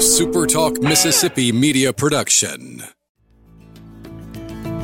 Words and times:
SuperTalk 0.00 0.82
Mississippi 0.82 1.52
media 1.52 1.92
production. 1.92 2.82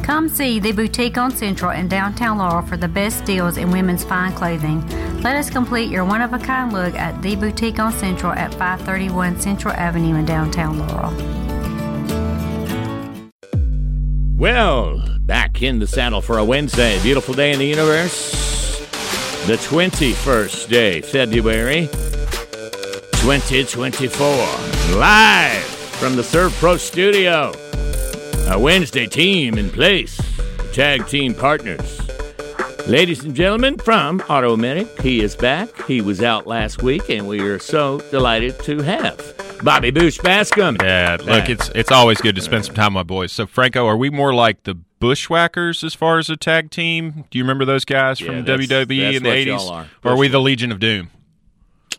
Come 0.03 0.29
see 0.29 0.61
the 0.61 0.73
boutique 0.73 1.17
on 1.17 1.31
Central 1.31 1.71
in 1.71 1.89
downtown 1.89 2.37
Laurel 2.37 2.61
for 2.61 2.77
the 2.77 2.87
best 2.87 3.25
deals 3.25 3.57
in 3.57 3.71
women's 3.71 4.05
fine 4.05 4.35
clothing. 4.35 4.87
Let 5.23 5.35
us 5.37 5.49
complete 5.49 5.91
your 5.91 6.05
one 6.05 6.21
of 6.21 6.35
a 6.35 6.39
kind 6.39 6.71
look 6.71 6.95
at 6.97 7.23
the 7.23 7.35
boutique 7.35 7.79
on 7.79 7.95
Central 7.95 8.31
at 8.33 8.53
531 8.53 9.41
Central 9.41 9.73
Avenue 9.73 10.17
in 10.17 10.27
downtown 10.27 10.81
Laurel. 10.81 11.15
Well, 14.37 15.03
back 15.21 15.63
in 15.63 15.79
the 15.79 15.87
saddle 15.87 16.21
for 16.21 16.37
a 16.37 16.45
Wednesday. 16.45 17.01
Beautiful 17.03 17.33
day 17.33 17.53
in 17.53 17.59
the 17.59 17.67
universe. 17.67 18.33
The 19.47 19.57
21st 19.57 20.69
day, 20.69 21.01
February 21.01 21.89
2024. 23.23 24.27
Live 24.99 25.63
from 25.65 26.15
the 26.17 26.23
Servpro 26.23 26.79
studio. 26.79 27.53
A 28.53 28.59
Wednesday 28.59 29.07
team 29.07 29.59
in 29.59 29.71
place. 29.71 30.17
Tag 30.73 31.07
team 31.09 31.35
partners. 31.35 32.01
Ladies 32.87 33.25
and 33.25 33.35
gentlemen 33.35 33.79
from 33.79 34.21
Automedic, 34.21 35.01
he 35.01 35.21
is 35.23 35.35
back. 35.35 35.69
He 35.87 36.01
was 36.01 36.23
out 36.23 36.47
last 36.47 36.83
week, 36.83 37.09
and 37.09 37.27
we 37.27 37.41
are 37.41 37.59
so 37.59 37.99
delighted 38.13 38.59
to 38.61 38.81
have 38.83 39.17
Bobby 39.65 39.91
Boosh 39.91 40.23
Bascom. 40.23 40.77
Yeah, 40.81 41.17
look, 41.19 41.27
back. 41.27 41.49
it's 41.51 41.69
it's 41.75 41.91
always 41.91 42.21
good 42.21 42.37
to 42.37 42.43
spend 42.43 42.65
some 42.67 42.77
time 42.77 42.93
with 42.95 43.01
my 43.01 43.03
boys. 43.03 43.33
So, 43.33 43.47
Franco, 43.47 43.87
are 43.87 43.97
we 43.97 44.09
more 44.11 44.33
like 44.35 44.63
the 44.63 44.75
Bushwhackers 45.01 45.83
as 45.83 45.95
far 45.95 46.19
as 46.19 46.31
a 46.31 46.37
tag 46.37 46.71
team? 46.71 47.25
Do 47.31 47.39
you 47.39 47.45
remember 47.45 47.65
those 47.65 47.85
guys 47.85 48.21
Yeah, 48.21 48.27
from 48.29 48.45
that's- 48.45 48.69
WWE 48.69 49.01
that's 49.01 49.17
in 49.17 49.23
the 49.25 49.33
eighties, 49.33 49.63
are. 49.69 49.87
or 50.05 50.13
are 50.13 50.17
we 50.17 50.29
the 50.29 50.41
Legion 50.41 50.71
of 50.71 50.79
Doom? 50.79 51.11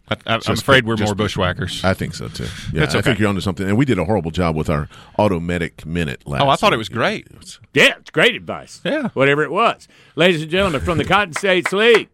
I, 0.10 0.16
I, 0.26 0.36
I'm 0.36 0.54
afraid 0.54 0.86
we're 0.86 0.96
more 0.98 1.10
pick- 1.10 1.18
Bushwhackers. 1.18 1.84
I 1.84 1.94
think 1.94 2.16
so 2.16 2.28
too. 2.30 2.44
Yeah, 2.72 2.80
That's 2.82 2.96
I 2.96 3.00
okay. 3.00 3.10
think 3.10 3.20
you're 3.20 3.30
onto 3.30 3.42
something. 3.42 3.68
And 3.68 3.78
we 3.78 3.86
did 3.86 4.00
a 4.00 4.06
horrible 4.06 4.32
job 4.32 4.56
with 4.56 4.70
our 4.70 4.88
Automedic 5.20 5.86
minute 5.86 6.26
last. 6.28 6.42
oh, 6.44 6.50
I 6.50 6.56
thought 6.56 6.72
it 6.74 6.78
was 6.78 6.90
great. 6.90 7.28
Yeah, 7.74 7.96
it's 8.00 8.10
great 8.10 8.36
advice. 8.36 8.80
Yeah. 8.86 9.10
Whatever 9.10 9.44
it 9.44 9.52
was. 9.52 9.88
Ladies 10.16 10.42
and 10.42 10.50
gentlemen, 10.52 10.82
from 10.82 10.98
the 10.98 11.04
Cotton 11.06 11.34
States 11.34 11.74
League, 11.74 12.08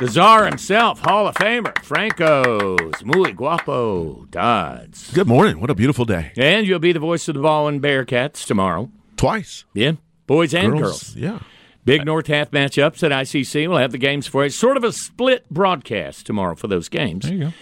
the 0.00 0.08
czar 0.08 0.46
himself, 0.46 0.98
Hall 1.00 1.28
of 1.28 1.34
Famer, 1.36 1.78
Franco's 1.84 3.04
muy 3.04 3.32
guapo 3.32 4.24
Dodds. 4.30 5.12
Good 5.12 5.28
morning. 5.28 5.60
What 5.60 5.70
a 5.70 5.74
beautiful 5.74 6.04
day. 6.04 6.32
And 6.36 6.66
you'll 6.66 6.78
be 6.78 6.92
the 6.92 6.98
voice 6.98 7.28
of 7.28 7.34
the 7.34 7.40
Baldwyn 7.40 7.80
Bearcats 7.80 8.44
tomorrow. 8.46 8.90
Twice. 9.16 9.64
Yeah. 9.74 9.92
Boys 10.26 10.54
and 10.54 10.78
girls. 10.78 11.14
Yeah. 11.14 11.40
Big 11.84 12.04
North 12.04 12.28
half 12.28 12.50
matchups 12.52 13.02
at 13.02 13.10
ICC. 13.10 13.68
We'll 13.68 13.78
have 13.78 13.92
the 13.92 13.98
games 13.98 14.26
for 14.26 14.44
you. 14.44 14.50
Sort 14.50 14.76
of 14.76 14.84
a 14.84 14.92
split 14.92 15.48
broadcast 15.50 16.26
tomorrow 16.26 16.54
for 16.54 16.68
those 16.68 16.88
games. 16.88 17.24
There 17.24 17.34
you 17.34 17.52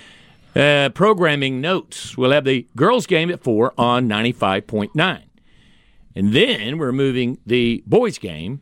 go. 0.55 0.61
Uh, 0.61 0.89
programming 0.91 1.61
notes. 1.61 2.19
We'll 2.19 2.33
have 2.33 2.45
the 2.45 2.67
girls' 2.77 3.07
game 3.07 3.31
at 3.31 3.43
4 3.43 3.73
on 3.79 4.09
95.9. 4.09 5.23
And 6.15 6.33
then 6.33 6.77
we're 6.77 6.93
moving 6.93 7.39
the 7.47 7.83
boys' 7.87 8.19
game 8.19 8.61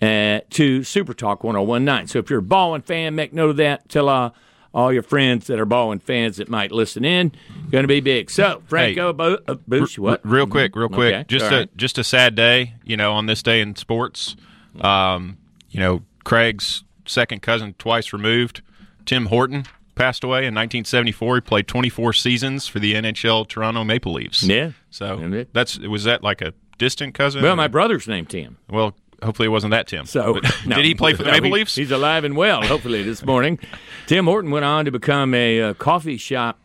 uh, 0.00 0.40
to 0.50 0.82
Super 0.82 1.14
Talk 1.14 1.44
1019. 1.44 2.08
So 2.08 2.18
if 2.18 2.30
you're 2.30 2.38
a 2.40 2.42
Baldwyn 2.42 2.82
fan, 2.82 3.14
make 3.14 3.32
note 3.32 3.50
of 3.50 3.56
that. 3.58 3.88
Tell 3.88 4.08
uh, 4.08 4.30
all 4.74 4.92
your 4.92 5.02
friends 5.02 5.46
that 5.48 5.58
are 5.58 5.64
Baldwyn 5.66 5.98
fans 6.00 6.36
that 6.36 6.48
might 6.48 6.70
listen 6.72 7.04
in. 7.04 7.32
Going 7.70 7.84
to 7.84 7.88
be 7.88 8.00
big. 8.00 8.30
So, 8.30 8.62
Franco, 8.66 9.12
Bo- 9.12 9.38
uh, 9.48 9.54
Boosh, 9.68 9.98
what? 9.98 10.20
Real 10.24 10.46
quick, 10.46 10.76
real 10.76 10.88
quick. 10.88 11.14
Okay, 11.14 11.24
Just 11.28 11.46
all 11.46 11.54
a 11.54 11.58
right. 11.60 11.76
just 11.76 11.98
a 11.98 12.04
sad 12.04 12.34
day, 12.34 12.74
you 12.84 12.96
know, 12.96 13.12
on 13.12 13.26
this 13.26 13.42
day 13.42 13.60
in 13.60 13.76
sports. 13.76 14.36
Um, 14.80 15.38
you 15.70 15.80
know, 15.80 16.02
Craig's 16.24 16.84
second 17.06 17.42
cousin, 17.42 17.74
twice 17.78 18.12
removed, 18.12 18.62
Tim 19.06 19.26
Horton, 19.26 19.64
passed 19.94 20.22
away 20.22 20.40
in 20.40 20.54
1974. 20.54 21.36
He 21.36 21.40
played 21.40 21.66
24 21.66 22.12
seasons 22.12 22.66
for 22.68 22.78
the 22.78 22.94
NHL 22.94 23.48
Toronto 23.48 23.84
Maple 23.84 24.12
Leafs. 24.12 24.42
Yeah. 24.42 24.72
So 24.90 25.44
that's 25.52 25.78
was 25.78 26.04
that 26.04 26.22
like 26.22 26.40
a 26.42 26.52
distant 26.78 27.14
cousin? 27.14 27.42
Well, 27.42 27.56
my 27.56 27.68
brother's 27.68 28.06
named 28.06 28.30
Tim. 28.30 28.58
well, 28.70 28.94
hopefully 29.22 29.46
it 29.46 29.50
wasn't 29.50 29.70
that 29.72 29.86
Tim. 29.88 30.06
So 30.06 30.40
no. 30.66 30.76
did 30.76 30.84
he 30.84 30.94
play 30.94 31.12
for 31.14 31.22
the 31.22 31.28
No, 31.28 31.32
Maple 31.32 31.46
he- 31.48 31.52
Leafs? 31.54 31.74
He's 31.74 31.90
alive 31.90 32.24
and 32.24 32.36
well. 32.36 32.62
Hopefully 32.62 33.02
this 33.02 33.24
morning. 33.24 33.58
Tim 34.06 34.24
Horton 34.26 34.50
went 34.50 34.64
on 34.64 34.84
to 34.84 34.90
become 34.90 35.34
a 35.34 35.60
uh, 35.62 35.74
coffee 35.74 36.16
shop. 36.16 36.58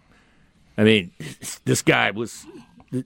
I 0.77 0.83
mean, 0.83 1.11
this 1.65 1.81
guy 1.81 2.11
was. 2.11 2.45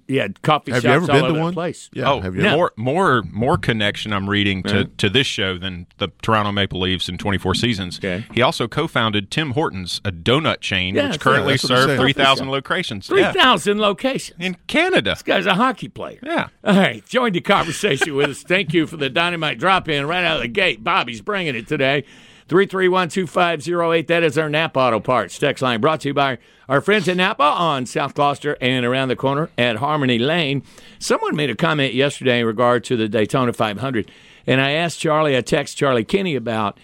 He 0.08 0.18
had 0.18 0.42
coffee 0.42 0.72
Have 0.72 0.81
shops 0.84 0.86
you 0.86 0.92
ever 0.92 1.02
all 1.03 1.08
been 1.08 1.16
over 1.18 1.28
to 1.28 1.34
the 1.34 1.40
one? 1.40 1.53
place. 1.53 1.90
Yeah. 1.94 2.12
Oh, 2.12 2.22
have 2.22 2.36
you? 2.36 2.42
No. 2.44 2.56
more 2.56 2.72
more 2.75 3.24
more 3.31 3.58
connection 3.58 4.12
I'm 4.14 4.30
reading 4.30 4.64
to, 4.64 4.78
Yeah. 4.80 4.84
to 4.98 5.09
this 5.09 5.28
show 5.28 5.58
than 5.58 5.88
the 5.98 6.09
Toronto 6.22 6.52
Maple 6.52 6.80
Leafs 6.80 7.08
in 7.09 7.18
24 7.18 7.56
seasons. 7.56 7.98
Okay. 8.00 8.25
He 8.34 8.42
also 8.42 8.68
co-founded 8.68 9.31
Tim 9.31 9.52
Hortons, 9.52 10.02
a 10.03 10.12
donut 10.12 10.59
chain 10.62 10.96
Yeah, 10.96 11.09
which 11.09 11.20
currently 11.20 11.53
right. 11.53 11.62
That's 11.62 11.70
what 11.70 11.80
I'm 11.80 11.88
serves 11.90 12.00
3,000 12.02 12.50
locations. 12.52 13.08
3,000 13.08 13.78
Yeah. 13.78 13.84
locations. 13.84 14.38
in 14.40 14.58
Canada. 14.68 15.12
This 15.12 15.24
guy's 15.24 15.46
a 15.46 15.53
hockey 15.56 15.88
player. 15.88 16.19
Yeah. 16.22 16.48
All 16.64 16.75
right, 16.75 17.06
join 17.08 17.31
the 17.34 17.42
conversation 17.42 18.16
with 18.16 18.30
us. 18.30 18.44
Thank 18.44 18.74
you 18.74 18.88
for 18.88 18.98
the 18.98 19.09
dynamite 19.09 19.59
drop 19.59 19.88
in 19.90 20.06
right 20.06 20.24
out 20.25 20.38
of 20.38 20.42
the 20.42 20.48
gate. 20.48 20.84
Bobby's 20.84 21.22
bringing 21.22 21.56
it 21.56 21.68
today. 21.68 22.04
331 22.47 23.09
2508. 23.09 24.08
That 24.08 24.24
is 24.24 24.38
our 24.38 24.50
Napa 24.50 24.80
Auto 24.80 25.00
Parts 25.00 25.38
text 25.38 25.62
line 25.62 25.81
brought 25.81 26.02
to 26.02 26.09
you 26.09 26.13
by 26.13 26.38
our 26.69 26.80
friends 26.80 27.08
at 27.09 27.18
Napa 27.18 27.44
on 27.44 27.85
South 27.85 28.13
Gloster 28.13 28.58
and 28.62 28.85
around 28.85 29.09
the 29.09 29.16
corner 29.16 29.50
at 29.58 29.78
Harmony 29.78 30.18
Lane. 30.18 30.63
Someone 30.97 31.36
made 31.36 31.50
a 31.50 31.56
comment 31.56 31.94
yesterday 31.94 32.40
in 32.40 32.46
regard 32.46 32.84
to 32.86 32.96
the 32.96 33.09
Daytona 33.09 33.52
500, 33.52 34.09
and 34.46 34.62
I 34.62 34.72
asked 34.72 35.00
Charlie, 35.00 35.36
I 35.36 35.41
text 35.41 35.78
Charlie 35.78 36.06
Kinney 36.06 36.36
about 36.36 36.80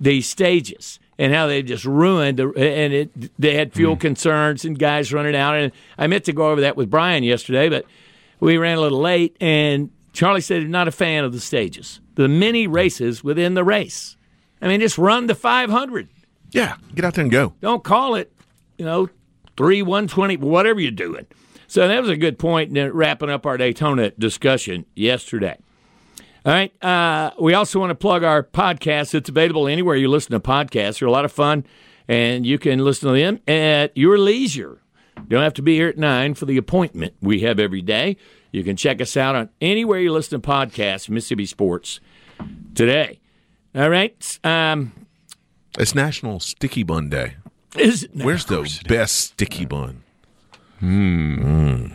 the 0.00 0.20
stages 0.20 1.00
and 1.18 1.34
how 1.34 1.46
they 1.46 1.62
just 1.62 1.84
ruined 1.84 2.38
the, 2.38 2.48
and 2.56 2.94
it, 2.94 3.38
they 3.38 3.54
had 3.54 3.74
fuel 3.74 3.94
hmm. 3.94 4.00
concerns 4.00 4.64
and 4.64 4.78
guys 4.78 5.12
running 5.12 5.36
out. 5.36 5.54
And 5.54 5.72
I 5.98 6.06
meant 6.06 6.24
to 6.24 6.32
go 6.32 6.50
over 6.50 6.62
that 6.62 6.76
with 6.76 6.88
Brian 6.88 7.24
yesterday, 7.24 7.68
but 7.68 7.84
we 8.40 8.56
ran 8.56 8.78
a 8.78 8.80
little 8.80 9.00
late. 9.00 9.36
And 9.40 9.90
Charlie 10.12 10.40
said 10.40 10.62
he's 10.62 10.70
not 10.70 10.88
a 10.88 10.92
fan 10.92 11.24
of 11.24 11.32
the 11.32 11.40
stages, 11.40 12.00
the 12.14 12.28
mini 12.28 12.66
races 12.66 13.22
within 13.22 13.54
the 13.54 13.64
race. 13.64 14.16
I 14.62 14.68
mean, 14.68 14.80
just 14.80 14.98
run 14.98 15.26
the 15.26 15.34
500. 15.34 16.08
Yeah. 16.50 16.76
Get 16.94 17.04
out 17.04 17.14
there 17.14 17.22
and 17.22 17.30
go. 17.30 17.54
Don't 17.60 17.84
call 17.84 18.14
it, 18.14 18.32
you 18.78 18.84
know, 18.84 19.08
three 19.56 19.82
one 19.82 20.08
twenty, 20.08 20.36
whatever 20.36 20.80
you're 20.80 20.90
doing. 20.90 21.26
So 21.66 21.86
that 21.86 22.00
was 22.00 22.10
a 22.10 22.16
good 22.16 22.38
point 22.38 22.76
in 22.76 22.92
wrapping 22.92 23.30
up 23.30 23.46
our 23.46 23.56
Daytona 23.56 24.10
discussion 24.10 24.86
yesterday. 24.96 25.56
All 26.44 26.52
right. 26.52 26.72
Uh, 26.82 27.30
we 27.38 27.54
also 27.54 27.78
want 27.78 27.90
to 27.90 27.94
plug 27.94 28.24
our 28.24 28.42
podcast. 28.42 29.14
It's 29.14 29.28
available 29.28 29.68
anywhere 29.68 29.94
you 29.94 30.08
listen 30.08 30.32
to 30.32 30.40
podcasts. 30.40 30.98
They're 30.98 31.08
a 31.08 31.12
lot 31.12 31.24
of 31.24 31.32
fun, 31.32 31.64
and 32.08 32.46
you 32.46 32.58
can 32.58 32.78
listen 32.80 33.08
to 33.08 33.14
them 33.14 33.40
at 33.46 33.96
your 33.96 34.18
leisure. 34.18 34.80
You 35.16 35.28
don't 35.28 35.42
have 35.42 35.54
to 35.54 35.62
be 35.62 35.74
here 35.74 35.88
at 35.88 35.98
9 35.98 36.34
for 36.34 36.46
the 36.46 36.56
appointment 36.56 37.14
we 37.20 37.40
have 37.40 37.60
every 37.60 37.82
day. 37.82 38.16
You 38.52 38.64
can 38.64 38.74
check 38.74 39.00
us 39.00 39.16
out 39.16 39.36
on 39.36 39.50
anywhere 39.60 40.00
you 40.00 40.12
listen 40.12 40.40
to 40.40 40.48
podcasts, 40.48 41.08
Mississippi 41.08 41.46
Sports 41.46 42.00
today. 42.74 43.20
All 43.74 43.88
right. 43.90 44.38
Um, 44.44 44.92
It's 45.78 45.94
National 45.94 46.40
Sticky 46.40 46.82
Bun 46.82 47.08
Day. 47.08 47.36
is 47.76 48.04
it 48.04 48.10
Where's 48.14 48.44
the 48.46 48.62
best 48.88 49.16
sticky 49.16 49.64
bun? 49.64 50.02
Hmm. 50.80 51.86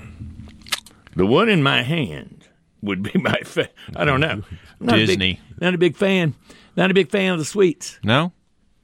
The 1.15 1.25
one 1.25 1.49
in 1.49 1.63
my 1.63 1.81
hand 1.81 2.47
would 2.81 3.01
be 3.03 3.11
my. 3.19 3.39
Fa- 3.43 3.69
I 3.95 4.05
don't 4.05 4.19
know. 4.19 4.41
Not 4.79 4.95
a 4.95 4.97
big- 4.99 5.07
Disney. 5.07 5.39
not 5.59 5.73
a 5.73 5.77
big 5.77 5.95
fan. 5.95 6.35
Not 6.77 6.91
a 6.91 6.93
big 6.93 7.09
fan 7.09 7.33
of 7.33 7.39
the 7.39 7.45
sweets. 7.45 7.99
No? 8.03 8.31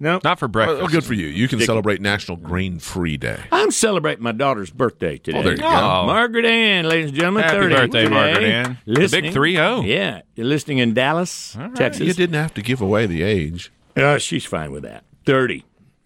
No. 0.02 0.20
Not 0.24 0.40
for 0.40 0.48
breakfast. 0.48 0.82
Oh, 0.82 0.88
good 0.88 1.04
for 1.04 1.14
you. 1.14 1.28
You 1.28 1.48
can 1.48 1.60
celebrate 1.60 2.02
National 2.02 2.36
Grain 2.36 2.80
Free 2.80 3.18
Day. 3.18 3.40
I'm 3.52 3.70
celebrating 3.70 4.24
my 4.24 4.32
daughter's 4.32 4.72
birthday 4.72 5.20
today. 5.20 5.38
Oh, 5.38 5.44
there 5.44 5.52
you 5.52 5.60
go. 5.60 5.68
Oh. 5.68 6.08
Margaret 6.08 6.44
Ann, 6.44 6.86
ladies 6.86 7.10
and 7.10 7.20
gentlemen. 7.20 7.44
Happy 7.44 7.58
30 7.58 7.76
birthday, 7.76 8.04
today. 8.06 8.14
Margaret 8.14 8.44
Ann. 8.44 8.80
The 8.86 8.94
big 8.94 8.98
Listening. 8.98 9.34
3-0. 9.34 9.88
Yeah. 9.88 10.22
You're 10.34 10.48
listening 10.48 10.80
in 10.80 10.96
Dallas, 10.96 11.56
Texas. 11.76 12.08
You 12.08 12.14
didn't 12.14 12.34
have 12.34 12.52
to 12.56 12.64
give 12.64 12.82
away 12.82 13.06
the 13.06 13.22
age. 13.22 13.72
Uh, 13.96 14.18
she's 14.18 14.44
fine 14.44 14.72
with 14.72 14.82
that. 14.82 15.04
30. 15.28 15.64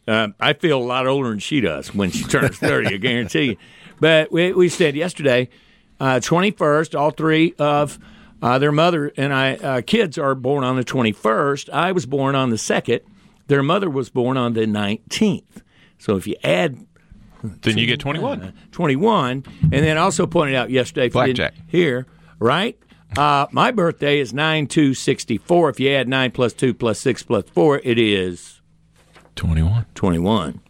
Um, 0.10 0.36
I 0.42 0.52
feel 0.52 0.78
a 0.78 0.84
lot 0.84 1.08
older 1.08 1.30
than 1.30 1.40
she 1.40 1.62
does 1.62 1.96
when 1.96 2.12
she 2.12 2.26
turns 2.26 2.58
30, 2.58 2.96
I 2.96 2.98
guarantee 2.98 3.44
you. 3.44 3.58
But 4.02 4.30
we, 4.30 4.52
we 4.52 4.68
said 4.68 4.98
yesterday, 4.98 5.48
uh, 6.02 6.16
21st, 6.16 7.00
all 7.00 7.12
three 7.12 7.56
of 7.58 7.98
uh, 8.41 8.59
their 8.59 8.74
mother 8.74 9.14
and 9.16 9.34
I 9.34 9.56
uh, 9.56 9.82
kids 9.82 10.18
are 10.18 10.36
born 10.36 10.66
on 10.66 10.76
the 10.76 10.84
21st. 10.84 11.70
I 11.70 11.94
was 11.94 12.06
born 12.06 12.36
on 12.36 12.50
the 12.50 12.58
2nd. 12.58 13.00
Their 13.47 13.64
mother 13.64 13.90
was 13.90 14.09
born 14.09 14.38
on 14.38 14.53
the 14.53 14.62
19th. 14.66 15.62
So 15.97 16.16
if 16.18 16.28
you 16.28 16.36
add 16.44 16.86
Then 17.44 17.78
you 17.78 17.86
get 17.86 18.00
21. 18.00 18.53
21, 18.72 19.44
and 19.62 19.72
then 19.72 19.97
also 19.97 20.26
pointed 20.28 20.56
out 20.56 20.70
yesterday, 20.70 21.08
if 21.08 21.12
you 21.14 21.20
Blackjack. 21.20 21.53
didn't 21.72 22.08
right? 22.40 22.78
Uh, 23.18 23.46
my 23.52 23.72
birthday 23.72 24.20
is 24.20 24.34
9 24.34 24.68
2 24.68 24.94
64. 24.94 25.70
If 25.70 25.80
you 25.80 25.90
add 25.92 26.08
9 26.09 26.32
plus 26.32 26.53
2 26.53 26.74
plus 26.74 27.00
6 27.00 27.24
plus 27.24 27.44
4, 27.53 27.82
it 27.84 27.97
is 28.00 28.62
21. 29.36 29.86
21. 29.96 30.62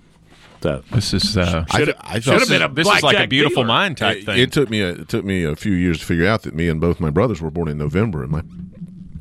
So 0.61 0.83
This 0.91 1.13
is 1.13 1.37
uh, 1.37 1.63
I, 1.69 1.77
Should've- 1.77 1.95
I 2.01 2.13
thought 2.13 2.23
should've 2.23 2.49
been 2.49 2.61
a 2.63 2.73
this 2.73 2.87
is 2.87 3.03
like 3.03 3.19
a 3.19 3.27
beautiful 3.27 3.61
dealer. 3.63 3.67
mind 3.67 3.97
type 3.97 4.17
it, 4.17 4.25
thing. 4.25 4.39
it 4.39 4.51
took 4.51 4.67
me 4.69 4.81
a, 4.81 4.89
it 4.93 5.07
took 5.09 5.23
me 5.23 5.43
a 5.43 5.55
few 5.55 5.73
years 5.73 5.99
to 5.99 6.05
figure 6.05 6.25
out 6.25 6.41
that 6.41 6.55
me 6.55 6.67
and 6.69 6.81
both 6.81 6.99
my 6.99 7.11
brothers 7.11 7.39
were 7.39 7.51
born 7.51 7.67
in 7.67 7.77
November, 7.77 8.23
and 8.23 8.31
my 8.31 8.41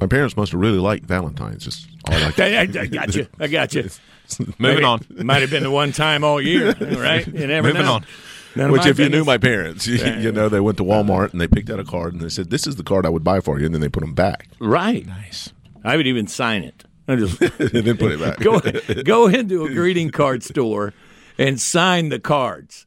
my 0.04 0.08
parents 0.08 0.36
must 0.36 0.52
have 0.52 0.60
really 0.60 0.78
liked 0.78 1.06
Valentine's. 1.06 1.64
Just 1.64 1.88
all 2.10 2.18
like 2.20 2.38
I, 2.38 2.56
I, 2.56 2.60
I 2.62 2.66
got 2.86 3.14
you. 3.14 3.26
I 3.40 3.46
got 3.48 3.74
you. 3.74 3.88
Moving 4.58 4.84
on. 4.84 5.00
Might 5.10 5.40
have 5.42 5.50
been 5.50 5.62
the 5.62 5.70
one 5.70 5.92
time 5.92 6.24
all 6.24 6.40
year, 6.40 6.72
right? 6.80 7.26
You 7.26 7.46
never 7.46 7.68
Moving 7.68 7.82
know. 7.86 7.92
on. 7.94 8.06
None 8.56 8.70
Which, 8.70 8.82
my 8.84 8.90
if 8.90 8.98
you 8.98 9.08
knew 9.08 9.24
my 9.24 9.36
parents, 9.38 9.86
you, 9.86 9.96
you 9.96 10.30
know, 10.30 10.48
they 10.48 10.60
went 10.60 10.76
to 10.78 10.84
Walmart 10.84 11.32
and 11.32 11.40
they 11.40 11.48
picked 11.48 11.70
out 11.70 11.80
a 11.80 11.84
card 11.84 12.12
and 12.12 12.22
they 12.22 12.28
said, 12.28 12.50
"This 12.50 12.66
is 12.68 12.76
the 12.76 12.84
card 12.84 13.04
I 13.04 13.08
would 13.08 13.24
buy 13.24 13.40
for 13.40 13.58
you," 13.58 13.64
and 13.66 13.74
then 13.74 13.80
they 13.80 13.88
put 13.88 14.00
them 14.00 14.14
back 14.14 14.46
Right. 14.60 15.04
Nice. 15.06 15.52
I 15.82 15.96
would 15.96 16.06
even 16.06 16.26
sign 16.28 16.62
it. 16.62 16.84
I 17.08 17.16
just 17.16 17.40
and 17.40 17.50
then 17.84 17.96
put 17.96 18.12
it 18.12 18.20
back. 18.20 18.38
go 18.40 18.60
go 19.02 19.26
into 19.26 19.64
a 19.64 19.70
greeting 19.70 20.10
card 20.10 20.42
store 20.44 20.94
and 21.36 21.60
sign 21.60 22.10
the 22.10 22.20
cards. 22.20 22.86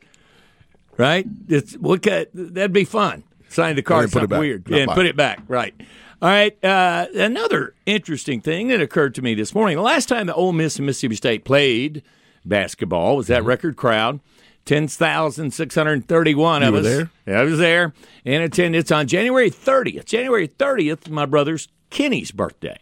Right? 0.98 1.25
It's 1.50 1.74
what 1.74 2.02
ca- 2.04 2.25
that'd 2.34 2.74
be 2.74 2.86
fun. 2.86 3.24
Sign 3.50 3.75
the 3.75 3.81
card, 3.84 4.06
And 4.06 4.13
put 4.13 4.24
it 4.24 4.30
back. 4.30 4.40
weird, 4.40 4.70
Not 4.70 4.80
and 4.80 4.88
buy 4.88 4.96
put 4.96 5.06
it. 5.06 5.10
it 5.10 5.16
back. 5.18 5.42
Right. 5.48 5.74
All 6.22 6.30
right. 6.30 6.64
Uh, 6.64 7.06
another 7.14 7.75
interesting 7.86 8.42
thing 8.42 8.69
that 8.69 8.81
occurred 8.81 9.14
to 9.16 9.22
me 9.22 9.36
this 9.36 9.54
morning. 9.54 9.78
The 9.78 9.84
last 9.84 10.10
time 10.10 10.25
the 10.28 10.34
Ole 10.34 10.52
Miss 10.54 10.78
and 10.78 10.86
Mississippi 10.86 11.16
State 11.16 11.46
played 11.46 12.02
basketball 12.46 13.16
was 13.18 13.25
Mm-hmm. 13.28 13.34
that 13.34 13.44
record 13.44 13.75
crowd. 13.78 14.19
10,631 14.66 16.62
You 16.62 16.68
of 16.68 16.75
us. 16.75 16.84
there? 16.84 17.10
I 17.40 17.44
was 17.44 17.58
there 17.60 17.94
in 18.25 18.42
attendance 18.42 18.92
on 18.92 19.08
January 19.08 19.50
30th. 19.50 20.06
January 20.06 20.48
30th, 20.48 21.10
my 21.10 21.25
brother's 21.25 21.68
Kenny's 21.90 22.31
birthday. 22.31 22.78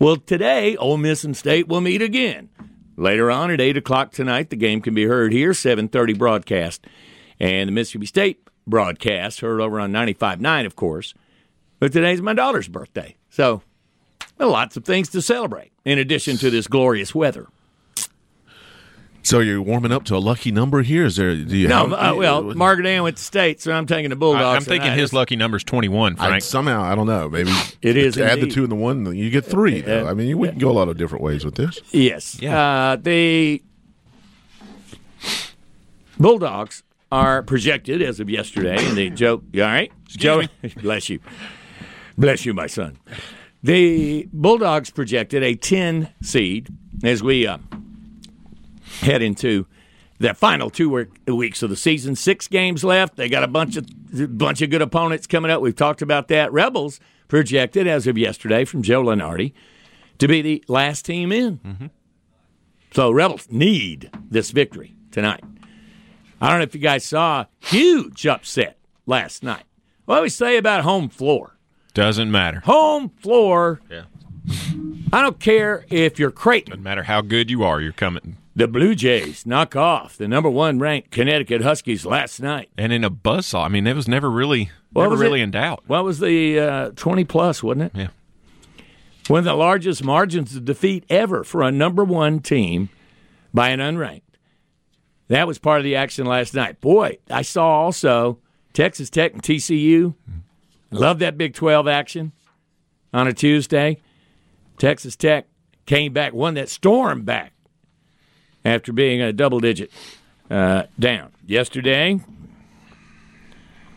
Well, 0.00 0.16
today, 0.16 0.76
Ole 0.76 0.96
Miss 0.96 1.22
and 1.24 1.36
State 1.36 1.68
will 1.68 1.80
meet 1.80 2.02
again. 2.02 2.48
Later 2.96 3.30
on 3.30 3.50
at 3.52 3.60
8 3.60 3.76
o'clock 3.76 4.10
tonight, 4.12 4.50
the 4.50 4.56
game 4.56 4.80
can 4.80 4.94
be 4.94 5.04
heard 5.04 5.32
here, 5.32 5.54
730 5.54 6.14
broadcast. 6.14 6.84
And 7.38 7.68
the 7.68 7.72
Mississippi 7.72 8.06
State 8.06 8.40
broadcast, 8.66 9.40
heard 9.40 9.60
over 9.60 9.78
on 9.78 9.92
95.9, 9.92 10.66
of 10.66 10.74
course. 10.74 11.14
But 11.78 11.92
today's 11.92 12.22
my 12.22 12.32
daughter's 12.32 12.68
birthday. 12.68 13.16
So, 13.28 13.62
well, 14.38 14.50
lots 14.50 14.76
of 14.76 14.84
things 14.84 15.08
to 15.10 15.22
celebrate 15.22 15.72
in 15.84 15.98
addition 15.98 16.36
to 16.38 16.50
this 16.50 16.66
glorious 16.66 17.14
weather. 17.14 17.46
So 19.22 19.40
you're 19.40 19.60
warming 19.60 19.90
up 19.90 20.04
to 20.04 20.14
a 20.16 20.18
lucky 20.18 20.52
number 20.52 20.82
here. 20.82 21.04
Is 21.04 21.16
there? 21.16 21.34
Do 21.34 21.56
you 21.56 21.66
No, 21.66 21.88
have, 21.88 21.92
uh, 21.92 22.14
well, 22.16 22.42
Margaret 22.54 22.86
Ann 22.86 23.02
went 23.02 23.16
to 23.16 23.22
State, 23.24 23.60
so 23.60 23.72
I'm 23.72 23.84
taking 23.84 24.10
the 24.10 24.14
Bulldogs. 24.16 24.44
I, 24.44 24.54
am 24.56 24.62
thinking 24.62 24.82
tonight. 24.82 24.98
his 25.00 25.12
lucky 25.12 25.34
number 25.34 25.56
is 25.56 25.64
21, 25.64 26.14
I, 26.20 26.28
Frank. 26.28 26.42
somehow 26.44 26.80
I 26.82 26.94
don't 26.94 27.08
know. 27.08 27.28
Maybe 27.28 27.50
It 27.82 27.96
is 27.96 28.16
add 28.18 28.40
the 28.40 28.46
two 28.46 28.62
and 28.62 28.70
the 28.70 28.76
one, 28.76 29.16
you 29.16 29.28
get 29.30 29.44
three. 29.44 29.80
Though. 29.80 30.06
I 30.06 30.14
mean, 30.14 30.28
you, 30.28 30.38
we 30.38 30.48
can 30.48 30.58
go 30.58 30.70
a 30.70 30.72
lot 30.72 30.88
of 30.88 30.96
different 30.96 31.24
ways 31.24 31.44
with 31.44 31.56
this. 31.56 31.80
Yes. 31.90 32.40
Yeah. 32.40 32.92
Uh, 32.92 32.96
the 32.96 33.64
Bulldogs 36.20 36.84
are 37.10 37.42
projected 37.42 38.02
as 38.02 38.20
of 38.20 38.30
yesterday, 38.30 38.76
and 38.78 38.96
the 38.96 39.10
joke. 39.10 39.42
You 39.52 39.62
all 39.64 39.68
right, 39.70 39.92
Joe? 40.06 40.42
bless 40.82 41.08
you, 41.08 41.18
bless 42.16 42.44
you, 42.46 42.54
my 42.54 42.66
son. 42.66 42.98
The 43.62 44.28
Bulldogs 44.32 44.90
projected 44.90 45.42
a 45.42 45.54
ten 45.54 46.12
seed 46.22 46.68
as 47.02 47.22
we 47.22 47.46
uh, 47.46 47.58
head 49.00 49.22
into 49.22 49.66
the 50.18 50.32
final 50.34 50.70
two 50.70 51.06
weeks 51.26 51.62
of 51.62 51.70
the 51.70 51.76
season. 51.76 52.16
Six 52.16 52.48
games 52.48 52.84
left. 52.84 53.16
They 53.16 53.28
got 53.28 53.42
a 53.42 53.48
bunch 53.48 53.76
of 53.76 53.86
bunch 54.38 54.62
of 54.62 54.70
good 54.70 54.82
opponents 54.82 55.26
coming 55.26 55.50
up. 55.50 55.60
We've 55.60 55.74
talked 55.76 56.00
about 56.00 56.28
that. 56.28 56.52
Rebels 56.52 57.00
projected 57.28 57.86
as 57.86 58.06
of 58.06 58.16
yesterday 58.16 58.64
from 58.64 58.82
Joe 58.82 59.02
Lunardi 59.02 59.52
to 60.18 60.28
be 60.28 60.40
the 60.42 60.64
last 60.68 61.04
team 61.04 61.32
in. 61.32 61.90
So 62.92 63.10
Rebels 63.10 63.48
need 63.50 64.10
this 64.30 64.52
victory 64.52 64.94
tonight. 65.10 65.42
I 66.40 66.50
don't 66.50 66.58
know 66.58 66.64
if 66.64 66.74
you 66.74 66.80
guys 66.80 67.04
saw 67.04 67.46
huge 67.58 68.26
upset 68.26 68.78
last 69.06 69.42
night. 69.42 69.64
What 70.04 70.16
do 70.16 70.22
we 70.22 70.28
say 70.28 70.56
about 70.56 70.82
home 70.84 71.08
floor? 71.08 71.55
Doesn't 71.96 72.30
matter. 72.30 72.60
Home 72.66 73.08
floor. 73.08 73.80
Yeah. 73.90 74.02
I 75.14 75.22
don't 75.22 75.40
care 75.40 75.86
if 75.88 76.18
you're 76.18 76.30
Creighton. 76.30 76.72
Doesn't 76.72 76.82
matter 76.84 77.04
how 77.04 77.22
good 77.22 77.50
you 77.50 77.64
are, 77.64 77.80
you're 77.80 77.92
coming. 77.92 78.36
The 78.54 78.68
Blue 78.68 78.94
Jays 78.94 79.46
knock 79.46 79.74
off 79.74 80.18
the 80.18 80.28
number 80.28 80.50
one 80.50 80.78
ranked 80.78 81.10
Connecticut 81.10 81.62
Huskies 81.62 82.04
last 82.04 82.38
night. 82.38 82.68
And 82.76 82.92
in 82.92 83.02
a 83.02 83.10
buzzsaw. 83.10 83.64
I 83.64 83.68
mean, 83.68 83.86
it 83.86 83.96
was 83.96 84.06
never 84.06 84.30
really, 84.30 84.70
What 84.92 85.04
never 85.04 85.12
was 85.12 85.20
really 85.22 85.40
it? 85.40 85.44
in 85.44 85.50
doubt. 85.52 85.84
What 85.86 86.04
was 86.04 86.18
the 86.20 86.60
uh, 86.60 86.90
20 86.96 87.24
plus, 87.24 87.62
wasn't 87.62 87.84
it? 87.84 87.92
Yeah. 87.94 88.08
One 89.28 89.38
of 89.38 89.44
the 89.46 89.54
largest 89.54 90.04
margins 90.04 90.54
of 90.54 90.66
defeat 90.66 91.04
ever 91.08 91.44
for 91.44 91.62
a 91.62 91.72
number 91.72 92.04
one 92.04 92.40
team 92.40 92.90
by 93.54 93.70
an 93.70 93.80
unranked. 93.80 94.20
That 95.28 95.46
was 95.46 95.58
part 95.58 95.78
of 95.80 95.84
the 95.84 95.96
action 95.96 96.26
last 96.26 96.52
night. 96.52 96.82
Boy, 96.82 97.16
I 97.30 97.40
saw 97.40 97.66
also 97.68 98.38
Texas 98.74 99.08
Tech 99.08 99.32
and 99.32 99.42
TCU. 99.42 100.14
Love 100.90 101.18
that 101.18 101.36
Big 101.36 101.54
12 101.54 101.88
action 101.88 102.32
on 103.12 103.26
a 103.26 103.32
Tuesday. 103.32 104.00
Texas 104.78 105.16
Tech 105.16 105.46
came 105.86 106.12
back, 106.12 106.32
won 106.32 106.54
that 106.54 106.68
storm 106.68 107.22
back 107.22 107.52
after 108.64 108.92
being 108.92 109.20
a 109.20 109.32
double 109.32 109.60
digit 109.60 109.90
uh, 110.50 110.84
down. 110.98 111.32
Yesterday, 111.46 112.20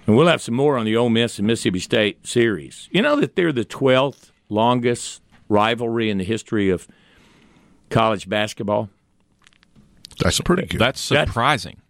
and 0.07 0.15
we'll 0.17 0.27
have 0.27 0.41
some 0.41 0.55
more 0.55 0.77
on 0.77 0.85
the 0.85 0.95
Ole 0.95 1.09
Miss 1.09 1.37
and 1.37 1.47
Mississippi 1.47 1.79
State 1.79 2.25
series. 2.27 2.87
You 2.91 3.01
know 3.01 3.15
that 3.19 3.35
they're 3.35 3.51
the 3.51 3.65
12th 3.65 4.31
longest 4.49 5.21
rivalry 5.47 6.09
in 6.09 6.17
the 6.17 6.23
history 6.23 6.69
of 6.69 6.87
college 7.89 8.29
basketball? 8.29 8.89
That's 10.19 10.39
pretty 10.41 10.65
good. 10.67 10.79
That's 10.79 11.09
That's- 11.09 11.27
surprising. 11.29 11.81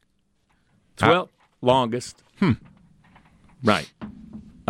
12th 0.97 1.29
longest. 1.61 2.23
Hmm. 2.39 2.53
Right. 3.63 3.89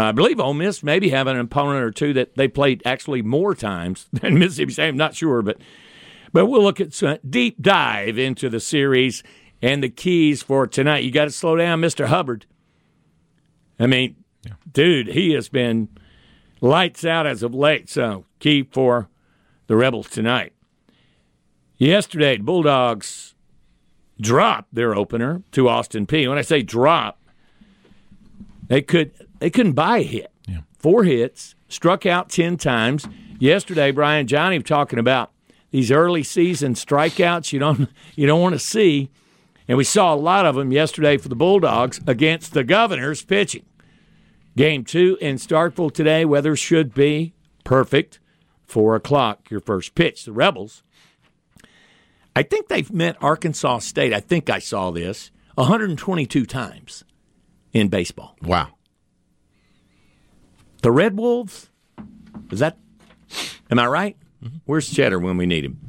I 0.01 0.11
believe 0.11 0.39
Ole 0.39 0.53
Miss 0.53 0.83
maybe 0.83 1.09
have 1.09 1.27
an 1.27 1.39
opponent 1.39 1.83
or 1.83 1.91
two 1.91 2.13
that 2.13 2.35
they 2.35 2.47
played 2.47 2.81
actually 2.85 3.21
more 3.21 3.55
times 3.55 4.07
than 4.13 4.39
Mississippi 4.39 4.73
State. 4.73 4.87
I'm 4.87 4.97
not 4.97 5.15
sure, 5.15 5.41
but 5.41 5.57
but 6.31 6.45
we'll 6.45 6.61
look 6.61 6.79
at 6.79 6.93
some 6.93 7.17
deep 7.27 7.61
dive 7.61 8.17
into 8.17 8.49
the 8.49 8.59
series 8.59 9.23
and 9.61 9.83
the 9.83 9.89
keys 9.89 10.43
for 10.43 10.67
tonight. 10.67 11.03
You 11.03 11.11
got 11.11 11.25
to 11.25 11.31
slow 11.31 11.55
down, 11.55 11.81
Mr. 11.81 12.05
Hubbard. 12.05 12.45
I 13.79 13.87
mean, 13.87 14.15
dude, 14.71 15.07
he 15.07 15.31
has 15.33 15.49
been 15.49 15.89
lights 16.61 17.03
out 17.03 17.25
as 17.25 17.41
of 17.41 17.55
late. 17.55 17.89
So 17.89 18.25
key 18.39 18.63
for 18.63 19.09
the 19.67 19.75
Rebels 19.75 20.09
tonight. 20.09 20.53
Yesterday, 21.77 22.37
the 22.37 22.43
Bulldogs 22.43 23.35
dropped 24.19 24.75
their 24.75 24.95
opener 24.95 25.43
to 25.53 25.69
Austin 25.69 26.05
Peay 26.05 26.27
When 26.27 26.37
I 26.37 26.41
say 26.41 26.61
drop, 26.61 27.19
they 28.67 28.81
could 28.81 29.11
they 29.39 29.49
couldn't 29.49 29.73
buy 29.73 29.97
a 29.99 30.03
hit. 30.03 30.31
Four 30.77 31.03
hits, 31.03 31.55
struck 31.67 32.05
out 32.05 32.29
ten 32.29 32.55
times. 32.57 33.07
Yesterday, 33.39 33.91
Brian 33.91 34.27
Johnny 34.27 34.57
was 34.57 34.67
talking 34.67 34.99
about 34.99 35.31
these 35.71 35.91
early 35.91 36.23
season 36.23 36.73
strikeouts 36.73 37.51
you 37.53 37.59
don't 37.59 37.89
you 38.15 38.27
don't 38.27 38.41
want 38.41 38.53
to 38.53 38.59
see, 38.59 39.09
and 39.67 39.77
we 39.77 39.83
saw 39.83 40.13
a 40.13 40.15
lot 40.15 40.45
of 40.45 40.55
them 40.55 40.71
yesterday 40.71 41.17
for 41.17 41.27
the 41.27 41.35
Bulldogs 41.35 41.99
against 42.07 42.53
the 42.53 42.63
Governors 42.63 43.23
pitching. 43.23 43.65
Game 44.55 44.83
two 44.83 45.17
in 45.21 45.35
Starkville 45.35 45.93
today. 45.93 46.25
Weather 46.25 46.55
should 46.55 46.93
be 46.93 47.33
perfect. 47.63 48.19
Four 48.65 48.95
o'clock, 48.95 49.49
your 49.49 49.61
first 49.61 49.95
pitch. 49.95 50.25
The 50.25 50.31
Rebels. 50.31 50.83
I 52.35 52.43
think 52.43 52.67
they've 52.67 52.91
met 52.91 53.21
Arkansas 53.21 53.79
State. 53.79 54.13
I 54.13 54.19
think 54.19 54.49
I 54.49 54.59
saw 54.59 54.91
this 54.91 55.31
122 55.55 56.45
times 56.45 57.03
in 57.73 57.89
baseball. 57.89 58.35
wow. 58.41 58.69
The 60.81 60.91
Red 60.91 61.17
Wolves, 61.17 61.69
is 62.51 62.59
that, 62.59 62.77
am 63.69 63.79
I 63.79 63.87
right? 63.87 64.17
Where's 64.65 64.89
Cheddar 64.89 65.19
when 65.19 65.35
we 65.35 65.45
need 65.45 65.65
him? 65.65 65.79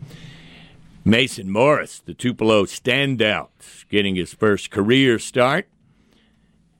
Mason 1.04 1.50
Morris, 1.50 2.00
the 2.00 2.14
Tupelo 2.14 2.64
standout, 2.64 3.48
getting 3.88 4.16
his 4.16 4.34
first 4.34 4.70
career 4.70 5.18
start. 5.18 5.68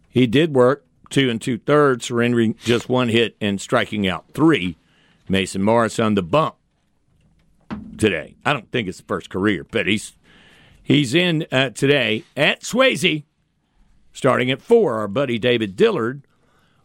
He 0.09 0.27
did 0.27 0.55
work 0.55 0.85
two 1.09 1.31
and 1.31 1.41
two 1.41 1.59
thirds, 1.59 2.07
surrendering 2.07 2.57
just 2.65 2.89
one 2.89 3.09
hit 3.09 3.37
and 3.41 3.61
striking 3.61 4.09
out 4.09 4.25
three. 4.35 4.77
Mason 5.29 5.63
Morris 5.63 6.01
on 6.01 6.15
the 6.15 6.23
bump 6.23 6.57
today. 7.97 8.35
I 8.45 8.53
don't 8.53 8.71
think 8.73 8.89
it's 8.89 8.99
the 8.99 9.05
first 9.05 9.31
career, 9.31 9.65
but 9.71 9.87
he's 9.87 10.17
he's 10.83 11.15
in 11.15 11.47
uh, 11.53 11.71
today 11.71 12.25
at 12.37 12.63
Swayze, 12.63 13.23
starting 14.13 14.51
at 14.51 14.61
four. 14.61 14.99
Our 14.99 15.07
buddy 15.09 15.39
David 15.39 15.77
Dillard 15.77 16.23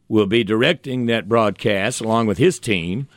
will 0.07 0.27
be 0.27 0.43
directing 0.43 1.05
that 1.07 1.27
broadcast 1.27 2.01
along 2.01 2.27
with 2.27 2.38
his 2.38 2.59
team 2.59 3.07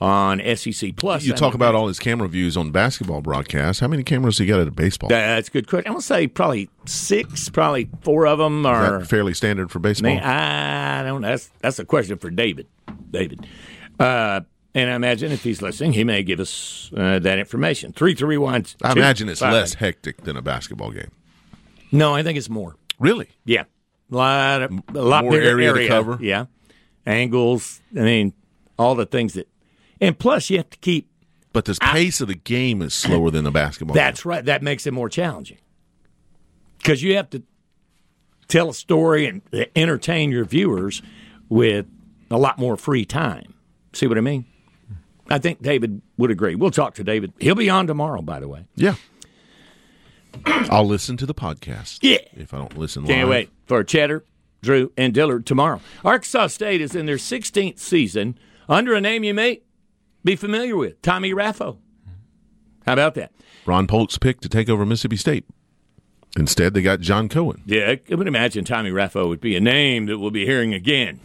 on 0.00 0.40
SEC 0.56 0.96
Plus. 0.96 1.24
You 1.24 1.32
talk 1.32 1.54
about 1.54 1.74
all 1.74 1.88
his 1.88 1.98
camera 1.98 2.28
views 2.28 2.56
on 2.56 2.70
basketball 2.70 3.20
broadcasts. 3.20 3.80
How 3.80 3.88
many 3.88 4.02
cameras 4.02 4.38
he 4.38 4.46
got 4.46 4.60
at 4.60 4.68
a 4.68 4.72
baseball? 4.72 5.10
that's 5.10 5.48
a 5.48 5.50
good 5.50 5.68
question. 5.68 5.88
I'm 5.88 5.94
gonna 5.94 6.02
say 6.02 6.26
probably 6.26 6.70
six, 6.86 7.48
probably 7.48 7.88
four 8.02 8.26
of 8.26 8.38
them 8.38 8.64
are. 8.64 9.04
fairly 9.04 9.34
standard 9.34 9.70
for 9.70 9.78
baseball? 9.78 10.14
Man, 10.14 10.22
I 10.22 11.02
don't. 11.04 11.22
That's 11.22 11.50
that's 11.60 11.78
a 11.78 11.84
question 11.84 12.18
for 12.18 12.30
David. 12.30 12.66
David, 13.10 13.46
uh, 13.98 14.40
and 14.74 14.90
I 14.90 14.94
imagine 14.94 15.32
if 15.32 15.42
he's 15.42 15.60
listening, 15.60 15.92
he 15.94 16.04
may 16.04 16.22
give 16.22 16.40
us 16.40 16.90
uh, 16.96 17.18
that 17.18 17.38
information. 17.38 17.92
Three 17.92 18.14
three 18.14 18.38
one. 18.38 18.66
I 18.82 18.92
imagine 18.92 19.28
it's 19.28 19.40
five. 19.40 19.52
less 19.52 19.74
hectic 19.74 20.24
than 20.24 20.36
a 20.36 20.42
basketball 20.42 20.92
game. 20.92 21.10
No, 21.90 22.14
I 22.14 22.22
think 22.22 22.38
it's 22.38 22.50
more. 22.50 22.76
Really? 22.98 23.30
Yeah, 23.44 23.64
a 24.10 24.14
lot, 24.14 24.62
of, 24.62 24.72
a 24.94 25.02
lot 25.02 25.24
More 25.24 25.32
bigger 25.32 25.60
area 25.60 25.72
to 25.72 25.88
cover? 25.88 26.18
Yeah, 26.20 26.46
angles. 27.06 27.80
I 27.96 28.00
mean, 28.00 28.32
all 28.78 28.94
the 28.94 29.06
things 29.06 29.34
that, 29.34 29.48
and 30.00 30.18
plus 30.18 30.50
you 30.50 30.58
have 30.58 30.70
to 30.70 30.78
keep. 30.78 31.08
But 31.52 31.64
the 31.64 31.78
pace 31.80 32.20
of 32.20 32.28
the 32.28 32.34
game 32.34 32.82
is 32.82 32.94
slower 32.94 33.30
than 33.30 33.44
the 33.44 33.50
basketball. 33.50 33.94
That's 33.94 34.24
right. 34.24 34.44
That 34.44 34.62
makes 34.62 34.86
it 34.86 34.92
more 34.92 35.08
challenging 35.08 35.58
because 36.78 37.02
you 37.02 37.16
have 37.16 37.30
to 37.30 37.42
tell 38.48 38.70
a 38.70 38.74
story 38.74 39.26
and 39.26 39.42
entertain 39.74 40.30
your 40.30 40.44
viewers 40.44 41.02
with 41.48 41.86
a 42.30 42.38
lot 42.38 42.58
more 42.58 42.76
free 42.76 43.04
time. 43.04 43.54
See 43.92 44.06
what 44.06 44.18
I 44.18 44.20
mean? 44.20 44.44
I 45.30 45.38
think 45.38 45.60
David 45.62 46.00
would 46.16 46.30
agree. 46.30 46.54
We'll 46.54 46.70
talk 46.70 46.94
to 46.94 47.04
David. 47.04 47.32
He'll 47.38 47.54
be 47.54 47.68
on 47.68 47.86
tomorrow, 47.86 48.22
by 48.22 48.40
the 48.40 48.48
way. 48.48 48.64
Yeah. 48.76 48.94
I'll 50.70 50.86
listen 50.86 51.16
to 51.18 51.26
the 51.26 51.34
podcast. 51.34 51.98
Yeah. 52.02 52.18
If 52.32 52.52
I 52.54 52.58
don't 52.58 52.76
listen 52.76 53.06
Can't 53.06 53.28
live. 53.28 53.28
wait 53.28 53.50
for 53.66 53.82
Cheddar, 53.84 54.24
Drew, 54.62 54.92
and 54.96 55.12
Dillard 55.14 55.46
tomorrow. 55.46 55.80
Arkansas 56.04 56.48
State 56.48 56.80
is 56.80 56.94
in 56.94 57.06
their 57.06 57.16
16th 57.16 57.78
season 57.78 58.38
under 58.68 58.94
a 58.94 59.00
name 59.00 59.24
you 59.24 59.34
may 59.34 59.62
be 60.24 60.36
familiar 60.36 60.76
with 60.76 61.00
Tommy 61.02 61.32
Raffo. 61.32 61.78
How 62.86 62.92
about 62.94 63.14
that? 63.14 63.32
Ron 63.66 63.86
Polk's 63.86 64.18
pick 64.18 64.40
to 64.40 64.48
take 64.48 64.68
over 64.68 64.84
Mississippi 64.86 65.16
State. 65.16 65.44
Instead, 66.36 66.74
they 66.74 66.82
got 66.82 67.00
John 67.00 67.28
Cohen. 67.28 67.62
Yeah, 67.66 67.94
I 68.10 68.14
would 68.14 68.28
imagine 68.28 68.64
Tommy 68.64 68.90
Raffo 68.90 69.28
would 69.28 69.40
be 69.40 69.56
a 69.56 69.60
name 69.60 70.06
that 70.06 70.18
we'll 70.18 70.30
be 70.30 70.44
hearing 70.46 70.72
again 70.74 71.20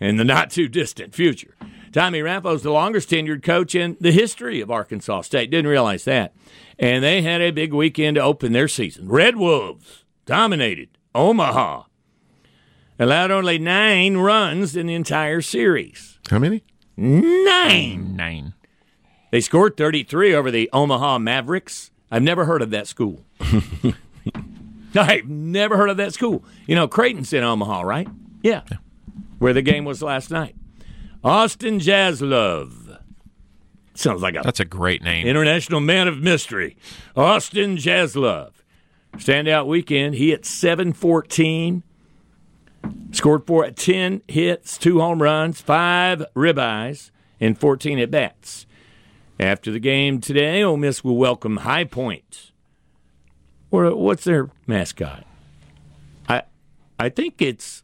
in 0.00 0.16
the 0.16 0.24
not 0.24 0.50
too 0.50 0.68
distant 0.68 1.14
future. 1.14 1.54
Tommy 1.94 2.22
Raffo's 2.22 2.64
the 2.64 2.72
longest 2.72 3.08
tenured 3.08 3.44
coach 3.44 3.72
in 3.76 3.96
the 4.00 4.10
history 4.10 4.60
of 4.60 4.68
Arkansas 4.68 5.20
State. 5.20 5.48
Didn't 5.52 5.70
realize 5.70 6.04
that. 6.06 6.34
And 6.76 7.04
they 7.04 7.22
had 7.22 7.40
a 7.40 7.52
big 7.52 7.72
weekend 7.72 8.16
to 8.16 8.20
open 8.20 8.50
their 8.50 8.66
season. 8.66 9.08
Red 9.08 9.36
Wolves 9.36 10.04
dominated 10.26 10.88
Omaha. 11.14 11.84
Allowed 12.98 13.30
only 13.30 13.60
nine 13.60 14.16
runs 14.16 14.74
in 14.74 14.88
the 14.88 14.94
entire 14.94 15.40
series. 15.40 16.18
How 16.28 16.40
many? 16.40 16.64
Nine. 16.96 18.16
Nine. 18.16 18.54
They 19.30 19.40
scored 19.40 19.76
33 19.76 20.34
over 20.34 20.50
the 20.50 20.68
Omaha 20.72 21.20
Mavericks. 21.20 21.92
I've 22.10 22.24
never 22.24 22.44
heard 22.44 22.60
of 22.62 22.70
that 22.70 22.88
school. 22.88 23.24
I've 24.96 25.28
never 25.28 25.76
heard 25.76 25.90
of 25.90 25.96
that 25.98 26.12
school. 26.12 26.44
You 26.66 26.74
know, 26.74 26.88
Creighton's 26.88 27.32
in 27.32 27.44
Omaha, 27.44 27.82
right? 27.82 28.08
Yeah. 28.42 28.62
Where 29.38 29.52
the 29.52 29.62
game 29.62 29.84
was 29.84 30.02
last 30.02 30.32
night. 30.32 30.56
Austin 31.24 31.80
Jaslove. 31.80 32.98
Sounds 33.94 34.22
like 34.22 34.34
a 34.36 34.42
That's 34.42 34.60
a 34.60 34.64
great 34.64 35.02
name. 35.02 35.26
international 35.26 35.80
man 35.80 36.08
of 36.08 36.18
mystery. 36.18 36.76
Austin 37.16 37.76
Jaslove. 37.76 38.52
Standout 39.16 39.66
weekend. 39.66 40.16
He 40.16 40.30
hit 40.30 40.44
714. 40.44 41.82
Scored 43.12 43.46
four 43.46 43.64
at 43.64 43.76
10 43.76 44.20
hits, 44.28 44.76
two 44.76 45.00
home 45.00 45.22
runs, 45.22 45.60
five 45.60 46.22
ribeyes, 46.34 47.10
and 47.40 47.58
14 47.58 47.98
at 48.00 48.10
bats. 48.10 48.66
After 49.40 49.70
the 49.70 49.78
game 49.78 50.20
today, 50.20 50.62
Ole 50.62 50.76
Miss 50.76 51.02
will 51.02 51.16
welcome 51.16 51.58
High 51.58 51.84
Point. 51.84 52.50
Or 53.70 53.94
what's 53.96 54.24
their 54.24 54.50
mascot? 54.66 55.24
I 56.28 56.42
I 56.98 57.08
think 57.08 57.40
it's 57.40 57.83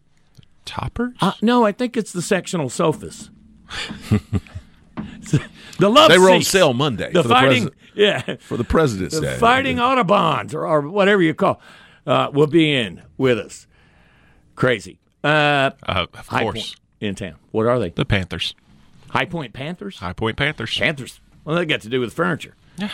Toppers? 0.71 1.15
uh, 1.21 1.33
no, 1.43 1.65
I 1.65 1.73
think 1.73 1.97
it's 1.97 2.13
the 2.13 2.23
sectional 2.23 2.69
sofas. 2.69 3.31
the 5.79 5.89
love 5.89 6.09
They 6.11 6.19
were 6.19 6.31
on 6.31 6.43
sale 6.43 6.73
Monday 6.75 7.11
The 7.13 7.23
for 7.23 7.29
the 7.29 7.35
fighting, 7.35 7.71
yeah, 7.95 8.37
for 8.41 8.57
the 8.57 8.65
President's 8.65 9.15
the 9.17 9.23
Day. 9.23 9.37
fighting 9.39 9.77
Autobahns 9.79 10.55
or, 10.55 10.67
or 10.67 10.89
whatever 10.89 11.23
you 11.23 11.35
call, 11.35 11.61
uh, 12.07 12.31
will 12.33 12.47
be 12.47 12.73
in 12.73 13.03
with 13.17 13.39
us. 13.39 13.67
Crazy. 14.55 14.99
Uh, 15.25 15.71
Uh, 15.87 16.07
of 16.15 16.27
High 16.29 16.43
course. 16.43 16.55
Point 16.75 16.81
in 17.01 17.15
town. 17.15 17.35
What 17.51 17.67
are 17.67 17.79
they? 17.79 17.91
The 17.91 18.05
Panthers. 18.05 18.55
High 19.11 19.25
Point 19.25 19.53
Panthers. 19.53 19.99
High 19.99 20.13
Point 20.13 20.37
Panthers. 20.37 20.77
Panthers. 20.79 21.21
Well, 21.45 21.57
they 21.57 21.67
got 21.67 21.81
to 21.83 21.89
do 21.89 22.01
with 22.01 22.13
furniture. 22.15 22.55
Yeah. 22.77 22.91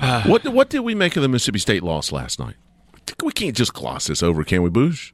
what 0.26 0.46
what 0.48 0.68
did 0.70 0.80
we 0.80 0.94
make 0.94 1.16
of 1.16 1.22
the 1.22 1.28
Mississippi 1.28 1.58
State 1.58 1.82
loss 1.82 2.12
last 2.12 2.38
night? 2.38 2.54
We 3.26 3.32
can't 3.32 3.56
just 3.56 3.74
gloss 3.74 4.06
this 4.06 4.22
over, 4.22 4.44
can 4.44 4.62
we, 4.62 4.70
Boosh? 4.70 5.12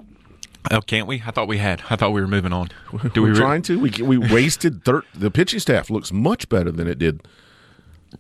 Oh, 0.71 0.83
can't 0.83 1.07
we? 1.07 1.23
I 1.26 1.31
thought 1.31 1.49
we 1.49 1.57
had. 1.57 1.83
I 1.88 1.97
thought 1.97 2.12
we 2.12 2.21
were 2.21 2.28
moving 2.28 2.52
on. 2.52 2.69
Do 3.14 3.23
We're 3.23 3.28
we? 3.28 3.31
re- 3.31 3.37
trying 3.37 3.62
to. 3.62 3.81
We 3.81 3.90
we 4.02 4.19
wasted 4.19 4.85
thir- 4.85 5.04
the 5.14 5.31
pitching 5.31 5.61
staff 5.61 5.88
looks 5.88 6.12
much 6.12 6.47
better 6.50 6.71
than 6.71 6.87
it 6.87 6.99
did 6.99 7.23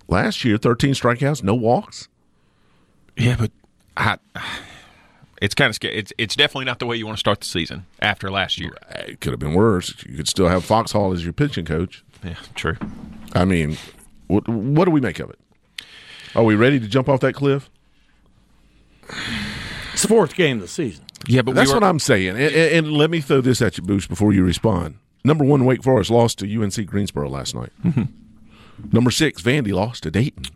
last 0.08 0.46
year. 0.46 0.56
Thirteen 0.56 0.94
strikeouts, 0.94 1.42
no 1.42 1.54
walks. 1.54 2.08
Yeah, 3.18 3.36
but 3.38 3.50
I, 3.94 4.16
it's 5.42 5.54
kind 5.54 5.68
of 5.68 5.74
scary. 5.74 5.94
It's 5.94 6.10
it's 6.16 6.36
definitely 6.36 6.64
not 6.64 6.78
the 6.78 6.86
way 6.86 6.96
you 6.96 7.04
want 7.04 7.18
to 7.18 7.20
start 7.20 7.40
the 7.40 7.46
season 7.46 7.84
after 8.00 8.30
last 8.30 8.58
year. 8.58 8.72
It 8.92 9.20
could 9.20 9.34
have 9.34 9.40
been 9.40 9.52
worse. 9.52 9.92
You 10.08 10.16
could 10.16 10.28
still 10.28 10.48
have 10.48 10.64
Foxhall 10.64 11.12
as 11.12 11.22
your 11.22 11.34
pitching 11.34 11.66
coach. 11.66 12.02
Yeah, 12.24 12.36
true. 12.54 12.78
I 13.34 13.44
mean, 13.44 13.76
what 14.28 14.48
what 14.48 14.86
do 14.86 14.90
we 14.90 15.02
make 15.02 15.20
of 15.20 15.28
it? 15.28 15.38
Are 16.34 16.44
we 16.44 16.54
ready 16.54 16.80
to 16.80 16.88
jump 16.88 17.10
off 17.10 17.20
that 17.20 17.34
cliff? 17.34 17.68
It's 20.02 20.08
the 20.08 20.16
fourth 20.16 20.34
game 20.34 20.56
of 20.56 20.62
the 20.62 20.68
season. 20.68 21.04
Yeah, 21.28 21.42
but 21.42 21.54
That's 21.54 21.68
we 21.68 21.74
were, 21.74 21.80
what 21.80 21.88
I'm 21.88 22.00
saying. 22.00 22.30
And, 22.30 22.38
and, 22.38 22.86
and 22.86 22.92
let 22.92 23.08
me 23.08 23.20
throw 23.20 23.40
this 23.40 23.62
at 23.62 23.78
you, 23.78 23.84
Boosh, 23.84 24.08
before 24.08 24.32
you 24.32 24.42
respond. 24.42 24.96
Number 25.22 25.44
one, 25.44 25.64
Wake 25.64 25.84
Forest 25.84 26.10
lost 26.10 26.40
to 26.40 26.62
UNC 26.62 26.84
Greensboro 26.86 27.28
last 27.28 27.54
night. 27.54 27.70
Mm-hmm. 27.84 28.02
Number 28.90 29.12
six, 29.12 29.40
Vandy 29.42 29.72
lost 29.72 30.02
to 30.02 30.10
Dayton. 30.10 30.46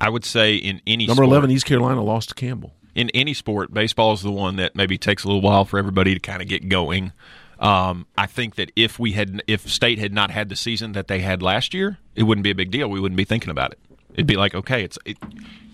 I 0.00 0.08
would 0.08 0.24
say 0.24 0.54
in 0.54 0.80
any 0.86 1.06
Number 1.06 1.24
sport, 1.24 1.28
eleven, 1.28 1.50
East 1.50 1.66
Carolina 1.66 2.02
lost 2.02 2.30
to 2.30 2.34
Campbell. 2.34 2.72
in 2.94 3.10
any 3.10 3.34
sport, 3.34 3.74
baseball 3.74 4.14
is 4.14 4.22
the 4.22 4.32
one 4.32 4.56
that 4.56 4.74
maybe 4.74 4.96
takes 4.96 5.24
a 5.24 5.26
little 5.26 5.42
while 5.42 5.66
for 5.66 5.78
everybody 5.78 6.14
to 6.14 6.20
kind 6.20 6.40
of 6.40 6.48
get 6.48 6.70
going. 6.70 7.12
Um, 7.60 8.06
I 8.16 8.26
think 8.26 8.54
that 8.54 8.72
if 8.76 8.98
we 8.98 9.12
had, 9.12 9.42
if 9.46 9.68
State 9.68 9.98
had 9.98 10.14
not 10.14 10.30
had 10.30 10.48
the 10.48 10.56
season 10.56 10.92
that 10.92 11.08
they 11.08 11.20
had 11.20 11.42
last 11.42 11.74
year, 11.74 11.98
it 12.14 12.22
wouldn't 12.22 12.44
be 12.44 12.50
a 12.50 12.54
big 12.54 12.70
deal. 12.70 12.88
We 12.88 13.00
wouldn't 13.00 13.16
be 13.18 13.24
thinking 13.24 13.50
about 13.50 13.72
it. 13.72 13.78
It'd 14.16 14.26
be 14.26 14.36
like, 14.36 14.52
okay, 14.54 14.82
it's 14.82 14.98
it, 15.04 15.16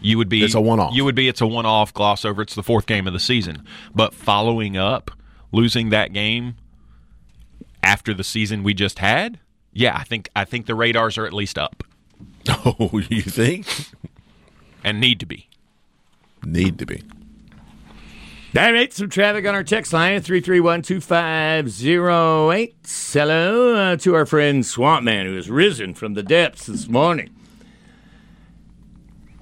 you 0.00 0.18
would 0.18 0.28
be 0.28 0.44
It's 0.44 0.54
a 0.54 0.61
one-off. 0.61 0.94
You 0.94 1.04
would 1.06 1.14
be 1.14 1.28
it's 1.28 1.40
a 1.40 1.46
one 1.46 1.64
off 1.64 1.94
gloss 1.94 2.25
over. 2.26 2.42
It's 2.42 2.54
the 2.54 2.62
fourth 2.62 2.84
game 2.87 3.06
of 3.06 3.14
the 3.14 3.20
season, 3.20 3.64
but 3.94 4.12
following 4.12 4.76
up 4.76 5.11
losing 5.52 5.88
that 5.90 6.12
game 6.12 6.56
after 7.82 8.12
the 8.12 8.25
season 8.25 8.62
we 8.64 8.75
just 8.75 8.99
had, 8.99 9.38
yeah, 9.72 9.96
I 9.96 10.04
think 10.04 10.28
I 10.37 10.44
think 10.44 10.66
the 10.66 10.75
radars 10.75 11.16
are 11.18 11.25
at 11.26 11.32
least 11.32 11.56
up 11.56 11.82
Oh, 12.66 13.00
you 13.08 13.22
think? 13.22 13.66
and 14.84 15.00
need 15.00 15.20
to 15.20 15.26
be. 15.26 15.49
Need 16.44 16.78
to 16.80 16.87
be. 16.87 17.02
All 18.58 18.70
right, 18.72 18.92
some 18.92 19.08
traffic 19.08 19.46
on 19.46 19.54
our 19.54 19.62
text 19.64 19.92
line 19.94 20.14
at 20.14 20.25
331-2508. 20.25 22.72
Hello 23.12 23.75
uh, 23.75 23.96
to 23.96 24.14
our 24.14 24.26
friend 24.26 24.66
Swamp 24.66 25.04
Man 25.04 25.25
who 25.26 25.37
has 25.37 25.49
risen 25.49 25.94
from 25.94 26.12
the 26.14 26.22
depths 26.22 26.66
this 26.66 26.87
morning. 26.88 27.30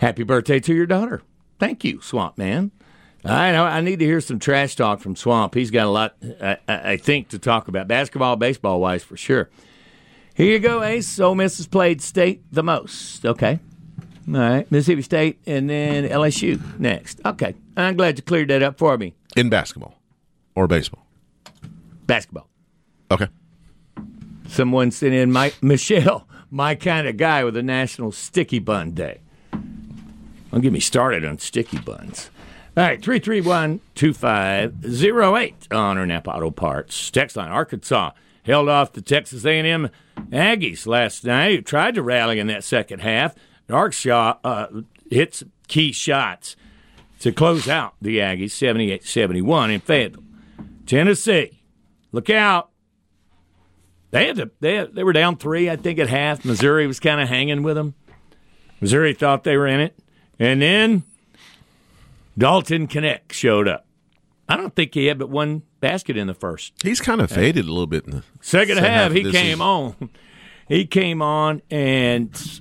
Happy 0.01 0.23
birthday 0.23 0.59
to 0.61 0.75
your 0.75 0.87
daughter. 0.87 1.21
Thank 1.59 1.85
you, 1.85 2.01
Swamp 2.01 2.39
Man. 2.39 2.71
I 3.23 3.53
know 3.53 3.65
I 3.67 3.83
need 3.83 3.99
to 3.99 4.05
hear 4.07 4.23
some 4.23 4.39
trash 4.39 4.75
talk 4.75 5.01
from 5.01 5.15
Swamp. 5.15 5.55
He's 5.55 5.71
got 5.71 5.85
a 5.87 5.91
lot, 5.91 6.17
I, 6.41 6.57
I 6.67 6.93
I 6.93 6.97
think, 6.97 7.29
to 7.29 7.39
talk 7.39 7.69
about 7.69 7.87
basketball, 7.87 8.37
baseball 8.37 8.81
wise, 8.81 9.05
for 9.05 9.19
sure. 9.19 9.51
Here 10.35 10.47
you 10.53 10.59
go, 10.59 10.83
Ace. 10.83 11.21
Ole 11.21 11.35
Miss 11.35 11.59
has 11.59 11.67
played 11.67 12.01
state 12.01 12.43
the 12.51 12.63
most. 12.63 13.27
Okay. 13.27 13.59
All 14.27 14.35
right. 14.41 14.71
Mississippi 14.73 15.03
State 15.03 15.39
and 15.45 15.69
then 15.69 16.09
LSU 16.09 16.79
next. 16.79 17.21
Okay. 17.27 17.55
I'm 17.77 17.95
glad 17.95 18.17
you 18.17 18.23
cleared 18.23 18.49
that 18.49 18.63
up 18.63 18.79
for 18.79 18.97
me. 18.97 19.15
In 19.37 19.51
basketball 19.51 20.01
or 20.55 20.67
baseball. 20.67 21.07
Basketball. 22.07 22.49
Okay. 23.11 23.29
Someone 24.49 24.93
sent 24.93 25.13
in 25.13 25.31
Mike 25.31 25.63
Michelle, 25.63 26.27
my 26.51 26.75
kind 26.75 27.07
of 27.07 27.19
guy 27.19 27.45
with 27.45 27.57
a 27.57 27.63
National 27.63 28.13
Sticky 28.13 28.61
Bun 28.61 28.93
Day. 28.93 29.21
Don't 30.51 30.61
get 30.61 30.73
me 30.73 30.81
started 30.81 31.25
on 31.25 31.39
sticky 31.39 31.79
buns. 31.79 32.31
All 32.77 32.85
right, 32.85 33.03
331 33.03 33.81
2508 33.95 35.73
on 35.73 35.99
our 35.99 36.07
Napa 36.07 36.31
Auto 36.31 36.51
Parts. 36.51 37.11
Text 37.11 37.37
line 37.37 37.51
Arkansas 37.51 38.13
held 38.45 38.69
off 38.69 38.93
the 38.93 39.03
Texas 39.03 39.45
A&M 39.45 39.91
Aggies 40.31 40.87
last 40.87 41.25
night, 41.25 41.57
who 41.57 41.63
tried 41.63 41.95
to 41.95 42.03
rally 42.03 42.39
in 42.39 42.47
that 42.47 42.65
second 42.65 43.01
half. 43.01 43.35
Arkansas 43.69 44.35
uh, 44.45 44.67
hit 45.11 45.35
some 45.35 45.53
key 45.69 45.93
shots 45.93 46.57
to 47.21 47.33
close 47.33 47.69
out 47.69 47.95
the 48.01 48.19
Aggies 48.19 48.53
78 48.53 49.05
71 49.05 49.71
in 49.71 49.81
Fayetteville. 49.81 50.25
Tennessee, 50.87 51.63
look 52.13 52.31
out. 52.31 52.71
They 54.11 54.27
had 54.27 54.37
to, 54.37 54.51
they 54.59 54.75
had, 54.75 54.95
they 54.95 55.05
were 55.05 55.13
down 55.13 55.37
three, 55.37 55.71
I 55.71 55.77
think, 55.77 55.99
at 56.01 56.09
half. 56.09 56.45
Missouri 56.45 56.87
was 56.87 56.99
kind 56.99 57.21
of 57.21 57.29
hanging 57.29 57.63
with 57.63 57.77
them. 57.77 57.95
Missouri 58.81 59.15
thought 59.15 59.45
they 59.45 59.57
were 59.57 59.69
in 59.69 59.79
it, 59.79 59.97
and 60.41 60.61
then 60.61 61.05
Dalton 62.37 62.89
Knecht 62.89 63.31
showed 63.33 63.69
up. 63.69 63.87
I 64.49 64.57
don't 64.57 64.75
think 64.75 64.95
he 64.95 65.07
had 65.07 65.19
but 65.19 65.31
one 65.31 65.63
basket 65.79 66.17
in 66.17 66.27
the 66.27 66.35
first. 66.35 66.73
He's 66.83 67.01
kind 67.01 67.21
of 67.21 67.31
faded 67.31 67.67
a 67.67 67.69
little 67.69 67.87
bit 67.87 68.05
in 68.07 68.11
the 68.11 68.25
Second 68.41 68.77
Second 68.77 68.85
half, 68.85 69.03
half 69.03 69.13
he 69.13 69.23
came 69.23 69.33
season. 69.33 69.61
on. 69.61 70.11
He 70.69 70.87
came 70.87 71.23
on 71.23 71.63
and 71.71 72.61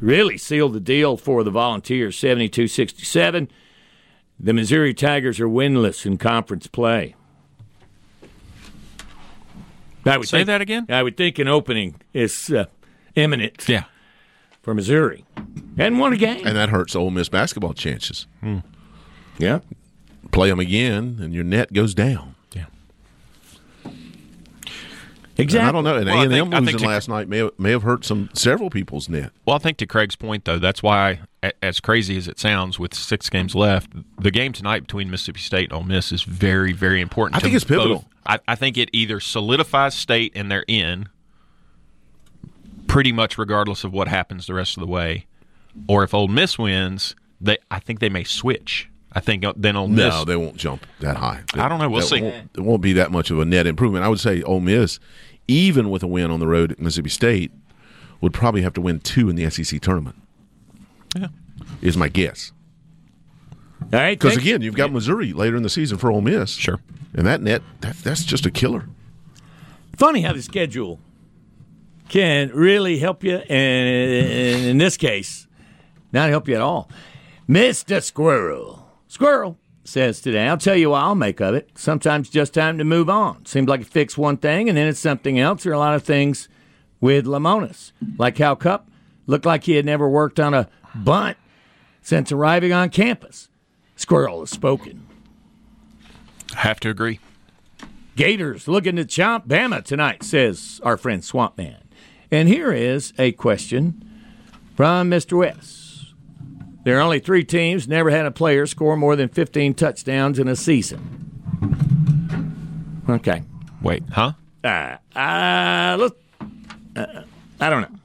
really 0.00 0.36
sealed 0.38 0.72
the 0.72 0.80
deal 0.80 1.16
for 1.16 1.44
the 1.44 1.50
Volunteers, 1.52 2.16
72-67. 2.16 3.48
The 4.40 4.52
Missouri 4.52 4.94
Tigers 4.94 5.38
are 5.38 5.48
winless 5.48 6.04
in 6.04 6.18
conference 6.18 6.66
play. 6.66 7.14
I 10.04 10.16
would 10.18 10.26
Say 10.28 10.38
think- 10.38 10.46
that 10.48 10.60
again? 10.60 10.86
I 10.88 11.02
would 11.02 11.16
think 11.16 11.38
an 11.38 11.46
opening 11.46 12.00
is 12.12 12.50
uh, 12.50 12.64
imminent. 13.14 13.68
Yeah. 13.68 13.84
for 14.62 14.74
Missouri. 14.74 15.24
Hadn't 15.76 15.98
won 15.98 16.12
a 16.12 16.16
game. 16.16 16.46
and 16.46 16.56
that 16.56 16.68
hurts 16.68 16.94
Ole 16.94 17.10
Miss 17.10 17.28
basketball 17.28 17.72
chances. 17.74 18.26
Hmm. 18.40 18.58
yeah. 19.38 19.60
Play 20.30 20.48
them 20.50 20.60
again, 20.60 21.18
and 21.20 21.34
your 21.34 21.44
net 21.44 21.72
goes 21.72 21.94
down. 21.94 22.34
Yeah. 22.52 22.66
Exactly. 25.38 25.60
And 25.60 25.68
I 25.68 25.72
don't 25.72 25.84
know. 25.84 25.96
And 25.96 26.06
Well, 26.06 26.14
I 26.18 26.20
A 26.20 26.24
and 26.24 26.32
M 26.34 26.50
think- 26.50 26.60
losing 26.66 26.78
to- 26.80 26.86
last 26.86 27.08
night 27.08 27.28
may 27.28 27.38
have, 27.38 27.50
may 27.58 27.70
have 27.70 27.82
hurt 27.82 28.04
some 28.04 28.28
several 28.34 28.68
people's 28.70 29.08
net. 29.08 29.32
Well, 29.46 29.56
I 29.56 29.58
think 29.58 29.78
to 29.78 29.86
Craig's 29.86 30.14
point, 30.16 30.44
though, 30.44 30.58
that's 30.58 30.82
why, 30.82 31.20
as 31.62 31.80
crazy 31.80 32.16
as 32.18 32.28
it 32.28 32.38
sounds, 32.38 32.78
with 32.78 32.92
six 32.94 33.28
games 33.30 33.54
left, 33.54 33.90
the 34.20 34.30
game 34.30 34.52
tonight 34.52 34.80
between 34.80 35.10
Mississippi 35.10 35.40
State 35.40 35.70
and 35.70 35.72
Ole 35.72 35.84
Miss 35.84 36.12
is 36.12 36.22
very, 36.22 36.72
very 36.72 37.00
important. 37.00 37.36
I 37.36 37.38
to 37.40 37.44
think 37.44 37.56
it's 37.56 37.64
pivotal. 37.64 37.96
both. 38.00 38.04
I, 38.26 38.38
I 38.46 38.54
think 38.54 38.76
it 38.76 38.90
either 38.92 39.20
solidifies 39.20 39.94
State 39.94 40.32
and 40.34 40.50
they're 40.50 40.64
in, 40.68 41.08
pretty 42.86 43.10
much 43.12 43.38
regardless 43.38 43.84
of 43.84 43.92
what 43.92 44.08
happens 44.08 44.46
the 44.46 44.54
rest 44.54 44.76
of 44.76 44.82
the 44.82 44.86
way, 44.86 45.26
or 45.88 46.04
if 46.04 46.14
Ole 46.14 46.28
Miss 46.28 46.58
wins, 46.58 47.14
they 47.40 47.58
I 47.70 47.78
think 47.78 48.00
they 48.00 48.08
may 48.08 48.24
switch. 48.24 48.88
I 49.12 49.20
think 49.20 49.44
uh, 49.44 49.52
then 49.56 49.76
Ole 49.76 49.88
Miss. 49.88 50.14
No, 50.14 50.24
they 50.24 50.36
won't 50.36 50.56
jump 50.56 50.86
that 51.00 51.16
high. 51.16 51.42
I 51.54 51.68
don't 51.68 51.78
know. 51.78 51.88
We'll 51.88 52.02
see. 52.02 52.22
Won't, 52.22 52.50
it 52.54 52.60
won't 52.60 52.82
be 52.82 52.94
that 52.94 53.10
much 53.10 53.30
of 53.30 53.38
a 53.38 53.44
net 53.44 53.66
improvement. 53.66 54.04
I 54.04 54.08
would 54.08 54.20
say 54.20 54.42
Ole 54.42 54.60
Miss, 54.60 54.98
even 55.48 55.90
with 55.90 56.02
a 56.02 56.06
win 56.06 56.30
on 56.30 56.40
the 56.40 56.46
road 56.46 56.72
at 56.72 56.80
Mississippi 56.80 57.10
State, 57.10 57.52
would 58.20 58.32
probably 58.32 58.62
have 58.62 58.72
to 58.74 58.80
win 58.80 59.00
two 59.00 59.28
in 59.28 59.36
the 59.36 59.48
SEC 59.50 59.80
tournament. 59.80 60.16
Yeah. 61.14 61.28
Is 61.82 61.96
my 61.96 62.08
guess. 62.08 62.52
All 63.82 63.88
right. 63.92 64.18
Because 64.18 64.36
again, 64.36 64.62
you've 64.62 64.76
got 64.76 64.92
Missouri 64.92 65.32
later 65.32 65.56
in 65.56 65.62
the 65.62 65.68
season 65.68 65.98
for 65.98 66.10
Ole 66.10 66.22
Miss. 66.22 66.52
Sure. 66.52 66.80
And 67.14 67.26
that 67.26 67.42
net, 67.42 67.62
that, 67.80 67.96
that's 67.96 68.24
just 68.24 68.46
a 68.46 68.50
killer. 68.50 68.86
funny 69.96 70.22
how 70.22 70.32
the 70.32 70.40
schedule 70.40 70.98
can 72.08 72.50
really 72.54 72.98
help 72.98 73.24
you, 73.24 73.36
and 73.36 74.66
in 74.66 74.78
this 74.78 74.96
case, 74.96 75.41
not 76.12 76.30
help 76.30 76.48
you 76.48 76.54
at 76.54 76.60
all. 76.60 76.90
Mr. 77.48 78.02
Squirrel. 78.02 78.88
Squirrel 79.08 79.58
says 79.84 80.20
today, 80.20 80.46
I'll 80.46 80.58
tell 80.58 80.76
you 80.76 80.90
what 80.90 81.02
I'll 81.02 81.14
make 81.14 81.40
of 81.40 81.54
it. 81.54 81.70
Sometimes 81.74 82.30
just 82.30 82.54
time 82.54 82.78
to 82.78 82.84
move 82.84 83.10
on. 83.10 83.44
Seems 83.46 83.68
like 83.68 83.80
you 83.80 83.86
fix 83.86 84.16
one 84.16 84.36
thing 84.36 84.68
and 84.68 84.78
then 84.78 84.86
it's 84.86 85.00
something 85.00 85.38
else. 85.38 85.64
There 85.64 85.72
are 85.72 85.76
a 85.76 85.78
lot 85.78 85.94
of 85.94 86.02
things 86.02 86.48
with 87.00 87.26
Lemonis, 87.26 87.92
like 88.16 88.38
how 88.38 88.54
Cup 88.54 88.88
looked 89.26 89.44
like 89.44 89.64
he 89.64 89.74
had 89.74 89.84
never 89.84 90.08
worked 90.08 90.38
on 90.38 90.54
a 90.54 90.68
bunt 90.94 91.36
since 92.00 92.30
arriving 92.32 92.72
on 92.72 92.90
campus. 92.90 93.48
Squirrel 93.96 94.40
has 94.40 94.50
spoken. 94.50 95.06
I 96.54 96.60
have 96.60 96.80
to 96.80 96.90
agree. 96.90 97.20
Gators 98.14 98.68
looking 98.68 98.96
to 98.96 99.04
chomp 99.04 99.46
Bama 99.46 99.82
tonight, 99.82 100.22
says 100.22 100.80
our 100.84 100.96
friend 100.96 101.24
Swamp 101.24 101.56
Man. 101.56 101.78
And 102.30 102.48
here 102.48 102.72
is 102.72 103.12
a 103.18 103.32
question 103.32 104.04
from 104.76 105.10
Mr. 105.10 105.38
West. 105.38 105.81
There 106.84 106.98
are 106.98 107.00
only 107.00 107.20
three 107.20 107.44
teams 107.44 107.86
never 107.86 108.10
had 108.10 108.26
a 108.26 108.30
player 108.30 108.66
score 108.66 108.96
more 108.96 109.14
than 109.16 109.28
15 109.28 109.74
touchdowns 109.74 110.38
in 110.38 110.48
a 110.48 110.56
season. 110.56 111.18
Okay. 113.08 113.42
Wait, 113.82 114.02
huh? 114.10 114.32
Uh, 114.64 114.96
uh, 115.16 115.96
let's, 115.98 116.14
uh, 116.96 117.22
I 117.60 117.70
don't 117.70 117.82
know. 117.82 117.98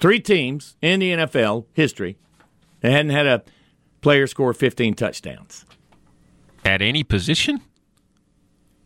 Three 0.00 0.20
teams 0.20 0.76
in 0.80 1.00
the 1.00 1.12
NFL 1.12 1.66
history 1.74 2.16
that 2.80 2.90
hadn't 2.92 3.10
had 3.10 3.26
a 3.26 3.42
player 4.00 4.26
score 4.26 4.52
15 4.52 4.94
touchdowns. 4.94 5.64
At 6.64 6.82
any 6.82 7.02
position? 7.02 7.60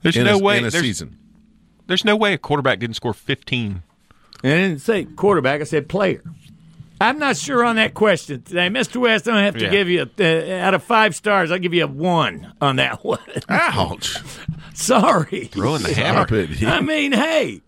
There's 0.02 0.16
In 0.16 0.24
no 0.24 0.36
a, 0.36 0.42
way. 0.42 0.58
in 0.58 0.64
a 0.64 0.70
there's, 0.70 0.82
season. 0.82 1.18
there's 1.86 2.04
no 2.04 2.16
way 2.16 2.32
a 2.32 2.38
quarterback 2.38 2.78
didn't 2.78 2.96
score 2.96 3.14
15. 3.14 3.82
And 4.44 4.52
I 4.52 4.56
didn't 4.56 4.80
say 4.80 5.04
quarterback, 5.04 5.60
I 5.60 5.64
said 5.64 5.88
player. 5.88 6.22
I'm 7.02 7.18
not 7.18 7.36
sure 7.36 7.64
on 7.64 7.76
that 7.76 7.94
question 7.94 8.42
today. 8.42 8.68
Mr. 8.68 8.96
West, 9.00 9.26
I'm 9.28 9.34
going 9.34 9.40
to 9.40 9.44
have 9.44 9.54
to 9.56 9.64
Yeah. 9.64 9.70
give 9.70 9.88
you, 9.88 10.10
a, 10.18 10.60
uh, 10.60 10.66
out 10.66 10.74
of 10.74 10.82
five 10.82 11.14
stars, 11.14 11.50
I'll 11.50 11.58
give 11.58 11.74
you 11.74 11.84
a 11.84 11.86
one 11.88 12.52
on 12.60 12.76
that 12.76 13.04
one. 13.04 13.18
Ouch. 13.48 14.16
Sorry. 14.74 15.46
Throwing 15.46 15.82
the 15.82 15.92
hammer. 15.94 16.26
I 16.66 16.80
mean, 16.80 17.12
hey. 17.12 17.60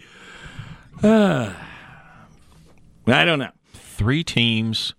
Uh, 1.02 1.52
I 3.06 3.24
don't 3.24 3.38
know. 3.38 3.50
Three 3.72 4.24
teams. 4.24 4.94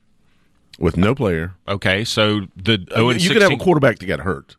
With 0.77 0.97
no 0.97 1.15
player. 1.15 1.53
Okay, 1.69 2.03
so 2.03 2.41
the 2.57 2.85
and 2.93 3.13
you 3.13 3.19
16. 3.29 3.33
could 3.33 3.41
have 3.43 3.51
a 3.53 3.63
quarterback 3.63 3.99
that 3.99 4.07
got 4.07 4.19
hurt. 4.19 4.57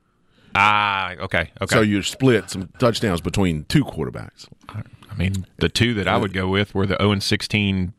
Ah, 0.54 1.10
okay, 1.20 1.50
okay. 1.60 1.74
So 1.74 1.82
you 1.82 2.02
split 2.02 2.48
some 2.48 2.70
touchdowns 2.78 3.20
between 3.20 3.64
two 3.64 3.84
quarterbacks. 3.84 4.48
I 4.70 5.14
mean, 5.18 5.44
the 5.58 5.68
two 5.68 5.92
that 5.92 6.08
I 6.08 6.16
would 6.16 6.32
go 6.32 6.48
with 6.48 6.74
were 6.74 6.86
the 6.86 6.96
0 6.98 7.12
and 7.12 7.22
16 7.22 7.92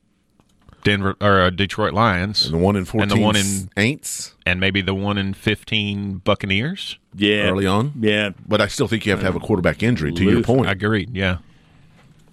Denver 0.83 1.15
or 1.19 1.41
uh, 1.41 1.49
Detroit 1.49 1.93
Lions, 1.93 2.45
And 2.45 2.53
the 2.53 2.57
one 2.57 2.75
in 2.75 2.85
14 2.85 3.01
and 3.01 3.11
the 3.11 3.23
one 3.23 3.35
in 3.35 3.45
Aints 3.75 4.33
and 4.45 4.59
maybe 4.59 4.81
the 4.81 4.93
one 4.93 5.17
in 5.17 5.33
15 5.33 6.19
Buccaneers. 6.19 6.97
Yeah. 7.15 7.49
early 7.49 7.65
on. 7.65 7.93
Yeah. 7.99 8.29
But 8.47 8.61
I 8.61 8.67
still 8.67 8.87
think 8.87 9.05
you 9.05 9.11
have 9.11 9.19
to 9.19 9.25
have 9.25 9.35
a 9.35 9.39
quarterback 9.39 9.81
injury, 9.83 10.13
to 10.13 10.23
your 10.23 10.43
point. 10.43 10.67
I 10.67 10.71
agreed. 10.73 11.15
Yeah. 11.15 11.37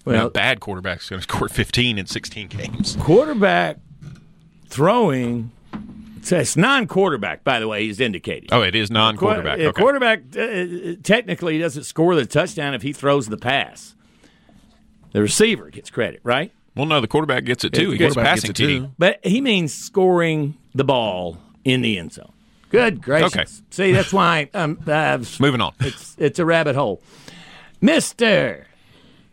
Well, 0.05 0.15
Well, 0.15 0.29
bad 0.29 0.59
quarterback's 0.59 1.09
going 1.09 1.19
to 1.21 1.23
score 1.23 1.49
15 1.49 1.97
in 1.97 2.05
16 2.05 2.47
games. 2.47 2.95
quarterback 2.99 3.77
throwing. 4.67 5.51
It's, 6.17 6.31
it's 6.31 6.55
non-quarterback, 6.57 7.43
by 7.43 7.59
the 7.59 7.67
way. 7.67 7.85
He's 7.85 7.99
indicated. 7.99 8.49
Oh, 8.51 8.61
it 8.61 8.75
is 8.75 8.89
non-quarterback. 8.91 9.57
Qu- 9.59 9.65
Okay. 9.67 9.81
Quarterback 9.81 10.21
uh, 10.37 10.95
technically 11.03 11.57
doesn't 11.59 11.83
score 11.83 12.15
the 12.15 12.25
touchdown 12.25 12.73
if 12.73 12.81
he 12.81 12.93
throws 12.93 13.27
the 13.27 13.37
pass. 13.37 13.95
The 15.11 15.21
receiver 15.21 15.69
gets 15.69 15.89
credit, 15.89 16.19
right? 16.23 16.51
Well, 16.75 16.85
no, 16.85 16.99
the 17.01 17.07
quarterback 17.07 17.45
gets 17.45 17.63
it 17.63 17.73
too. 17.73 17.91
He 17.91 17.97
gets 17.97 18.15
quarterback 18.15 18.35
passing 18.35 18.49
gets 18.49 18.59
it 18.59 18.63
TD. 18.63 18.79
too. 18.79 18.91
But 18.97 19.25
he 19.25 19.41
means 19.41 19.73
scoring 19.73 20.57
the 20.73 20.83
ball 20.83 21.37
in 21.63 21.81
the 21.81 21.97
end 21.97 22.13
zone. 22.13 22.31
Good 22.69 23.01
gracious! 23.01 23.35
Okay. 23.35 23.45
See, 23.69 23.91
that's 23.93 24.11
why 24.11 24.49
um, 24.53 24.79
I've, 24.87 25.39
Moving 25.39 25.61
on. 25.61 25.73
it's 25.79 26.15
it's 26.19 26.39
a 26.39 26.45
rabbit 26.45 26.75
hole. 26.75 27.01
Mister 27.81 28.67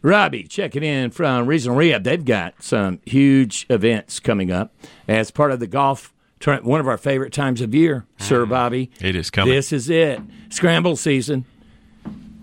Robbie, 0.03 0.45
checking 0.45 0.83
in 0.83 1.11
from 1.11 1.47
Regional 1.47 1.77
Rehab. 1.77 2.05
They've 2.05 2.25
got 2.25 2.63
some 2.63 3.01
huge 3.05 3.67
events 3.71 4.21
coming 4.21 4.51
up 4.51 4.73
as 5.09 5.31
part 5.31 5.51
of 5.51 5.61
the 5.61 5.67
golf 5.67 6.13
tournament. 6.41 6.69
One 6.69 6.81
of 6.81 6.87
our 6.89 6.99
favorite 6.99 7.33
times 7.33 7.61
of 7.61 7.75
year, 7.75 8.05
Sir 8.19 8.47
Bobby. 8.47 8.91
It 9.01 9.17
is 9.17 9.31
coming. 9.31 9.55
This 9.55 9.73
is 9.73 9.89
it. 9.91 10.21
Scramble 10.51 10.97
season, 10.97 11.45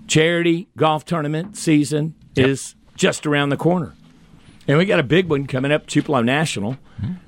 charity 0.08 0.68
golf 0.76 1.06
tournament 1.06 1.56
season 1.56 2.16
is 2.36 2.76
just 2.96 3.26
around 3.26 3.50
the 3.50 3.58
corner. 3.58 3.94
And 4.70 4.78
we 4.78 4.86
got 4.86 5.00
a 5.00 5.04
big 5.04 5.28
one 5.28 5.48
coming 5.48 5.72
up, 5.72 5.88
Tupelo 5.88 6.22
National. 6.22 6.78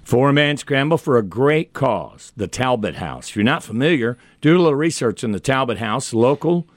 Four 0.03 0.31
man 0.31 0.57
scramble 0.57 0.99
for 0.99 1.17
a 1.17 1.23
great 1.23 1.73
cause, 1.73 2.31
the 2.37 2.47
Talbot 2.47 2.97
House. 2.97 3.29
If 3.29 3.35
you're 3.35 3.43
not 3.43 3.63
familiar, 3.63 4.19
do 4.41 4.55
a 4.55 4.59
little 4.59 4.75
research 4.75 5.23
on 5.23 5.31
the 5.31 5.39
Talbot 5.39 5.79
House, 5.79 6.13
local, 6.13 6.67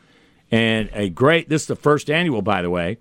and 0.50 0.88
a 0.94 1.10
great, 1.10 1.50
this 1.50 1.62
is 1.62 1.68
the 1.68 1.76
first 1.76 2.08
annual, 2.08 2.40
by 2.40 2.62
the 2.62 2.70
way, 2.70 2.96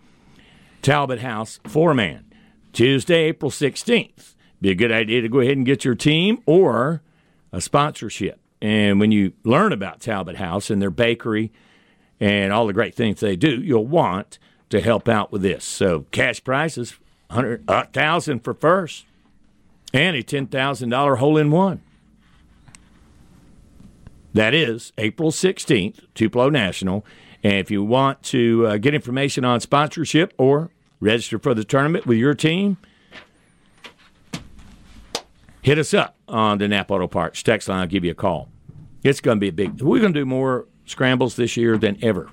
Talbot 0.82 1.22
House 1.22 1.62
four 1.66 1.94
man. 1.94 2.26
Tuesday, 2.74 3.28
April 3.28 3.50
16th. 3.50 4.36
Be 4.60 4.72
a 4.72 4.76
good 4.76 4.92
idea 4.92 5.22
to 5.22 5.30
go 5.30 5.40
ahead 5.40 5.56
and 5.56 5.66
get 5.66 5.86
your 5.86 5.96
team 5.96 6.44
or 6.46 7.02
a 7.54 7.62
sponsorship. 7.62 8.42
And 8.62 9.00
when 9.00 9.14
you 9.14 9.32
learn 9.46 9.72
about 9.72 10.02
Talbot 10.02 10.36
House 10.36 10.70
and 10.70 10.82
their 10.82 10.92
bakery 10.92 11.54
and 12.20 12.52
all 12.52 12.68
the 12.68 12.74
great 12.74 12.94
things 12.94 13.22
they 13.22 13.38
do, 13.38 13.62
you'll 13.62 13.88
want 13.88 14.38
to 14.70 14.82
help 14.82 15.08
out 15.08 15.32
with 15.32 15.44
this. 15.44 15.64
So 15.64 16.08
cash 16.12 16.44
prizes, 16.44 17.00
hundred 17.34 17.70
uh, 17.70 17.84
thousand 17.92 18.40
for 18.40 18.54
first, 18.54 19.06
and 19.94 20.16
a 20.16 20.24
ten 20.24 20.48
thousand 20.48 20.90
dollar 20.90 21.18
hole 21.18 21.38
in 21.38 21.52
one. 21.52 21.82
That 24.34 24.54
is 24.54 24.94
April 24.98 25.32
sixteenth, 25.32 26.00
Tupelo 26.16 26.50
National. 26.50 27.06
And 27.44 27.56
if 27.56 27.70
you 27.70 27.84
want 27.84 28.24
to 28.24 28.66
uh, 28.68 28.78
get 28.78 28.94
information 28.94 29.44
on 29.44 29.60
sponsorship 29.60 30.34
or 30.38 30.72
register 31.02 31.38
for 31.38 31.54
the 31.54 31.66
tournament 31.66 32.06
with 32.06 32.18
your 32.18 32.34
team, 32.34 32.78
hit 35.62 35.78
us 35.78 35.94
up 35.94 36.16
on 36.28 36.60
the 36.60 36.68
Napa 36.70 36.94
Auto 36.94 37.08
Parts 37.08 37.44
text 37.44 37.68
line. 37.68 37.80
I'll 37.80 37.88
give 37.88 38.06
you 38.06 38.12
a 38.12 38.16
call. 38.16 38.48
It's 39.04 39.20
going 39.20 39.38
to 39.38 39.40
be 39.40 39.50
a 39.50 39.52
big. 39.52 39.82
We're 39.82 40.00
going 40.00 40.14
to 40.14 40.20
do 40.22 40.26
more 40.26 40.68
scrambles 40.86 41.36
this 41.36 41.58
year 41.58 41.78
than 41.78 41.98
ever. 42.02 42.30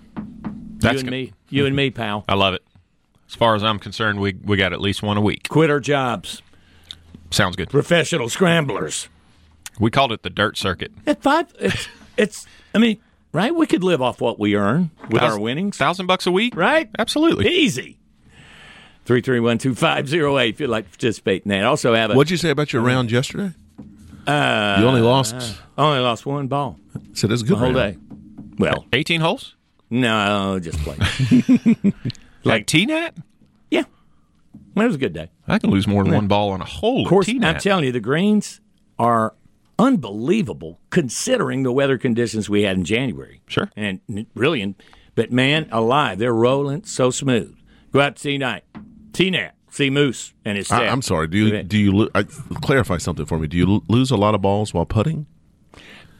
That's 0.78 0.94
you 0.94 1.00
and 1.00 1.08
good. 1.08 1.10
me, 1.10 1.32
you 1.48 1.66
and 1.66 1.74
me, 1.74 1.90
pal. 1.90 2.24
I 2.28 2.34
love 2.34 2.54
it. 2.54 2.62
As 3.30 3.36
far 3.36 3.54
as 3.54 3.62
I'm 3.62 3.78
concerned, 3.78 4.18
we 4.20 4.34
we 4.44 4.56
got 4.56 4.72
at 4.72 4.80
least 4.80 5.04
one 5.04 5.16
a 5.16 5.20
week. 5.20 5.48
Quit 5.48 5.70
our 5.70 5.78
jobs, 5.78 6.42
Sounds 7.30 7.54
good. 7.54 7.70
professional 7.70 8.28
scramblers. 8.28 9.08
We 9.78 9.90
called 9.92 10.10
it 10.10 10.24
the 10.24 10.30
dirt 10.30 10.58
circuit. 10.58 10.90
At 11.06 11.22
five, 11.22 11.46
it's, 11.60 11.88
it's. 12.16 12.46
I 12.74 12.78
mean, 12.78 12.98
right? 13.32 13.54
We 13.54 13.68
could 13.68 13.84
live 13.84 14.02
off 14.02 14.20
what 14.20 14.40
we 14.40 14.56
earn 14.56 14.90
with 15.10 15.22
our 15.22 15.38
winnings, 15.38 15.76
Thousand 15.76 16.06
bucks 16.06 16.26
a 16.26 16.32
week, 16.32 16.56
right? 16.56 16.90
Absolutely. 16.98 17.48
Easy. 17.48 17.98
Three 19.04 19.20
three 19.20 19.38
one 19.38 19.58
two 19.58 19.76
five 19.76 20.08
zero 20.08 20.36
eight. 20.36 20.54
If 20.54 20.60
you'd 20.60 20.70
like 20.70 20.86
to 20.86 20.90
participate 20.90 21.44
in 21.44 21.50
that, 21.50 21.64
also 21.64 21.94
have 21.94 22.10
a. 22.10 22.14
What'd 22.14 22.32
you 22.32 22.36
say 22.36 22.50
about 22.50 22.72
your 22.72 22.82
round 22.82 23.12
yesterday? 23.12 23.52
Uh, 24.26 24.76
you 24.80 24.86
only 24.86 25.00
lost. 25.02 25.56
Only 25.78 26.00
lost 26.00 26.26
one 26.26 26.48
ball 26.48 26.78
So 27.14 27.26
that's 27.28 27.42
a 27.42 27.44
good 27.44 27.54
the 27.56 27.58
whole 27.60 27.72
round. 27.72 27.94
day. 27.94 28.56
Well, 28.58 28.84
18 28.92 29.20
holes. 29.20 29.54
no, 29.88 30.58
just 30.60 30.78
play. 30.80 30.96
Like 32.44 32.66
T-Nat. 32.66 33.10
yeah, 33.70 33.84
It 34.76 34.86
was 34.86 34.94
a 34.94 34.98
good 34.98 35.12
day. 35.12 35.30
I 35.46 35.58
can 35.58 35.70
lose 35.70 35.86
more 35.86 36.04
than 36.04 36.12
one 36.14 36.26
ball 36.28 36.50
on 36.50 36.60
a 36.60 36.64
hole. 36.64 37.02
Of 37.02 37.08
course, 37.08 37.28
I'm 37.28 37.58
telling 37.58 37.84
you, 37.84 37.92
the 37.92 38.00
greens 38.00 38.60
are 38.98 39.34
unbelievable 39.78 40.78
considering 40.90 41.62
the 41.62 41.72
weather 41.72 41.98
conditions 41.98 42.48
we 42.48 42.62
had 42.62 42.76
in 42.76 42.84
January. 42.84 43.40
Sure. 43.46 43.70
And 43.76 44.00
brilliant. 44.34 44.80
But 45.14 45.32
man, 45.32 45.68
alive, 45.72 46.18
they're 46.18 46.34
rolling 46.34 46.84
so 46.84 47.10
smooth. 47.10 47.56
Go 47.92 48.00
out 48.00 48.16
to 48.16 48.22
see 48.22 48.38
night, 48.38 48.64
T 49.12 49.30
Nat, 49.30 49.52
see 49.70 49.90
Moose 49.90 50.32
and 50.44 50.56
his 50.56 50.70
I, 50.70 50.76
staff. 50.76 50.92
I'm 50.92 51.02
sorry. 51.02 51.26
Do 51.26 51.38
you 51.38 51.62
do 51.62 51.76
you 51.78 52.10
I, 52.14 52.22
clarify 52.22 52.98
something 52.98 53.26
for 53.26 53.38
me? 53.38 53.48
Do 53.48 53.56
you 53.56 53.82
lose 53.88 54.10
a 54.10 54.16
lot 54.16 54.34
of 54.34 54.40
balls 54.42 54.72
while 54.72 54.86
putting? 54.86 55.26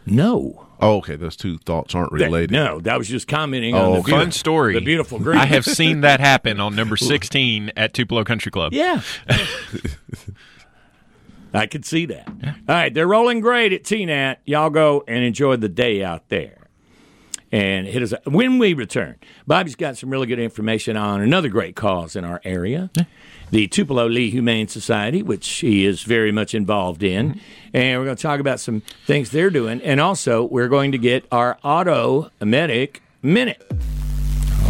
No. 0.06 0.66
Oh, 0.82 0.96
okay. 0.98 1.16
Those 1.16 1.36
two 1.36 1.58
thoughts 1.58 1.94
aren't 1.94 2.10
That- 2.12 2.24
related. 2.24 2.50
no, 2.52 2.80
that 2.80 2.96
was 2.96 3.06
just 3.08 3.28
commenting 3.28 3.74
Oh, 3.74 3.92
on 3.94 4.02
the 4.02 4.10
Fun 4.10 4.32
story. 4.32 4.72
The 4.74 4.80
beautiful 4.80 5.18
green. 5.18 5.38
I 5.38 5.44
have 5.44 5.64
seen 5.66 6.00
that 6.00 6.20
happen 6.20 6.58
on 6.58 6.74
number 6.74 6.96
16 6.98 7.72
at 7.76 7.92
Tupelo 7.92 8.24
Country 8.24 8.50
Club. 8.50 8.72
Yeah. 8.72 9.02
I 11.52 11.66
could 11.66 11.84
see 11.84 12.06
that. 12.06 12.28
All 12.28 12.54
right, 12.68 12.94
they're 12.94 13.08
rolling 13.08 13.40
great 13.40 13.72
at 13.72 13.82
TNAT. 13.82 14.36
Y'all 14.44 14.70
go 14.70 15.02
and 15.08 15.24
enjoy 15.24 15.56
the 15.56 15.68
day 15.68 16.02
out 16.04 16.28
there. 16.28 16.56
And 17.52 17.88
hit 17.88 18.00
us 18.00 18.14
when 18.26 18.58
we 18.58 18.74
return. 18.74 19.16
Bobby's 19.44 19.74
got 19.74 19.96
some 19.96 20.08
really 20.08 20.28
good 20.28 20.38
information 20.38 20.96
on 20.96 21.20
another 21.20 21.48
great 21.48 21.74
cause 21.74 22.14
in 22.14 22.24
our 22.24 22.40
area, 22.44 22.90
the 23.50 23.66
Tupelo 23.66 24.06
Lee 24.06 24.30
Humane 24.30 24.68
Society, 24.68 25.20
which 25.20 25.48
he 25.48 25.84
is 25.84 26.04
very 26.04 26.30
much 26.30 26.54
involved 26.54 27.02
in. 27.02 27.30
Mm-hmm. 27.30 27.38
And 27.74 27.98
we're 27.98 28.04
going 28.04 28.16
to 28.16 28.22
talk 28.22 28.38
about 28.38 28.60
some 28.60 28.82
things 29.04 29.30
they're 29.30 29.50
doing. 29.50 29.80
And 29.82 30.00
also, 30.00 30.44
we're 30.44 30.68
going 30.68 30.92
to 30.92 30.98
get 30.98 31.26
our 31.32 31.58
auto 31.64 32.30
medic 32.40 33.02
minute. 33.20 33.68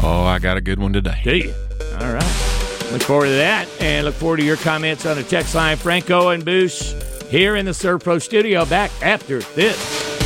Oh, 0.02 0.24
I 0.24 0.38
got 0.38 0.56
a 0.56 0.62
good 0.62 0.78
one 0.78 0.94
today. 0.94 1.20
Do 1.22 1.36
you? 1.36 1.54
All 2.00 2.14
right. 2.14 2.56
Look 2.92 3.02
forward 3.02 3.26
to 3.26 3.32
that, 3.32 3.68
and 3.80 4.06
look 4.06 4.14
forward 4.14 4.38
to 4.38 4.44
your 4.44 4.56
comments 4.56 5.04
on 5.04 5.16
the 5.16 5.22
text 5.22 5.54
line. 5.54 5.76
Franco 5.76 6.30
and 6.30 6.44
Boosh 6.44 7.28
here 7.28 7.56
in 7.56 7.66
the 7.66 7.72
Servpro 7.72 8.20
studio. 8.20 8.64
Back 8.64 8.90
after 9.02 9.40
this. 9.40 10.19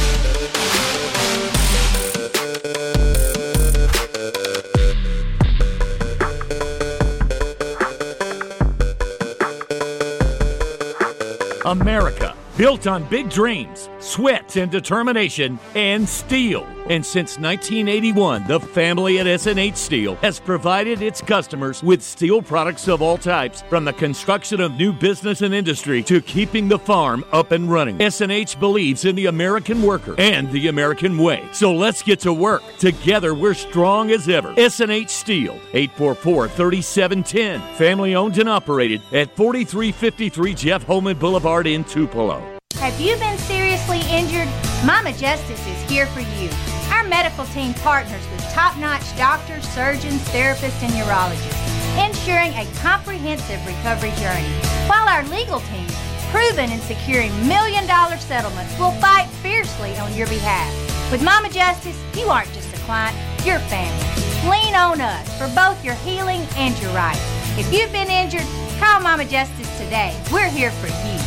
America, 11.64 12.34
built 12.56 12.86
on 12.86 13.04
big 13.04 13.30
dreams, 13.30 13.88
sweat 13.98 14.56
and 14.56 14.70
determination, 14.70 15.58
and 15.74 16.08
steel. 16.08 16.73
And 16.86 17.04
since 17.04 17.38
1981, 17.38 18.46
the 18.46 18.60
family 18.60 19.18
at 19.18 19.26
SNH 19.26 19.76
Steel 19.76 20.16
has 20.16 20.38
provided 20.38 21.00
its 21.00 21.22
customers 21.22 21.82
with 21.82 22.02
steel 22.02 22.42
products 22.42 22.88
of 22.88 23.00
all 23.00 23.16
types, 23.16 23.62
from 23.62 23.86
the 23.86 23.92
construction 23.94 24.60
of 24.60 24.76
new 24.76 24.92
business 24.92 25.40
and 25.40 25.54
industry 25.54 26.02
to 26.02 26.20
keeping 26.20 26.68
the 26.68 26.78
farm 26.78 27.24
up 27.32 27.52
and 27.52 27.70
running. 27.70 27.96
SNH 27.98 28.60
believes 28.60 29.06
in 29.06 29.16
the 29.16 29.26
American 29.26 29.80
worker 29.80 30.14
and 30.18 30.50
the 30.52 30.68
American 30.68 31.16
way. 31.16 31.48
So 31.52 31.72
let's 31.72 32.02
get 32.02 32.20
to 32.20 32.34
work. 32.34 32.62
Together, 32.78 33.34
we're 33.34 33.54
strong 33.54 34.10
as 34.10 34.28
ever. 34.28 34.54
SNH 34.54 35.08
Steel, 35.08 35.54
844 35.72 36.48
3710. 36.48 37.76
Family 37.76 38.14
owned 38.14 38.36
and 38.36 38.48
operated 38.48 39.00
at 39.12 39.34
4353 39.36 40.54
Jeff 40.54 40.82
Holman 40.82 41.18
Boulevard 41.18 41.66
in 41.66 41.84
Tupelo. 41.84 42.42
Have 42.74 43.00
you 43.00 43.16
been 43.16 43.38
seriously 43.38 44.00
injured? 44.10 44.48
Mama 44.84 45.12
Justice 45.12 45.66
is 45.66 45.90
here 45.90 46.06
for 46.08 46.20
you. 46.20 46.73
Our 46.94 47.02
medical 47.08 47.44
team 47.46 47.74
partners 47.74 48.22
with 48.30 48.40
top 48.52 48.78
notch 48.78 49.02
doctors, 49.16 49.66
surgeons, 49.70 50.22
therapists, 50.28 50.80
and 50.80 50.92
urologists, 50.92 51.58
ensuring 51.98 52.52
a 52.52 52.70
comprehensive 52.78 53.58
recovery 53.66 54.12
journey. 54.22 54.54
While 54.86 55.08
our 55.08 55.24
legal 55.24 55.58
team, 55.58 55.88
proven 56.30 56.70
in 56.70 56.78
securing 56.78 57.32
million 57.48 57.88
dollar 57.88 58.16
settlements, 58.16 58.78
will 58.78 58.92
fight 59.02 59.26
fiercely 59.42 59.96
on 59.98 60.14
your 60.14 60.28
behalf. 60.28 60.70
With 61.10 61.20
Mama 61.24 61.50
Justice, 61.50 62.00
you 62.14 62.26
aren't 62.28 62.52
just 62.52 62.72
a 62.72 62.78
client, 62.86 63.16
you're 63.44 63.58
family. 63.58 64.48
Lean 64.48 64.76
on 64.76 65.00
us 65.00 65.26
for 65.36 65.52
both 65.52 65.84
your 65.84 65.96
healing 66.06 66.46
and 66.56 66.78
your 66.80 66.92
rights. 66.92 67.26
If 67.58 67.72
you've 67.72 67.90
been 67.90 68.08
injured, 68.08 68.46
call 68.78 69.00
Mama 69.00 69.24
Justice 69.24 69.78
today. 69.78 70.16
We're 70.32 70.48
here 70.48 70.70
for 70.70 70.86
you. 70.86 71.23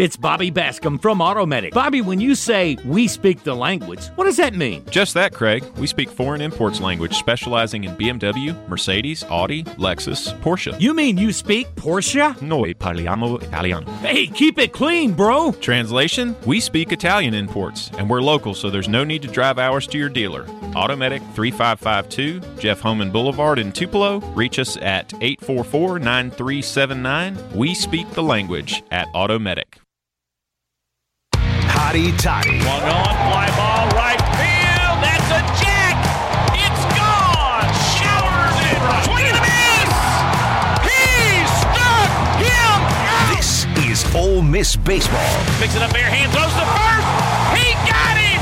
It's 0.00 0.16
Bobby 0.16 0.48
Bascom 0.48 0.98
from 0.98 1.18
Automedic. 1.18 1.72
Bobby, 1.72 2.00
when 2.00 2.20
you 2.20 2.34
say 2.34 2.78
we 2.86 3.06
speak 3.06 3.42
the 3.42 3.54
language, 3.54 4.06
what 4.14 4.24
does 4.24 4.38
that 4.38 4.54
mean? 4.54 4.82
Just 4.88 5.12
that, 5.12 5.34
Craig. 5.34 5.62
We 5.76 5.86
speak 5.86 6.08
foreign 6.08 6.40
imports 6.40 6.80
language 6.80 7.18
specializing 7.18 7.84
in 7.84 7.94
BMW, 7.96 8.56
Mercedes, 8.66 9.24
Audi, 9.24 9.64
Lexus, 9.76 10.34
Porsche. 10.40 10.80
You 10.80 10.94
mean 10.94 11.18
you 11.18 11.34
speak 11.34 11.66
Porsche? 11.74 12.40
Noi 12.40 12.72
parliamo 12.72 13.42
italiano. 13.42 13.90
Hey, 14.00 14.26
keep 14.26 14.58
it 14.58 14.72
clean, 14.72 15.12
bro. 15.12 15.52
Translation 15.60 16.34
We 16.46 16.60
speak 16.60 16.92
Italian 16.92 17.34
imports, 17.34 17.90
and 17.98 18.08
we're 18.08 18.22
local, 18.22 18.54
so 18.54 18.70
there's 18.70 18.88
no 18.88 19.04
need 19.04 19.20
to 19.20 19.28
drive 19.28 19.58
hours 19.58 19.86
to 19.88 19.98
your 19.98 20.08
dealer. 20.08 20.44
Automedic 20.72 21.20
3552, 21.34 22.40
Jeff 22.58 22.80
Homan 22.80 23.10
Boulevard 23.10 23.58
in 23.58 23.70
Tupelo. 23.70 24.20
Reach 24.32 24.58
us 24.58 24.78
at 24.78 25.12
844 25.20 25.98
9379. 25.98 27.36
We 27.54 27.74
speak 27.74 28.10
the 28.12 28.22
language 28.22 28.82
at 28.90 29.06
Automedic. 29.08 29.76
Hottie 31.80 32.12
Toddy. 32.20 32.60
Swung 32.60 32.82
on, 32.82 33.14
fly 33.24 33.48
ball, 33.56 33.88
right 33.96 34.20
field. 34.36 35.00
That's 35.00 35.30
a 35.32 35.40
jack. 35.64 35.96
It's 36.52 36.84
gone. 36.92 37.66
Showers 37.96 38.56
it. 38.68 38.80
Swing 39.08 39.24
and 39.24 39.34
a 39.34 39.40
miss. 39.40 39.90
He 40.84 41.40
struck 41.56 42.12
him 42.36 42.80
out. 43.08 43.32
This 43.34 43.64
is 43.88 44.04
Ole 44.14 44.42
Miss 44.42 44.76
Baseball. 44.76 45.34
Picks 45.58 45.74
it 45.74 45.80
up 45.80 45.90
bare 45.92 46.04
hand, 46.04 46.30
throws 46.30 46.52
the 46.52 46.68
first. 46.68 47.08
He 47.56 47.72
got 47.88 48.14
him. 48.20 48.40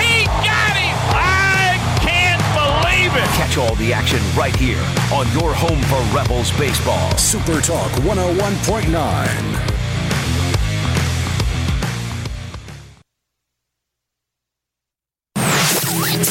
He 0.00 0.24
got 0.40 0.74
him. 0.74 0.96
I 1.12 1.76
can't 2.00 2.42
believe 2.56 3.12
it. 3.14 3.28
Catch 3.36 3.58
all 3.58 3.76
the 3.76 3.92
action 3.92 4.18
right 4.34 4.56
here 4.56 4.82
on 5.12 5.30
your 5.38 5.52
home 5.52 5.80
for 5.92 6.00
Rebels 6.16 6.50
Baseball. 6.58 7.16
Super 7.18 7.60
Talk 7.60 7.92
101.9. 8.00 9.81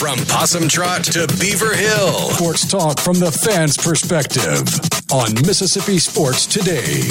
From 0.01 0.17
Possum 0.25 0.67
Trot 0.67 1.03
to 1.03 1.27
Beaver 1.39 1.75
Hill. 1.75 2.31
Sports 2.31 2.67
talk 2.67 2.99
from 2.99 3.19
the 3.19 3.31
fans' 3.31 3.77
perspective 3.77 4.67
on 5.11 5.31
Mississippi 5.45 5.99
Sports 5.99 6.47
Today. 6.47 7.03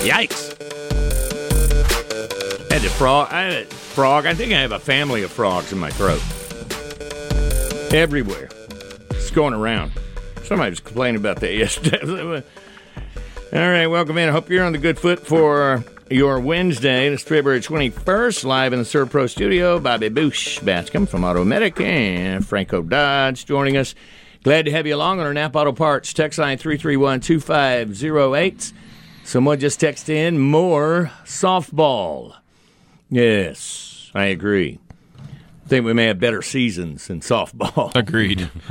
Yikes. 0.00 0.58
Had 2.72 2.82
a 2.82 2.88
frog. 2.88 3.28
I 3.30 3.42
had 3.42 3.52
a 3.52 3.64
frog. 3.66 4.24
I 4.24 4.32
think 4.32 4.54
I 4.54 4.60
have 4.62 4.72
a 4.72 4.78
family 4.78 5.22
of 5.22 5.30
frogs 5.30 5.70
in 5.70 5.78
my 5.78 5.90
throat. 5.90 6.22
Everywhere. 7.92 8.48
It's 9.10 9.30
going 9.30 9.52
around. 9.52 9.92
Somebody 10.44 10.70
was 10.70 10.80
complaining 10.80 11.20
about 11.20 11.40
that 11.40 11.52
yesterday. 11.52 12.42
All 13.54 13.60
right, 13.60 13.86
welcome 13.86 14.16
in. 14.16 14.30
I 14.30 14.32
hope 14.32 14.48
you're 14.48 14.64
on 14.64 14.72
the 14.72 14.78
good 14.78 14.98
foot 14.98 15.26
for 15.26 15.84
your 16.08 16.40
Wednesday. 16.40 17.10
This 17.10 17.22
February 17.22 17.60
21st, 17.60 18.44
live 18.44 18.72
in 18.72 18.78
the 18.78 18.84
Servpro 18.86 19.28
studio. 19.28 19.78
Bobby 19.78 20.08
Boosh 20.08 20.64
Bascom 20.64 21.04
from 21.04 21.20
Automedic 21.20 21.78
and 21.78 22.46
Franco 22.46 22.80
Dodds 22.80 23.44
joining 23.44 23.76
us. 23.76 23.94
Glad 24.42 24.64
to 24.64 24.70
have 24.70 24.86
you 24.86 24.94
along 24.94 25.20
on 25.20 25.26
our 25.26 25.34
Napa 25.34 25.58
Auto 25.58 25.72
Parts. 25.72 26.14
Text 26.14 26.38
line 26.38 26.56
331 26.56 27.20
2508. 27.20 28.72
Someone 29.22 29.60
just 29.60 29.78
texted 29.78 30.14
in 30.14 30.38
more 30.38 31.12
softball. 31.26 32.36
Yes, 33.10 34.10
I 34.14 34.24
agree. 34.28 34.78
I 35.18 35.68
think 35.68 35.84
we 35.84 35.92
may 35.92 36.06
have 36.06 36.18
better 36.18 36.40
seasons 36.40 37.10
in 37.10 37.20
softball. 37.20 37.94
Agreed. 37.94 38.48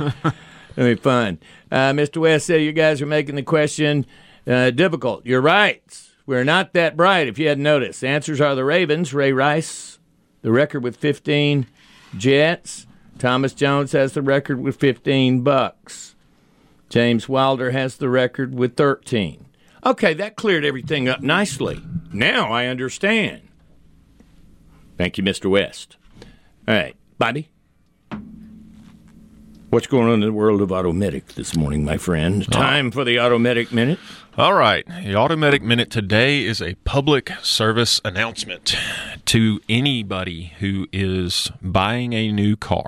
It'll 0.76 0.90
be 0.90 0.96
fun. 0.96 1.38
Uh, 1.70 1.92
Mr. 1.92 2.20
West 2.20 2.46
said 2.46 2.62
you 2.62 2.72
guys 2.72 3.00
are 3.00 3.06
making 3.06 3.36
the 3.36 3.44
question 3.44 4.06
uh, 4.46 4.70
difficult. 4.70 5.26
You're 5.26 5.40
right. 5.40 5.82
We're 6.26 6.44
not 6.44 6.72
that 6.74 6.96
bright, 6.96 7.28
if 7.28 7.38
you 7.38 7.48
hadn't 7.48 7.64
noticed. 7.64 8.04
Answers 8.04 8.40
are 8.40 8.54
the 8.54 8.64
Ravens, 8.64 9.12
Ray 9.12 9.32
Rice, 9.32 9.98
the 10.42 10.52
record 10.52 10.82
with 10.82 10.96
15 10.96 11.66
Jets. 12.16 12.86
Thomas 13.18 13.52
Jones 13.52 13.92
has 13.92 14.12
the 14.12 14.22
record 14.22 14.60
with 14.60 14.76
15 14.76 15.42
Bucks. 15.42 16.14
James 16.88 17.28
Wilder 17.28 17.70
has 17.70 17.96
the 17.96 18.08
record 18.08 18.54
with 18.54 18.76
13. 18.76 19.46
Okay, 19.84 20.14
that 20.14 20.36
cleared 20.36 20.64
everything 20.64 21.08
up 21.08 21.20
nicely. 21.20 21.82
Now 22.12 22.52
I 22.52 22.66
understand. 22.66 23.48
Thank 24.96 25.18
you, 25.18 25.24
Mr. 25.24 25.50
West. 25.50 25.96
All 26.68 26.74
right, 26.74 26.96
Bobby. 27.18 27.51
What's 29.72 29.86
going 29.86 30.08
on 30.08 30.14
in 30.16 30.20
the 30.20 30.34
world 30.34 30.60
of 30.60 30.68
Automedic 30.68 31.28
this 31.28 31.56
morning, 31.56 31.82
my 31.82 31.96
friend? 31.96 32.46
Time 32.52 32.90
for 32.90 33.04
the 33.04 33.16
Automedic 33.16 33.72
Minute. 33.72 33.98
All 34.36 34.52
right. 34.52 34.84
The 34.84 35.14
Automedic 35.14 35.62
Minute 35.62 35.88
today 35.88 36.44
is 36.44 36.60
a 36.60 36.74
public 36.84 37.32
service 37.40 37.98
announcement 38.04 38.76
to 39.24 39.62
anybody 39.70 40.52
who 40.58 40.88
is 40.92 41.50
buying 41.62 42.12
a 42.12 42.30
new 42.30 42.54
car, 42.54 42.84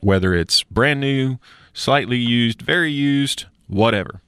whether 0.00 0.34
it's 0.34 0.64
brand 0.64 0.98
new, 0.98 1.38
slightly 1.74 2.18
used, 2.18 2.60
very 2.60 2.90
used, 2.90 3.44
whatever. 3.68 4.20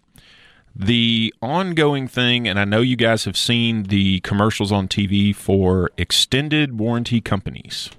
The 0.76 1.34
ongoing 1.42 2.06
thing, 2.06 2.46
and 2.46 2.60
I 2.60 2.64
know 2.64 2.80
you 2.80 2.94
guys 2.94 3.24
have 3.24 3.36
seen 3.36 3.82
the 3.82 4.20
commercials 4.20 4.70
on 4.70 4.86
TV 4.86 5.34
for 5.34 5.90
extended 5.98 6.78
warranty 6.78 7.20
companies. 7.20 7.90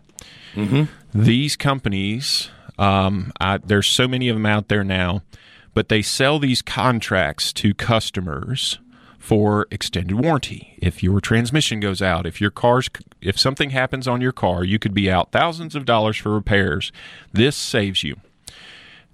Mm-hmm. 0.56 0.86
These 1.14 1.58
companies, 1.58 2.50
um, 2.78 3.32
I, 3.40 3.58
there's 3.58 3.88
so 3.88 4.08
many 4.08 4.30
of 4.30 4.36
them 4.36 4.46
out 4.46 4.68
there 4.68 4.84
now, 4.84 5.22
but 5.74 5.90
they 5.90 6.02
sell 6.02 6.40
these 6.40 6.62
contracts 6.62 7.54
to 7.54 7.74
customers 7.74 8.80
for 9.18 9.68
extended 9.72 10.20
warranty. 10.20 10.78
If 10.82 11.02
your 11.02 11.22
transmission 11.22 11.80
goes 11.80 12.02
out, 12.02 12.26
if 12.26 12.42
your 12.42 12.52
car's, 12.52 12.90
if 13.22 13.40
something 13.40 13.70
happens 13.70 14.08
on 14.08 14.20
your 14.20 14.34
car, 14.34 14.64
you 14.64 14.80
could 14.80 14.94
be 14.94 15.10
out 15.10 15.32
thousands 15.32 15.76
of 15.76 15.86
dollars 15.86 16.18
for 16.18 16.34
repairs. 16.34 16.92
This 17.32 17.56
saves 17.56 18.04
you. 18.04 18.18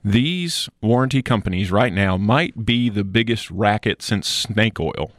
These 0.03 0.69
warranty 0.81 1.21
companies 1.21 1.71
right 1.71 1.93
now 1.93 2.17
might 2.17 2.65
be 2.65 2.89
the 2.89 3.03
biggest 3.03 3.51
racket 3.51 4.01
since 4.01 4.27
snake 4.27 4.79
oil. 4.79 5.11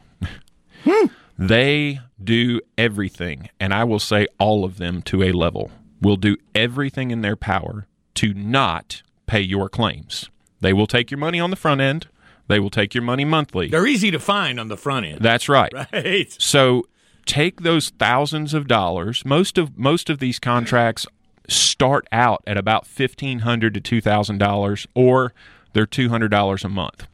They 1.37 1.99
do 2.23 2.61
everything, 2.77 3.49
and 3.59 3.73
I 3.73 3.83
will 3.83 3.99
say 3.99 4.27
all 4.39 4.63
of 4.63 4.77
them 4.77 5.01
to 5.03 5.23
a 5.23 5.31
level, 5.31 5.71
will 6.01 6.17
do 6.17 6.37
everything 6.53 7.11
in 7.11 7.21
their 7.21 7.35
power 7.35 7.87
to 8.15 8.33
not 8.33 9.01
pay 9.25 9.41
your 9.41 9.69
claims. 9.69 10.29
They 10.59 10.73
will 10.73 10.87
take 10.87 11.09
your 11.09 11.17
money 11.17 11.39
on 11.39 11.49
the 11.49 11.55
front 11.55 11.81
end, 11.81 12.07
they 12.47 12.59
will 12.59 12.69
take 12.69 12.93
your 12.93 13.03
money 13.03 13.25
monthly. 13.25 13.69
They're 13.69 13.87
easy 13.87 14.11
to 14.11 14.19
find 14.19 14.59
on 14.59 14.67
the 14.67 14.77
front 14.77 15.05
end. 15.05 15.21
That's 15.21 15.47
right. 15.47 15.73
Right. 15.93 16.35
So 16.37 16.85
take 17.25 17.61
those 17.61 17.91
thousands 17.91 18.53
of 18.53 18.67
dollars. 18.67 19.23
Most 19.25 19.57
of 19.57 19.77
most 19.77 20.09
of 20.09 20.19
these 20.19 20.37
contracts 20.37 21.07
start 21.47 22.07
out 22.11 22.43
at 22.45 22.57
about 22.57 22.85
fifteen 22.85 23.39
hundred 23.39 23.73
to 23.75 23.81
two 23.81 24.01
thousand 24.01 24.37
dollars, 24.37 24.85
or 24.93 25.33
they're 25.73 25.85
two 25.85 26.09
hundred 26.09 26.29
dollars 26.29 26.65
a 26.65 26.69
month, 26.69 27.07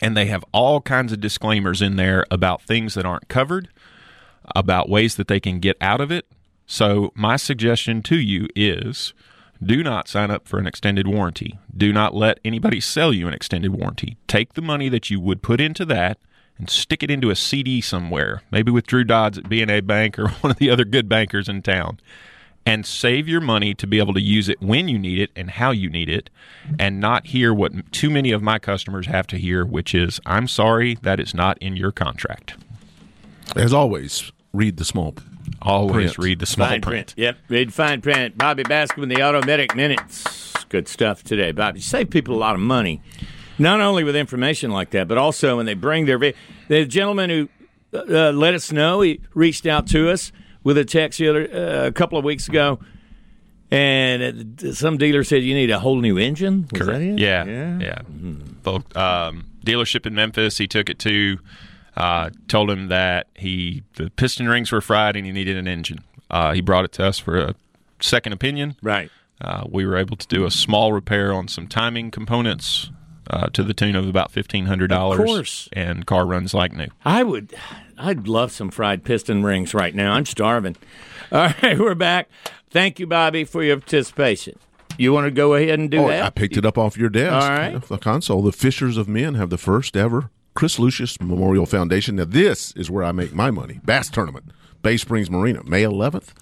and 0.00 0.16
they 0.16 0.26
have 0.26 0.44
all 0.52 0.80
kinds 0.80 1.12
of 1.12 1.20
disclaimers 1.20 1.82
in 1.82 1.96
there 1.96 2.24
about 2.30 2.62
things 2.62 2.94
that 2.94 3.04
aren't 3.04 3.28
covered, 3.28 3.68
about 4.56 4.88
ways 4.88 5.16
that 5.16 5.28
they 5.28 5.40
can 5.40 5.60
get 5.60 5.76
out 5.80 6.00
of 6.00 6.10
it. 6.10 6.26
So 6.66 7.12
my 7.14 7.36
suggestion 7.36 8.02
to 8.04 8.16
you 8.16 8.48
is. 8.56 9.12
Do 9.64 9.82
not 9.82 10.08
sign 10.08 10.30
up 10.30 10.46
for 10.46 10.58
an 10.58 10.66
extended 10.66 11.06
warranty. 11.06 11.58
Do 11.74 11.92
not 11.92 12.14
let 12.14 12.38
anybody 12.44 12.80
sell 12.80 13.14
you 13.14 13.26
an 13.26 13.32
extended 13.32 13.72
warranty. 13.72 14.18
Take 14.28 14.54
the 14.54 14.62
money 14.62 14.90
that 14.90 15.08
you 15.08 15.20
would 15.20 15.42
put 15.42 15.60
into 15.60 15.86
that 15.86 16.18
and 16.58 16.68
stick 16.68 17.02
it 17.02 17.10
into 17.10 17.30
a 17.30 17.36
CD 17.36 17.80
somewhere, 17.80 18.42
maybe 18.50 18.70
with 18.70 18.86
Drew 18.86 19.04
Dodds 19.04 19.38
at 19.38 19.48
B&A 19.48 19.80
Bank 19.80 20.18
or 20.18 20.28
one 20.40 20.50
of 20.50 20.58
the 20.58 20.70
other 20.70 20.84
good 20.84 21.08
bankers 21.08 21.48
in 21.48 21.62
town, 21.62 21.98
and 22.66 22.84
save 22.84 23.26
your 23.26 23.40
money 23.40 23.74
to 23.74 23.86
be 23.86 23.98
able 23.98 24.14
to 24.14 24.20
use 24.20 24.48
it 24.48 24.60
when 24.60 24.86
you 24.88 24.98
need 24.98 25.18
it 25.18 25.30
and 25.34 25.50
how 25.52 25.70
you 25.70 25.88
need 25.88 26.10
it, 26.10 26.28
and 26.78 27.00
not 27.00 27.28
hear 27.28 27.52
what 27.52 27.90
too 27.90 28.10
many 28.10 28.32
of 28.32 28.42
my 28.42 28.58
customers 28.58 29.06
have 29.06 29.26
to 29.28 29.38
hear, 29.38 29.64
which 29.64 29.94
is, 29.94 30.20
I'm 30.26 30.46
sorry, 30.46 30.96
that 31.02 31.20
is 31.20 31.34
not 31.34 31.58
in 31.58 31.74
your 31.74 31.90
contract. 31.92 32.54
As 33.56 33.72
always, 33.72 34.30
read 34.52 34.76
the 34.76 34.84
small. 34.84 35.14
Always 35.64 36.12
Print. 36.14 36.18
read 36.18 36.38
the 36.40 36.46
small 36.46 36.68
Fine 36.68 36.80
print. 36.82 37.14
Yep. 37.16 37.38
Read 37.48 37.72
fine 37.72 38.00
print. 38.02 38.36
Bobby 38.36 38.64
Bascom, 38.64 39.08
the 39.08 39.16
Automedic 39.16 39.74
Minutes. 39.74 40.52
Good 40.68 40.88
stuff 40.88 41.22
today, 41.22 41.52
Bobby. 41.52 41.78
You 41.78 41.82
save 41.82 42.10
people 42.10 42.34
a 42.34 42.38
lot 42.38 42.54
of 42.54 42.60
money, 42.60 43.00
not 43.58 43.80
only 43.80 44.04
with 44.04 44.14
information 44.14 44.70
like 44.70 44.90
that, 44.90 45.08
but 45.08 45.16
also 45.16 45.56
when 45.56 45.66
they 45.66 45.74
bring 45.74 46.04
their. 46.06 46.18
The 46.68 46.84
gentleman 46.84 47.30
who 47.30 47.48
uh, 47.94 48.32
let 48.32 48.54
us 48.54 48.72
know, 48.72 49.00
he 49.00 49.20
reached 49.34 49.66
out 49.66 49.86
to 49.88 50.10
us 50.10 50.32
with 50.64 50.76
a 50.76 50.84
text 50.84 51.18
the 51.18 51.28
other, 51.28 51.48
uh, 51.52 51.86
a 51.86 51.92
couple 51.92 52.18
of 52.18 52.24
weeks 52.24 52.48
ago, 52.48 52.78
and 53.70 54.62
uh, 54.62 54.72
some 54.72 54.98
dealer 54.98 55.24
said 55.24 55.42
you 55.42 55.54
need 55.54 55.70
a 55.70 55.78
whole 55.78 56.00
new 56.00 56.18
engine. 56.18 56.66
Was 56.72 56.86
that 56.86 57.00
it? 57.00 57.18
Yeah, 57.18 57.44
yeah. 57.78 58.02
The, 58.62 58.74
um, 59.00 59.46
dealership 59.64 60.06
in 60.06 60.14
Memphis, 60.14 60.58
he 60.58 60.66
took 60.66 60.90
it 60.90 60.98
to. 61.00 61.38
Uh, 61.96 62.30
told 62.48 62.70
him 62.70 62.88
that 62.88 63.28
he 63.36 63.82
the 63.94 64.10
piston 64.10 64.48
rings 64.48 64.72
were 64.72 64.80
fried 64.80 65.14
and 65.16 65.24
he 65.26 65.32
needed 65.32 65.56
an 65.56 65.68
engine. 65.68 66.00
Uh, 66.30 66.52
he 66.52 66.60
brought 66.60 66.84
it 66.84 66.92
to 66.92 67.04
us 67.04 67.18
for 67.18 67.38
a 67.38 67.54
second 68.00 68.32
opinion. 68.32 68.76
Right. 68.82 69.10
Uh, 69.40 69.64
we 69.70 69.86
were 69.86 69.96
able 69.96 70.16
to 70.16 70.26
do 70.26 70.44
a 70.44 70.50
small 70.50 70.92
repair 70.92 71.32
on 71.32 71.46
some 71.48 71.66
timing 71.68 72.10
components 72.10 72.90
uh, 73.30 73.46
to 73.48 73.62
the 73.62 73.72
tune 73.74 73.94
of 73.96 74.08
about 74.08 74.30
fifteen 74.32 74.66
hundred 74.66 74.88
dollars. 74.88 75.20
Of 75.20 75.26
course. 75.26 75.68
and 75.72 76.04
car 76.06 76.26
runs 76.26 76.52
like 76.54 76.72
new. 76.72 76.88
I 77.04 77.22
would, 77.22 77.54
I'd 77.96 78.26
love 78.26 78.50
some 78.52 78.70
fried 78.70 79.04
piston 79.04 79.42
rings 79.44 79.72
right 79.74 79.94
now. 79.94 80.12
I'm 80.14 80.26
starving. 80.26 80.76
All 81.32 81.48
right, 81.62 81.78
we're 81.78 81.94
back. 81.94 82.28
Thank 82.70 82.98
you, 82.98 83.06
Bobby, 83.06 83.44
for 83.44 83.62
your 83.62 83.76
participation. 83.78 84.58
You 84.98 85.12
want 85.12 85.26
to 85.26 85.30
go 85.30 85.54
ahead 85.54 85.78
and 85.78 85.90
do 85.90 85.98
Oh, 85.98 86.08
that? 86.08 86.22
I 86.22 86.30
picked 86.30 86.56
it 86.56 86.64
up 86.64 86.76
off 86.78 86.96
your 86.96 87.08
desk. 87.08 87.32
All 87.34 87.50
right. 87.50 87.80
The 87.82 87.98
console. 87.98 88.42
The 88.42 88.52
Fishers 88.52 88.96
of 88.96 89.08
Men 89.08 89.34
have 89.34 89.50
the 89.50 89.58
first 89.58 89.96
ever 89.96 90.30
Chris 90.54 90.78
Lucius 90.78 91.20
Memorial 91.20 91.66
Foundation. 91.66 92.16
Now, 92.16 92.24
this 92.24 92.72
is 92.72 92.90
where 92.90 93.04
I 93.04 93.12
make 93.12 93.34
my 93.34 93.50
money. 93.50 93.80
Bass 93.84 94.08
Tournament, 94.08 94.52
Bay 94.82 94.96
Springs 94.96 95.30
Marina, 95.30 95.64
May 95.64 95.82
11th. 95.82 96.32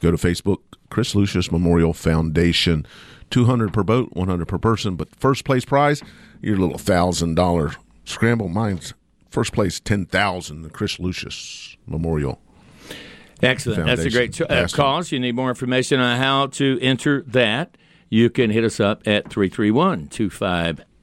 Go 0.00 0.10
to 0.10 0.16
Facebook, 0.16 0.58
Chris 0.90 1.14
Lucius 1.14 1.52
Memorial 1.52 1.92
Foundation. 1.92 2.86
200 3.30 3.72
per 3.72 3.84
boat, 3.84 4.10
100 4.14 4.46
per 4.46 4.58
person. 4.58 4.96
But 4.96 5.14
first 5.14 5.44
place 5.44 5.64
prize, 5.64 6.02
your 6.42 6.56
little 6.56 6.78
$1,000 6.78 7.76
scramble. 8.04 8.48
Mine's 8.48 8.92
first 9.28 9.52
place, 9.52 9.78
10000 9.78 10.62
the 10.62 10.70
Chris 10.70 10.98
Lucius 10.98 11.76
Memorial. 11.86 12.40
Excellent. 13.42 13.86
That's 13.86 14.02
a 14.02 14.10
great 14.10 14.34
Foundation. 14.34 14.64
uh, 14.64 14.68
cause. 14.76 15.12
You 15.12 15.20
need 15.20 15.34
more 15.34 15.48
information 15.48 16.00
on 16.00 16.18
how 16.18 16.48
to 16.48 16.78
enter 16.80 17.22
that. 17.22 17.76
You 18.08 18.28
can 18.28 18.50
hit 18.50 18.64
us 18.64 18.80
up 18.80 19.06
at 19.06 19.30
331 19.30 20.08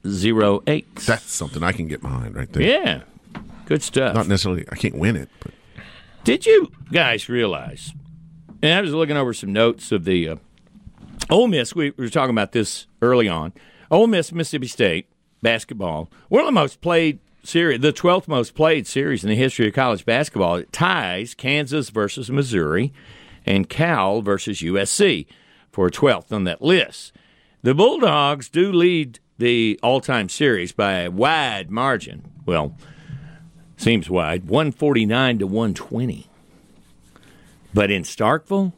2508. 0.02 0.96
That's 1.06 1.30
something 1.30 1.62
I 1.62 1.72
can 1.72 1.88
get 1.88 2.00
behind 2.00 2.34
right 2.34 2.50
there. 2.52 2.62
Yeah. 2.62 3.02
Good 3.66 3.82
stuff. 3.82 4.14
Not 4.14 4.28
necessarily, 4.28 4.64
I 4.70 4.76
can't 4.76 4.96
win 4.96 5.16
it, 5.16 5.28
but 5.40 5.52
Did 6.24 6.46
you 6.46 6.70
guys 6.90 7.28
realize? 7.28 7.92
And 8.62 8.72
I 8.72 8.80
was 8.80 8.92
looking 8.92 9.16
over 9.16 9.34
some 9.34 9.52
notes 9.52 9.92
of 9.92 10.04
the 10.04 10.28
uh, 10.30 10.36
Ole 11.30 11.48
Miss. 11.48 11.74
We 11.74 11.90
were 11.96 12.08
talking 12.08 12.34
about 12.34 12.52
this 12.52 12.86
early 13.02 13.28
on. 13.28 13.52
Ole 13.90 14.06
Miss, 14.06 14.32
Mississippi 14.32 14.66
State 14.68 15.08
basketball, 15.42 16.10
one 16.28 16.40
of 16.40 16.46
the 16.46 16.52
most 16.52 16.80
played 16.80 17.20
series, 17.44 17.80
the 17.80 17.92
twelfth 17.92 18.26
most 18.26 18.54
played 18.54 18.86
series 18.86 19.22
in 19.22 19.30
the 19.30 19.36
history 19.36 19.68
of 19.68 19.74
college 19.74 20.04
basketball. 20.04 20.56
It 20.56 20.72
ties 20.72 21.34
Kansas 21.34 21.90
versus 21.90 22.30
Missouri 22.30 22.92
and 23.46 23.68
Cal 23.68 24.20
versus 24.22 24.60
USC 24.60 25.26
for 25.70 25.90
twelfth 25.90 26.32
on 26.32 26.44
that 26.44 26.62
list. 26.62 27.12
The 27.62 27.74
Bulldogs 27.74 28.48
do 28.48 28.72
lead 28.72 29.20
the 29.38 29.78
all-time 29.82 30.28
series 30.28 30.72
by 30.72 31.00
a 31.00 31.10
wide 31.10 31.70
margin. 31.70 32.30
Well, 32.44 32.76
seems 33.76 34.10
wide, 34.10 34.48
149 34.48 35.38
to 35.38 35.46
120. 35.46 36.26
But 37.72 37.90
in 37.90 38.02
Starkville, 38.02 38.72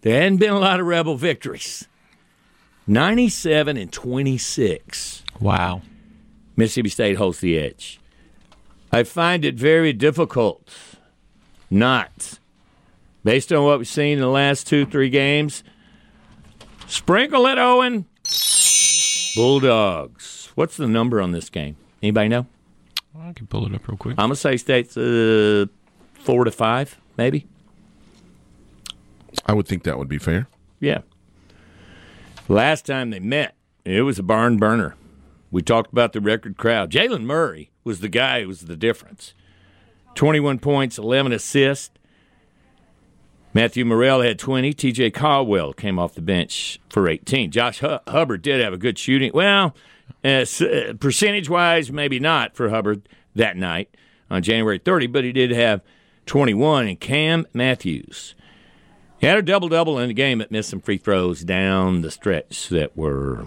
there 0.00 0.20
hadn't 0.20 0.38
been 0.38 0.52
a 0.52 0.58
lot 0.58 0.80
of 0.80 0.86
rebel 0.86 1.16
victories. 1.16 1.86
97 2.86 3.76
and 3.76 3.92
26. 3.92 5.24
Wow. 5.40 5.82
Mississippi 6.56 6.88
State 6.88 7.16
holds 7.16 7.40
the 7.40 7.58
edge. 7.58 8.00
I 8.90 9.04
find 9.04 9.44
it 9.44 9.54
very 9.54 9.92
difficult 9.92 10.68
not, 11.70 12.40
based 13.22 13.52
on 13.52 13.64
what 13.64 13.78
we've 13.78 13.86
seen 13.86 14.14
in 14.14 14.20
the 14.20 14.26
last 14.26 14.66
two, 14.66 14.84
three 14.84 15.08
games. 15.08 15.62
Sprinkle 16.88 17.46
it, 17.46 17.58
Owen. 17.58 18.06
Bulldogs. 19.34 20.50
What's 20.54 20.76
the 20.76 20.88
number 20.88 21.20
on 21.20 21.32
this 21.32 21.48
game? 21.50 21.76
Anybody 22.02 22.28
know? 22.28 22.46
I 23.18 23.32
can 23.32 23.46
pull 23.46 23.66
it 23.66 23.74
up 23.74 23.86
real 23.88 23.96
quick. 23.96 24.14
I'm 24.18 24.24
gonna 24.26 24.36
say 24.36 24.56
State's 24.56 24.96
uh, 24.96 25.66
four 26.14 26.44
to 26.44 26.50
five, 26.50 26.98
maybe. 27.16 27.46
I 29.46 29.52
would 29.52 29.66
think 29.66 29.84
that 29.84 29.98
would 29.98 30.08
be 30.08 30.18
fair. 30.18 30.48
Yeah. 30.80 31.00
Last 32.48 32.86
time 32.86 33.10
they 33.10 33.20
met, 33.20 33.54
it 33.84 34.02
was 34.02 34.18
a 34.18 34.22
barn 34.22 34.56
burner. 34.56 34.96
We 35.50 35.62
talked 35.62 35.92
about 35.92 36.12
the 36.12 36.20
record 36.20 36.56
crowd. 36.56 36.90
Jaylen 36.90 37.22
Murray 37.22 37.70
was 37.84 38.00
the 38.00 38.08
guy 38.08 38.42
who 38.42 38.48
was 38.48 38.62
the 38.62 38.76
difference. 38.76 39.34
21 40.14 40.58
points, 40.58 40.98
11 40.98 41.32
assists. 41.32 41.90
Matthew 43.52 43.84
Murrell 43.84 44.22
had 44.22 44.38
20. 44.38 44.72
TJ 44.74 45.12
Caldwell 45.12 45.72
came 45.72 45.98
off 45.98 46.14
the 46.14 46.22
bench 46.22 46.80
for 46.88 47.08
18. 47.08 47.50
Josh 47.50 47.80
Hu- 47.80 47.98
Hubbard 48.06 48.42
did 48.42 48.60
have 48.62 48.72
a 48.72 48.78
good 48.78 48.98
shooting. 48.98 49.32
Well, 49.34 49.74
uh, 50.24 50.44
percentage 51.00 51.48
wise, 51.48 51.90
maybe 51.90 52.20
not 52.20 52.54
for 52.54 52.68
Hubbard 52.70 53.08
that 53.34 53.56
night 53.56 53.94
on 54.30 54.42
January 54.42 54.78
30, 54.78 55.08
but 55.08 55.24
he 55.24 55.32
did 55.32 55.50
have 55.50 55.82
21. 56.26 56.86
And 56.86 57.00
Cam 57.00 57.46
Matthews. 57.52 58.34
He 59.18 59.26
had 59.26 59.36
a 59.36 59.42
double 59.42 59.68
double 59.68 59.98
in 59.98 60.08
the 60.08 60.14
game, 60.14 60.38
but 60.38 60.50
missed 60.50 60.70
some 60.70 60.80
free 60.80 60.96
throws 60.96 61.42
down 61.44 62.00
the 62.00 62.10
stretch 62.10 62.68
that 62.70 62.96
were 62.96 63.44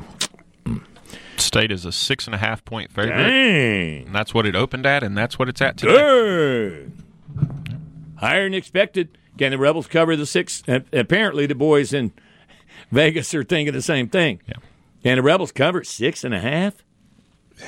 State 1.38 1.72
is 1.72 1.84
a 1.86 1.92
six 1.92 2.26
and 2.26 2.36
a 2.36 2.38
half 2.38 2.64
point 2.64 2.92
favorite. 2.92 3.16
Dang. 3.16 4.06
And 4.08 4.16
that's 4.16 4.34
what 4.34 4.46
it 4.46 4.56
opened 4.56 4.86
at, 4.86 5.04
and 5.04 5.18
that's 5.18 5.38
what 5.40 5.50
it's 5.50 5.62
at 5.62 5.78
today. 5.78 5.94
Good. 5.94 6.92
Higher 8.18 8.44
than 8.46 8.54
expected. 8.54 9.18
Can 9.38 9.52
the 9.52 9.58
Rebels 9.58 9.88
cover 9.88 10.16
the 10.16 10.26
six? 10.26 10.62
Apparently, 10.68 11.46
the 11.46 11.56
boys 11.56 11.92
in 11.94 12.12
Vegas 12.92 13.34
are 13.34 13.44
thinking 13.44 13.74
the 13.74 13.82
same 13.82 14.08
thing. 14.10 14.42
Yeah. 14.48 14.56
Can 15.04 15.18
the 15.18 15.24
Rebels 15.24 15.52
cover 15.52 15.84
six 15.84 16.24
and 16.24 16.34
a 16.34 16.40
half? 16.40 16.76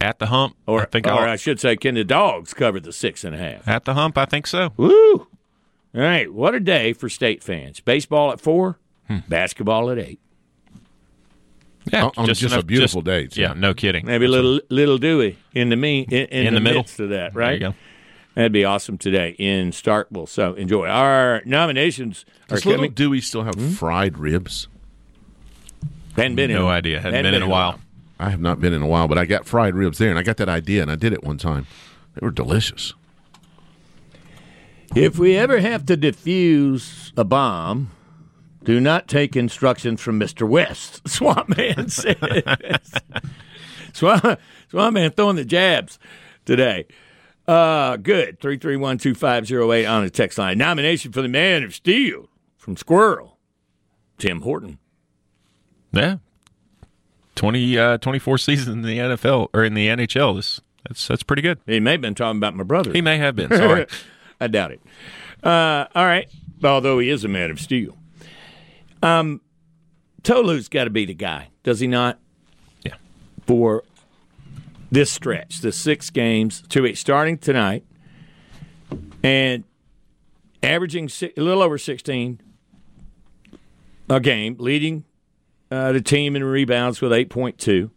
At 0.00 0.18
the 0.18 0.26
hump, 0.26 0.56
Or, 0.66 0.82
I 0.82 0.86
think 0.86 1.06
or 1.06 1.12
I'll, 1.12 1.18
I 1.30 1.36
should 1.36 1.58
say, 1.60 1.76
can 1.76 1.94
the 1.94 2.04
dogs 2.04 2.52
cover 2.52 2.78
the 2.80 2.92
six 2.92 3.24
and 3.24 3.34
a 3.34 3.38
half? 3.38 3.66
at 3.66 3.84
the 3.86 3.94
hump, 3.94 4.18
I 4.18 4.26
think 4.26 4.46
so. 4.46 4.70
Woo! 4.76 5.14
All 5.16 5.26
right, 5.94 6.30
what 6.32 6.54
a 6.54 6.60
day 6.60 6.92
for 6.92 7.08
state 7.08 7.42
fans. 7.42 7.80
Baseball 7.80 8.30
at 8.32 8.40
four, 8.40 8.78
Hmm. 9.08 9.18
basketball 9.28 9.90
at 9.90 9.98
eight. 9.98 10.20
Yeah, 11.90 12.04
On- 12.06 12.10
on 12.16 12.26
just 12.26 12.42
a 12.42 12.46
enough- 12.46 12.66
beautiful 12.66 13.02
day, 13.02 13.26
too. 13.28 13.40
Yeah, 13.42 13.52
no 13.54 13.72
kidding. 13.72 14.04
Maybe 14.06 14.24
a 14.26 14.28
little 14.28 14.60
little 14.68 14.98
Dewey 14.98 15.38
in 15.54 15.68
the 15.68 15.76
mean 15.76 16.04
in, 16.10 16.26
in, 16.26 16.46
In 16.48 16.54
the 16.54 16.60
middle. 16.60 16.80
midst 16.80 16.98
of 17.00 17.10
that, 17.10 17.32
There 17.34 17.40
right? 17.40 17.74
That'd 18.34 18.52
be 18.52 18.64
awesome 18.64 18.98
today 18.98 19.36
in 19.38 19.70
Starkville. 19.70 20.28
So 20.28 20.54
enjoy. 20.54 20.88
Our 20.88 21.42
nominations 21.44 22.24
are 22.50 22.56
Does 22.56 22.66
little 22.66 22.78
coming. 22.80 22.92
Dewey 22.92 23.20
still 23.20 23.44
have 23.44 23.54
hmm? 23.54 23.70
fried 23.70 24.18
ribs? 24.18 24.68
Hadn't 26.16 26.36
been 26.36 26.50
No 26.50 26.68
a- 26.68 26.72
idea. 26.72 27.00
Hadn't 27.00 27.22
been 27.22 27.34
in 27.34 27.42
a 27.42 27.48
while. 27.48 27.80
I 28.18 28.30
have 28.30 28.40
not 28.40 28.60
been 28.60 28.72
in 28.72 28.82
a 28.82 28.86
while, 28.86 29.08
but 29.08 29.18
I 29.18 29.24
got 29.24 29.44
fried 29.44 29.74
ribs 29.74 29.98
there, 29.98 30.10
and 30.10 30.18
I 30.18 30.22
got 30.22 30.36
that 30.36 30.48
idea, 30.48 30.82
and 30.82 30.90
I 30.90 30.94
did 30.94 31.12
it 31.12 31.24
one 31.24 31.36
time. 31.36 31.66
They 32.14 32.24
were 32.24 32.30
delicious. 32.30 32.94
If 34.94 35.18
we 35.18 35.36
ever 35.36 35.58
have 35.58 35.84
to 35.86 35.96
defuse 35.96 37.12
a 37.16 37.24
bomb, 37.24 37.90
do 38.62 38.80
not 38.80 39.08
take 39.08 39.34
instructions 39.34 40.00
from 40.00 40.18
Mr. 40.20 40.48
West. 40.48 41.06
Swamp 41.08 41.56
Man 41.56 41.88
says. 41.88 42.14
Swamp, 43.92 44.40
Swamp 44.70 44.94
Man 44.94 45.10
throwing 45.10 45.36
the 45.36 45.44
jabs 45.44 45.98
today. 46.44 46.86
Uh, 47.46 47.96
good. 47.96 48.40
331-2508 48.40 49.90
on 49.90 50.04
the 50.04 50.10
text 50.10 50.38
line. 50.38 50.58
Nomination 50.58 51.12
for 51.12 51.22
the 51.22 51.28
Man 51.28 51.62
of 51.62 51.74
Steel 51.74 52.28
from 52.56 52.76
Squirrel, 52.76 53.38
Tim 54.18 54.40
Horton. 54.42 54.78
Yeah. 55.92 56.16
20, 57.34 57.78
uh, 57.78 57.98
24 57.98 58.38
seasons 58.38 58.68
in 58.68 58.82
the 58.82 58.98
NFL 58.98 59.48
or 59.52 59.64
in 59.64 59.74
the 59.74 59.88
NHL. 59.88 60.36
This 60.36 60.60
that's 60.86 61.08
that's 61.08 61.22
pretty 61.22 61.42
good. 61.42 61.58
He 61.66 61.80
may 61.80 61.92
have 61.92 62.00
been 62.00 62.14
talking 62.14 62.38
about 62.38 62.54
my 62.54 62.62
brother. 62.62 62.92
He 62.92 63.00
may 63.00 63.18
have 63.18 63.34
been. 63.36 63.48
Sorry. 63.50 63.86
I 64.40 64.46
doubt 64.48 64.72
it. 64.72 64.80
Uh, 65.42 65.86
all 65.94 66.04
right. 66.04 66.28
Although 66.62 66.98
he 66.98 67.10
is 67.10 67.24
a 67.24 67.28
man 67.28 67.50
of 67.50 67.60
steel. 67.60 67.96
Um, 69.02 69.40
Tolu's 70.22 70.68
got 70.68 70.84
to 70.84 70.90
be 70.90 71.04
the 71.04 71.14
guy, 71.14 71.48
does 71.62 71.80
he 71.80 71.86
not? 71.86 72.18
Yeah. 72.84 72.94
For 73.46 73.84
this 74.94 75.10
stretch, 75.12 75.60
the 75.60 75.72
six 75.72 76.10
games, 76.10 76.62
two 76.68 76.86
eight, 76.86 76.96
starting 76.96 77.36
tonight, 77.36 77.84
and 79.22 79.64
averaging 80.62 81.10
a 81.20 81.40
little 81.40 81.62
over 81.62 81.78
16 81.78 82.40
a 84.08 84.20
game, 84.20 84.56
leading 84.58 85.04
uh, 85.70 85.92
the 85.92 86.00
team 86.00 86.36
in 86.36 86.44
rebounds 86.44 87.00
with 87.00 87.10
8.2. 87.10 87.90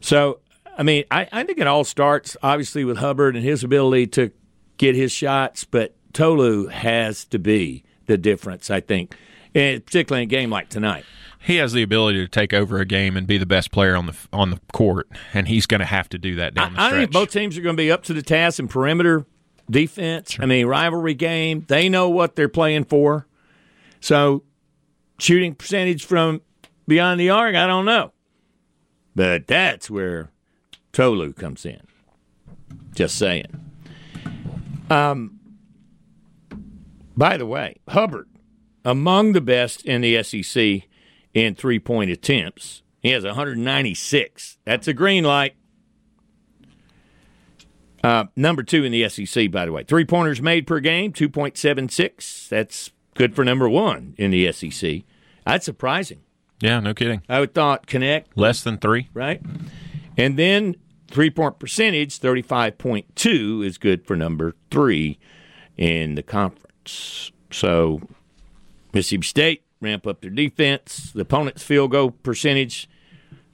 So, 0.00 0.40
I 0.76 0.82
mean, 0.82 1.04
I, 1.10 1.28
I 1.32 1.44
think 1.44 1.58
it 1.58 1.66
all 1.66 1.84
starts 1.84 2.36
obviously 2.42 2.84
with 2.84 2.98
Hubbard 2.98 3.36
and 3.36 3.44
his 3.44 3.62
ability 3.62 4.06
to 4.08 4.30
get 4.78 4.94
his 4.94 5.12
shots, 5.12 5.64
but 5.64 5.94
Tolu 6.12 6.68
has 6.68 7.24
to 7.26 7.38
be 7.38 7.84
the 8.06 8.16
difference, 8.16 8.70
I 8.70 8.80
think, 8.80 9.14
and 9.54 9.84
particularly 9.84 10.22
in 10.22 10.28
a 10.28 10.30
game 10.30 10.50
like 10.50 10.68
tonight. 10.68 11.04
He 11.42 11.56
has 11.56 11.72
the 11.72 11.82
ability 11.82 12.20
to 12.20 12.28
take 12.28 12.54
over 12.54 12.78
a 12.78 12.84
game 12.84 13.16
and 13.16 13.26
be 13.26 13.36
the 13.36 13.46
best 13.46 13.72
player 13.72 13.96
on 13.96 14.06
the 14.06 14.16
on 14.32 14.50
the 14.50 14.60
court, 14.72 15.08
and 15.34 15.48
he's 15.48 15.66
going 15.66 15.80
to 15.80 15.86
have 15.86 16.08
to 16.10 16.18
do 16.18 16.36
that 16.36 16.54
down 16.54 16.74
the 16.74 16.80
I, 16.80 16.88
I 16.88 16.90
think 16.90 17.10
both 17.10 17.30
teams 17.30 17.58
are 17.58 17.62
going 17.62 17.76
to 17.76 17.80
be 17.80 17.90
up 17.90 18.04
to 18.04 18.14
the 18.14 18.22
task 18.22 18.58
in 18.58 18.68
perimeter 18.68 19.26
defense. 19.68 20.36
I 20.38 20.46
mean, 20.46 20.66
rivalry 20.66 21.14
game. 21.14 21.64
They 21.68 21.88
know 21.88 22.08
what 22.08 22.36
they're 22.36 22.48
playing 22.48 22.84
for. 22.84 23.26
So, 24.00 24.44
shooting 25.18 25.54
percentage 25.54 26.04
from 26.04 26.42
beyond 26.86 27.20
the 27.20 27.30
arc, 27.30 27.56
I 27.56 27.66
don't 27.66 27.84
know. 27.84 28.12
But 29.14 29.46
that's 29.46 29.90
where 29.90 30.30
Tolu 30.92 31.32
comes 31.32 31.66
in. 31.66 31.80
Just 32.94 33.16
saying. 33.16 33.46
Um, 34.90 35.40
by 37.16 37.36
the 37.36 37.46
way, 37.46 37.80
Hubbard, 37.88 38.28
among 38.84 39.32
the 39.32 39.40
best 39.40 39.84
in 39.84 40.02
the 40.02 40.22
SEC 40.22 40.82
in 41.34 41.54
three 41.54 41.78
point 41.78 42.10
attempts. 42.10 42.82
He 43.00 43.10
has 43.10 43.24
196. 43.24 44.58
That's 44.64 44.86
a 44.86 44.92
green 44.94 45.24
light. 45.24 45.54
Uh, 48.04 48.24
number 48.34 48.62
two 48.62 48.84
in 48.84 48.92
the 48.92 49.08
SEC, 49.08 49.50
by 49.50 49.64
the 49.64 49.72
way. 49.72 49.84
Three 49.84 50.04
pointers 50.04 50.42
made 50.42 50.66
per 50.66 50.80
game, 50.80 51.12
2.76. 51.12 52.48
That's 52.48 52.90
good 53.14 53.34
for 53.36 53.44
number 53.44 53.68
one 53.68 54.14
in 54.18 54.30
the 54.32 54.50
SEC. 54.52 55.02
That's 55.46 55.64
surprising. 55.64 56.20
yeah, 56.60 56.80
no 56.80 56.94
kidding. 56.94 57.22
I 57.28 57.40
would 57.40 57.54
thought 57.54 57.86
Knecht, 57.86 58.24
Less 58.34 58.62
than 58.62 58.78
three. 58.78 59.08
right? 59.14 59.40
And 60.16 60.36
then 60.38 60.76
three 61.08 61.30
point 61.30 61.58
percentage, 61.58 62.18
35.2 62.18 63.64
is 63.64 63.78
good 63.78 64.04
for 64.06 64.16
number 64.16 64.54
three 64.70 65.18
in 65.76 66.16
the 66.16 66.22
conference. 66.22 67.30
So 67.52 68.00
Mississippi 68.92 69.26
State 69.26 69.62
ramp 69.82 70.06
up 70.06 70.20
their 70.20 70.30
defense. 70.30 71.12
The 71.12 71.22
opponent's 71.22 71.62
field 71.62 71.90
goal 71.90 72.12
percentage, 72.12 72.88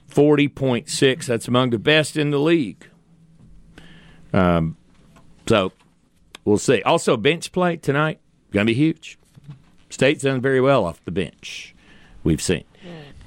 40.6. 0.09 1.25
That's 1.25 1.47
among 1.47 1.71
the 1.71 1.79
best 1.79 2.15
in 2.15 2.29
the 2.29 2.39
league. 2.39 2.87
Um, 4.31 4.77
so 5.47 5.73
we'll 6.45 6.57
see. 6.57 6.81
Also, 6.83 7.17
bench 7.17 7.51
play 7.51 7.75
tonight 7.77 8.19
going 8.51 8.65
to 8.65 8.71
be 8.71 8.77
huge. 8.77 9.17
State's 9.89 10.23
done 10.23 10.41
very 10.41 10.61
well 10.61 10.85
off 10.85 11.03
the 11.05 11.11
bench. 11.11 11.75
We've 12.23 12.41
seen. 12.41 12.63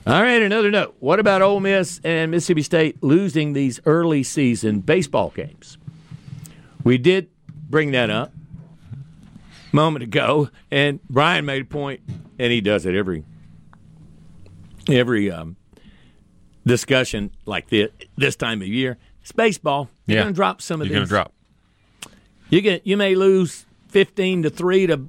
All 0.07 0.21
right, 0.21 0.43
another 0.43 0.71
note. 0.71 0.97
What 0.99 1.21
about 1.21 1.43
Ole 1.43 1.61
Miss 1.61 2.01
and 2.03 2.31
Mississippi 2.31 2.63
State 2.63 3.03
losing 3.03 3.53
these 3.53 3.81
early 3.87 4.23
season 4.25 4.81
baseball 4.81 5.33
games? 5.35 5.79
We 6.83 6.99
did 6.99 7.31
bring 7.71 7.93
that 7.93 8.11
up 8.11 8.33
a 9.73 9.77
moment 9.77 10.03
ago, 10.03 10.51
and 10.71 11.01
Brian 11.09 11.45
made 11.45 11.63
a 11.63 11.67
point, 11.67 12.01
and 12.39 12.53
he 12.53 12.61
does 12.61 12.87
it 12.87 12.95
every 12.95 13.25
every 14.89 15.31
um, 15.31 15.57
discussion 16.67 17.31
like 17.47 17.69
this 17.69 17.91
this 18.17 18.37
time 18.37 18.63
of 18.63 18.69
year. 18.69 18.99
It's 19.23 19.33
baseball. 19.33 19.89
You're 20.07 20.17
Yeah. 20.19 20.23
going 20.25 20.35
to 20.35 20.37
drop 20.37 20.61
some 20.61 20.81
of 20.81 20.87
You're 20.89 20.95
going 20.95 21.03
these. 21.03 21.09
to 21.11 21.15
drop. 21.15 21.33
You 22.51 22.61
get 22.61 22.87
you 22.87 22.97
may 22.97 23.15
lose 23.15 23.65
fifteen 23.89 24.43
to 24.43 24.51
three 24.51 24.87
to 24.87 25.09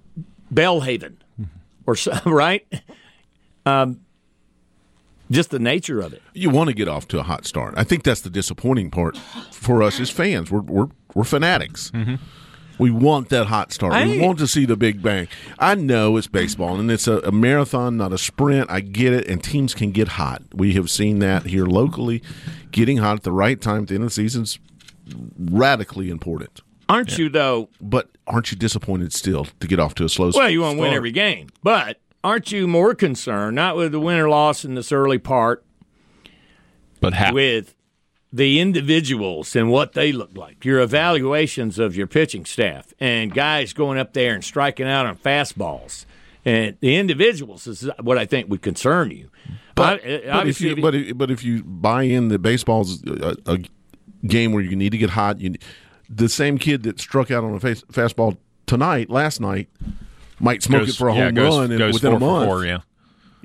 Belhaven, 0.53 1.15
or 1.85 1.95
so, 1.95 2.17
right? 2.25 2.65
Um, 3.65 4.01
just 5.31 5.49
the 5.49 5.59
nature 5.59 5.99
of 5.99 6.13
it. 6.13 6.21
You 6.33 6.49
want 6.49 6.67
to 6.69 6.73
get 6.73 6.87
off 6.87 7.07
to 7.09 7.19
a 7.19 7.23
hot 7.23 7.45
start. 7.45 7.73
I 7.75 7.83
think 7.83 8.03
that's 8.03 8.21
the 8.21 8.29
disappointing 8.29 8.91
part 8.91 9.17
for 9.51 9.81
us 9.81 9.99
as 9.99 10.09
fans. 10.09 10.51
We're 10.51 10.61
we're 10.61 10.87
we're 11.15 11.23
fanatics. 11.23 11.91
We 12.79 12.89
want 12.91 13.29
that 13.29 13.45
hot 13.47 13.71
start. 13.71 13.93
we 14.07 14.19
want 14.19 14.39
to 14.39 14.47
see 14.47 14.65
the 14.65 14.75
big 14.75 15.01
bang. 15.01 15.27
I 15.59 15.75
know 15.75 16.17
it's 16.17 16.27
baseball 16.27 16.79
and 16.79 16.89
it's 16.89 17.07
a, 17.07 17.19
a 17.19 17.31
marathon, 17.31 17.97
not 17.97 18.11
a 18.11 18.17
sprint. 18.17 18.69
I 18.71 18.79
get 18.81 19.13
it, 19.13 19.27
and 19.27 19.43
teams 19.43 19.73
can 19.75 19.91
get 19.91 20.07
hot. 20.09 20.41
We 20.53 20.73
have 20.73 20.89
seen 20.89 21.19
that 21.19 21.43
here 21.45 21.65
locally. 21.65 22.23
Getting 22.71 22.97
hot 22.97 23.17
at 23.17 23.23
the 23.23 23.31
right 23.31 23.61
time 23.61 23.83
at 23.83 23.89
the 23.89 23.95
end 23.95 24.03
of 24.03 24.09
the 24.09 24.13
season's 24.15 24.59
radically 25.37 26.09
important. 26.09 26.61
Aren't 26.89 27.17
you 27.17 27.29
though? 27.29 27.69
But 27.81 28.09
aren't 28.27 28.51
you 28.51 28.57
disappointed 28.57 29.13
still 29.13 29.45
to 29.59 29.67
get 29.67 29.79
off 29.79 29.95
to 29.95 30.05
a 30.05 30.09
slow 30.09 30.31
Well, 30.33 30.49
you 30.49 30.61
want 30.61 30.77
to 30.77 30.81
win 30.81 30.93
every 30.93 31.11
game, 31.11 31.49
but 31.61 31.99
aren't 32.23 32.51
you 32.51 32.67
more 32.67 32.95
concerned 32.95 33.55
not 33.55 33.75
with 33.75 33.91
the 33.91 33.99
win 33.99 34.17
or 34.17 34.29
loss 34.29 34.65
in 34.65 34.75
this 34.75 34.91
early 34.91 35.17
part, 35.17 35.63
But 36.99 37.13
how? 37.13 37.33
with 37.33 37.73
the 38.35 38.59
individuals 38.59 39.55
and 39.55 39.69
what 39.69 39.93
they 39.93 40.11
look 40.11 40.35
like, 40.35 40.65
your 40.65 40.79
evaluations 40.81 41.77
of 41.77 41.95
your 41.95 42.07
pitching 42.07 42.45
staff, 42.45 42.91
and 42.99 43.31
guys 43.33 43.73
going 43.73 43.99
up 43.99 44.13
there 44.13 44.33
and 44.33 44.43
striking 44.43 44.87
out 44.87 45.05
on 45.05 45.15
fastballs. 45.17 46.05
And 46.43 46.75
the 46.81 46.95
individuals 46.97 47.67
is 47.67 47.89
what 48.01 48.17
I 48.17 48.25
think 48.25 48.49
would 48.49 48.61
concern 48.63 49.11
you. 49.11 49.29
But, 49.75 50.03
I- 50.03 50.07
eh, 50.07 50.17
but 50.17 50.25
if 50.27 50.33
obviously, 50.33 50.69
you 50.69 50.81
but 50.81 50.95
if, 50.95 51.17
but 51.17 51.31
if 51.31 51.43
you 51.43 51.63
buy 51.63 52.03
in 52.03 52.27
the 52.29 52.39
baseball's 52.39 53.03
a, 53.07 53.37
a 53.45 53.59
game 54.27 54.51
where 54.51 54.63
you 54.63 54.75
need 54.75 54.91
to 54.91 54.97
get 54.97 55.11
hot, 55.11 55.39
you 55.39 55.53
the 56.09 56.27
same 56.27 56.57
kid 56.57 56.83
that 56.83 56.99
struck 56.99 57.31
out 57.31 57.43
on 57.43 57.53
a 57.53 57.59
face, 57.59 57.81
fastball 57.91 58.37
tonight, 58.65 59.09
last 59.09 59.39
night, 59.41 59.69
might 60.39 60.61
smoke 60.63 60.81
Goes- 60.81 60.89
it 60.89 60.97
for 60.97 61.09
a 61.09 61.15
yeah, 61.15 61.25
home 61.25 61.33
goes, 61.35 61.57
run 61.57 61.69
and 61.71 61.77
goes 61.79 61.93
within 61.93 62.11
four 62.11 62.17
a 62.17 62.19
month. 62.19 62.45
For 62.45 62.49
four, 62.49 62.65
yeah. 62.65 62.79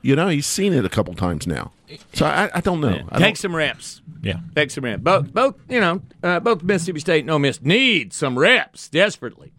You 0.03 0.17
know, 0.17 0.29
he's 0.29 0.47
seen 0.47 0.73
it 0.73 0.85
a 0.85 0.89
couple 0.89 1.15
times 1.15 1.47
now. 1.47 1.73
So 2.13 2.27
I, 2.27 2.51
I 2.55 2.61
don't 2.61 2.81
know. 2.81 3.03
I 3.11 3.19
take 3.19 3.21
don't, 3.21 3.39
some 3.39 3.57
reps. 3.57 4.01
Yeah. 4.23 4.41
Take 4.55 4.71
some 4.71 4.85
reps. 4.85 5.03
Both, 5.03 5.33
both, 5.33 5.57
you 5.69 5.81
know, 5.81 6.03
uh, 6.23 6.41
both 6.41 6.63
Mississippi 6.63 7.01
State 7.01 7.21
and 7.25 7.31
Ole 7.31 7.39
Miss 7.39 7.63
need 7.63 8.13
some 8.13 8.39
reps 8.39 8.89
desperately, 8.89 9.53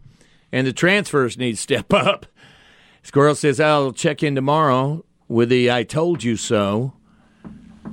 and 0.52 0.66
the 0.66 0.72
transfers 0.72 1.36
need 1.36 1.52
to 1.52 1.56
step 1.56 1.92
up. 1.92 2.26
Squirrel 3.02 3.34
says 3.34 3.60
I'll 3.60 3.92
check 3.92 4.22
in 4.22 4.34
tomorrow 4.34 5.04
with 5.28 5.48
the 5.48 5.70
"I 5.70 5.84
told 5.84 6.22
you 6.22 6.36
so." 6.36 6.94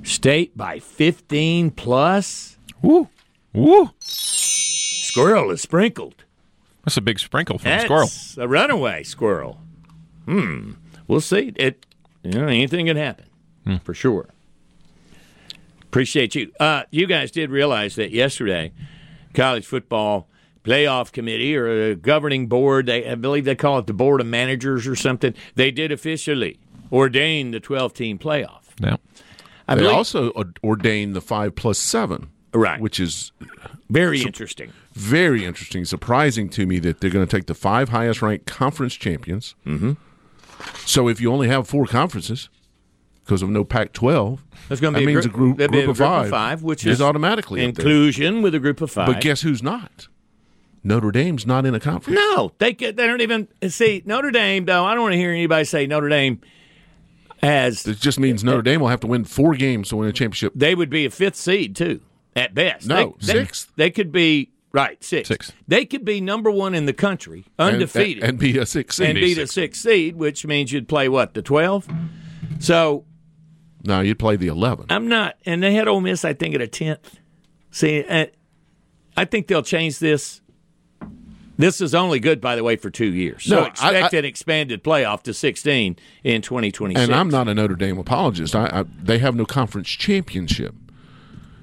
State 0.04 0.56
by 0.56 0.80
15 0.80 1.72
plus. 1.72 2.58
Woo. 2.82 3.10
Woo. 3.54 3.90
Squirrel 4.00 5.50
is 5.52 5.62
sprinkled. 5.62 6.24
That's 6.86 6.98
a 6.98 7.02
big 7.02 7.20
sprinkle 7.20 7.58
from 7.58 7.72
a 7.72 7.82
squirrel. 7.82 8.10
a 8.38 8.48
runaway 8.48 9.04
squirrel. 9.04 9.60
Hmm. 10.26 10.74
We'll 11.08 11.22
see. 11.22 11.52
It. 11.56 11.86
You 12.34 12.42
know, 12.42 12.48
anything 12.48 12.86
can 12.88 12.98
happen 12.98 13.26
for 13.84 13.94
sure. 13.94 14.30
Appreciate 15.84 16.36
you. 16.36 16.52
Uh, 16.60 16.84
you 16.92 17.08
guys 17.08 17.32
did 17.32 17.50
realize 17.50 17.96
that 17.96 18.12
yesterday, 18.12 18.72
college 19.34 19.66
football 19.66 20.28
playoff 20.64 21.12
committee 21.12 21.56
or 21.56 21.92
a 21.92 21.96
governing 21.96 22.48
board, 22.48 22.88
they 22.88 23.10
I 23.10 23.16
believe 23.16 23.46
they 23.46 23.56
call 23.56 23.80
it 23.80 23.88
the 23.88 23.94
board 23.94 24.20
of 24.20 24.28
managers 24.28 24.86
or 24.86 24.96
something. 24.96 25.34
They 25.56 25.72
did 25.72 25.92
officially 25.92 26.60
ordain 26.92 27.52
the 27.52 27.60
12 27.60 27.94
team 27.94 28.20
playoff. 28.20 28.64
Yeah. 28.82 28.98
I 29.68 29.76
They 29.76 29.82
believe, 29.82 29.96
also 29.96 30.32
ordained 30.64 31.16
the 31.16 31.22
five 31.22 31.56
plus 31.56 31.78
seven, 31.80 32.30
Right. 32.54 32.80
Which 32.80 33.00
is 33.00 33.32
very 33.90 34.22
interesting. 34.22 34.72
very 34.94 35.46
interesting, 35.46 35.84
surprising 35.86 36.50
to 36.50 36.66
me 36.66 36.80
that 36.80 37.00
they're 37.02 37.10
going 37.10 37.26
to 37.28 37.36
take 37.38 37.48
the 37.48 37.54
five 37.54 37.90
highest 37.90 38.22
ranked 38.22 38.46
conference 38.46 38.96
champions. 38.96 39.56
Mm-hmm. 39.66 39.94
So 40.86 41.08
if 41.08 41.20
you 41.22 41.32
only 41.32 41.48
have 41.48 41.68
four 41.68 41.86
conferences 41.86 42.50
because 43.24 43.42
of 43.42 43.50
no 43.50 43.64
Pac-12, 43.64 44.40
There's 44.68 44.80
going 44.80 44.94
to 44.94 45.00
that 45.00 45.06
be 45.06 45.14
means 45.14 45.26
a 45.26 45.30
a 45.30 45.32
group, 45.32 45.58
be 45.58 45.68
group, 45.68 46.00
a 46.00 46.04
of, 46.06 46.30
five 46.30 46.64
which 46.64 46.86
is 46.86 46.96
is 46.96 47.02
automatically 47.02 47.64
inclusion 47.64 48.42
with 48.42 48.56
a 48.56 48.60
group 48.60 48.82
of 48.82 48.90
five. 48.92 49.08
But 49.08 49.22
guess 49.22 49.42
who's 49.42 49.62
not? 49.62 50.08
Notre 50.84 51.12
Dame's 51.12 51.46
not 51.46 51.66
in 51.66 51.76
a 51.76 51.80
conference. 51.80 52.18
No, 52.18 52.54
they 52.60 52.74
they 52.74 52.92
don't 52.94 53.22
even 53.22 53.48
see 53.68 54.02
Notre 54.06 54.32
Dame. 54.32 54.66
Though 54.66 54.86
I 54.86 54.94
don't 54.94 55.04
want 55.04 55.14
to 55.14 55.18
hear 55.18 55.32
anybody 55.32 55.66
say 55.66 55.86
Notre 55.88 56.08
Dame 56.08 56.40
has 57.42 57.86
It 57.86 57.98
just 58.00 58.20
means 58.20 58.44
Notre 58.44 58.62
Dame 58.62 58.80
will 58.82 58.88
have 58.88 59.02
to 59.02 59.08
win 59.08 59.26
four 59.26 59.56
games 59.56 59.90
to 59.90 59.98
win 59.98 60.08
a 60.08 60.14
championship. 60.14 60.54
they 60.56 60.74
would 60.76 60.90
be 60.90 61.06
a 61.06 61.10
fifth 61.10 61.36
seed 61.36 61.76
too 61.76 62.02
at 62.36 62.54
best. 62.54 62.88
No, 62.88 63.18
they, 63.20 63.34
sixth. 63.34 63.74
They, 63.76 63.86
they 63.86 63.92
could 63.92 64.12
be 64.12 64.52
right 64.72 65.04
six. 65.04 65.28
Sixth. 65.30 65.54
They 65.68 65.86
could 65.86 66.04
be 66.06 66.22
number 66.22 66.52
one 66.52 66.74
in 66.76 66.86
the 66.86 66.94
country, 66.94 67.46
and- 67.58 67.76
undefeated, 67.76 68.24
and, 68.24 68.38
be 68.40 68.58
a 68.58 68.66
six 68.66 68.98
seed. 68.98 69.10
and 69.10 69.16
be 69.20 69.34
the 69.34 69.48
sixth 69.48 69.82
seed, 69.82 70.16
which 70.16 70.46
means 70.46 70.72
you'd 70.72 70.88
play 70.88 71.08
what 71.10 71.34
the 71.34 71.42
twelve. 71.42 71.88
So 72.60 73.06
no, 73.84 74.02
you'd 74.02 74.20
play 74.20 74.36
the 74.36 74.48
eleven. 74.48 74.86
I'm 74.90 75.08
not, 75.08 75.36
and 75.46 75.62
they 75.64 75.74
had 75.74 75.88
Ole 75.88 76.02
Miss, 76.02 76.26
I 76.26 76.34
think, 76.34 76.56
at 76.56 76.62
a 76.62 76.68
tenth. 76.68 77.18
See, 77.72 78.04
I 79.16 79.26
think 79.26 79.48
they'll 79.48 79.64
change 79.64 80.00
this. 80.00 80.42
This 81.60 81.82
is 81.82 81.96
only 81.96 82.20
good, 82.20 82.40
by 82.40 82.56
the 82.56 82.64
way, 82.64 82.76
for 82.76 82.92
two 82.92 83.12
years. 83.12 83.46
So 83.46 83.56
No, 83.56 83.64
I- 83.64 83.68
expect 83.68 84.14
I- 84.14 84.18
an 84.18 84.26
expanded 84.26 84.84
playoff 84.84 85.24
to 85.24 85.34
16 85.34 85.96
in 86.24 86.42
2026. 86.44 87.04
And 87.04 87.16
I'm 87.16 87.30
not 87.30 87.48
a 87.48 87.56
Notre 87.56 87.76
Dame 87.76 87.98
apologist. 87.98 88.56
I, 88.56 88.66
I, 88.68 88.86
they 89.02 89.18
have 89.18 89.36
no 89.36 89.44
conference 89.46 89.90
championship, 89.90 90.76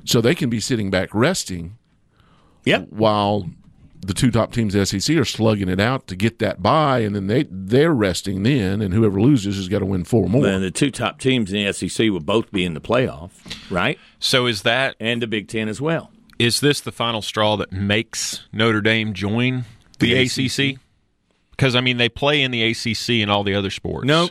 so 0.05 0.20
they 0.20 0.34
can 0.34 0.50
be 0.50 0.59
sitting 0.59 0.90
back 0.90 1.11
resting 1.14 1.78
Yep. 2.65 2.89
while 2.91 3.51
the 4.07 4.12
two 4.15 4.31
top 4.31 4.53
teams 4.53 4.75
in 4.75 4.81
the 4.81 4.87
SEC 4.87 5.17
are 5.17 5.25
slugging 5.25 5.69
it 5.69 5.81
out 5.81 6.07
to 6.09 6.17
get 6.17 6.39
that 6.39 6.62
bye, 6.62 6.99
and 7.01 7.15
then 7.17 7.27
they 7.27 7.47
they're 7.51 7.93
resting 7.95 8.43
then, 8.43 8.83
and 8.83 8.93
whoever 8.93 9.21
loses 9.21 9.57
has 9.57 9.69
got 9.69 9.79
to 9.79 9.87
win 9.87 10.05
four 10.05 10.29
more. 10.29 10.47
And 10.47 10.62
the 10.62 10.71
two 10.71 10.91
top 10.91 11.19
teams 11.19 11.53
in 11.53 11.65
the 11.65 11.73
SEC 11.73 12.11
will 12.11 12.21
both 12.21 12.51
be 12.53 12.65
in 12.65 12.75
the 12.75 12.81
playoff, 12.83 13.31
right? 13.71 13.99
So 14.19 14.47
is 14.47 14.62
that 14.62 14.95
And 15.01 15.23
the 15.23 15.27
Big 15.27 15.49
Ten 15.49 15.69
as 15.69 15.81
well. 15.81 16.11
is 16.39 16.61
this 16.61 16.81
the 16.81 16.93
final 16.93 17.23
straw 17.23 17.57
that 17.57 17.73
makes 17.73 18.47
Notre 18.53 18.81
Dame 18.83 19.15
join 19.15 19.65
the, 19.99 20.12
The 20.12 20.75
ACC? 20.75 20.79
Because 21.53 21.75
I 21.77 21.81
mean, 21.81 21.97
they 21.97 22.09
play 22.09 22.43
in 22.43 22.51
the 22.51 22.62
ACC 22.62 23.23
and 23.23 23.31
all 23.31 23.43
the 23.45 23.55
other 23.55 23.71
sports. 23.71 24.07
No, 24.07 24.29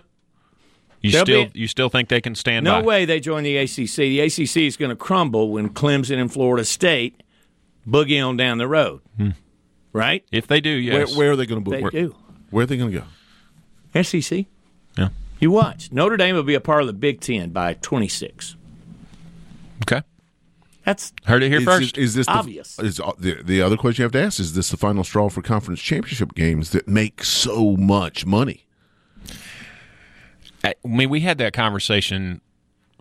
you 1.01 1.11
They'll 1.11 1.25
still 1.25 1.45
be- 1.45 1.59
you 1.59 1.67
still 1.67 1.89
think 1.89 2.09
they 2.09 2.21
can 2.21 2.35
stand 2.35 2.63
no 2.65 2.73
by? 2.73 2.81
way 2.85 3.05
they 3.05 3.19
join 3.19 3.43
the 3.43 3.57
ACC. 3.57 3.95
The 3.95 4.19
ACC 4.19 4.57
is 4.57 4.77
going 4.77 4.89
to 4.89 4.95
crumble 4.95 5.49
when 5.51 5.69
Clemson 5.69 6.19
and 6.19 6.31
Florida 6.31 6.63
State 6.65 7.22
boogie 7.87 8.25
on 8.25 8.37
down 8.37 8.57
the 8.57 8.67
road, 8.67 9.01
right? 9.91 10.23
If 10.31 10.47
they 10.47 10.61
do, 10.61 10.69
yes. 10.69 11.09
where, 11.09 11.17
where 11.17 11.31
are 11.31 11.35
they 11.35 11.45
going 11.45 11.63
to 11.63 11.69
They 11.69 11.81
where, 11.81 11.91
do. 11.91 12.15
where 12.49 12.63
are 12.63 12.65
they 12.67 12.77
going 12.77 12.91
to 12.91 13.03
go? 13.93 14.01
SEC. 14.03 14.45
Yeah. 14.97 15.09
You 15.39 15.51
watch. 15.51 15.91
Notre 15.91 16.17
Dame 16.17 16.35
will 16.35 16.43
be 16.43 16.55
a 16.55 16.61
part 16.61 16.81
of 16.81 16.87
the 16.87 16.93
Big 16.93 17.19
Ten 17.21 17.49
by 17.51 17.73
26. 17.75 18.55
Okay. 19.83 20.01
That's 20.85 21.13
Heard 21.25 21.43
it 21.43 21.49
here 21.49 21.59
Is, 21.59 21.65
first. 21.65 21.97
is 21.97 22.13
this 22.13 22.27
Obvious. 22.27 22.75
The, 22.75 22.85
is 22.85 22.99
uh, 22.99 23.13
the 23.17 23.41
the 23.41 23.61
other 23.61 23.77
question 23.77 24.01
you 24.01 24.05
have 24.05 24.11
to 24.13 24.21
ask 24.21 24.39
is 24.39 24.53
this 24.53 24.69
the 24.69 24.77
final 24.77 25.03
straw 25.03 25.29
for 25.29 25.41
conference 25.41 25.81
championship 25.81 26.33
games 26.35 26.71
that 26.71 26.87
make 26.87 27.23
so 27.23 27.77
much 27.77 28.25
money? 28.25 28.65
I 30.63 30.75
mean, 30.85 31.09
we 31.09 31.21
had 31.21 31.37
that 31.39 31.53
conversation. 31.53 32.41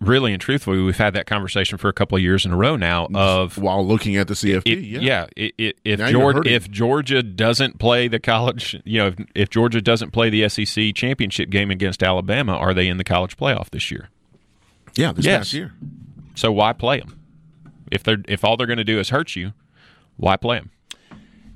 Really 0.02 0.32
and 0.32 0.40
truthfully, 0.40 0.82
we've 0.82 0.96
had 0.98 1.14
that 1.14 1.26
conversation 1.26 1.78
for 1.78 1.88
a 1.88 1.92
couple 1.92 2.16
of 2.16 2.22
years 2.22 2.44
in 2.44 2.52
a 2.52 2.56
row 2.56 2.76
now. 2.76 3.08
Of 3.14 3.56
While 3.58 3.86
looking 3.86 4.16
at 4.16 4.28
the 4.28 4.34
CFP, 4.34 4.66
it, 4.66 4.78
yeah. 4.80 5.00
yeah, 5.00 5.26
it, 5.36 5.54
it, 5.58 5.76
if 5.84 6.00
Georgia 6.10 6.42
if 6.52 6.70
Georgia 6.70 7.22
doesn't 7.22 7.78
play 7.78 8.08
the 8.08 8.18
college, 8.18 8.80
you 8.84 8.98
know, 8.98 9.06
if, 9.08 9.14
if 9.34 9.50
Georgia 9.50 9.80
doesn't 9.80 10.10
play 10.10 10.28
the 10.28 10.48
SEC 10.48 10.94
championship 10.94 11.50
game 11.50 11.70
against 11.70 12.02
Alabama, 12.02 12.52
are 12.54 12.74
they 12.74 12.88
in 12.88 12.96
the 12.96 13.04
college 13.04 13.36
playoff 13.36 13.70
this 13.70 13.90
year? 13.90 14.08
yeah, 14.94 15.12
this 15.12 15.24
Yes. 15.24 15.38
past 15.38 15.52
year. 15.52 15.72
So 16.34 16.50
why 16.52 16.72
play 16.72 16.98
them? 17.00 17.18
If 17.90 18.02
they're 18.02 18.18
if 18.26 18.44
all 18.44 18.56
they're 18.56 18.66
going 18.66 18.78
to 18.78 18.84
do 18.84 18.98
is 18.98 19.10
hurt 19.10 19.36
you, 19.36 19.52
why 20.16 20.36
play 20.36 20.58
them? 20.58 20.70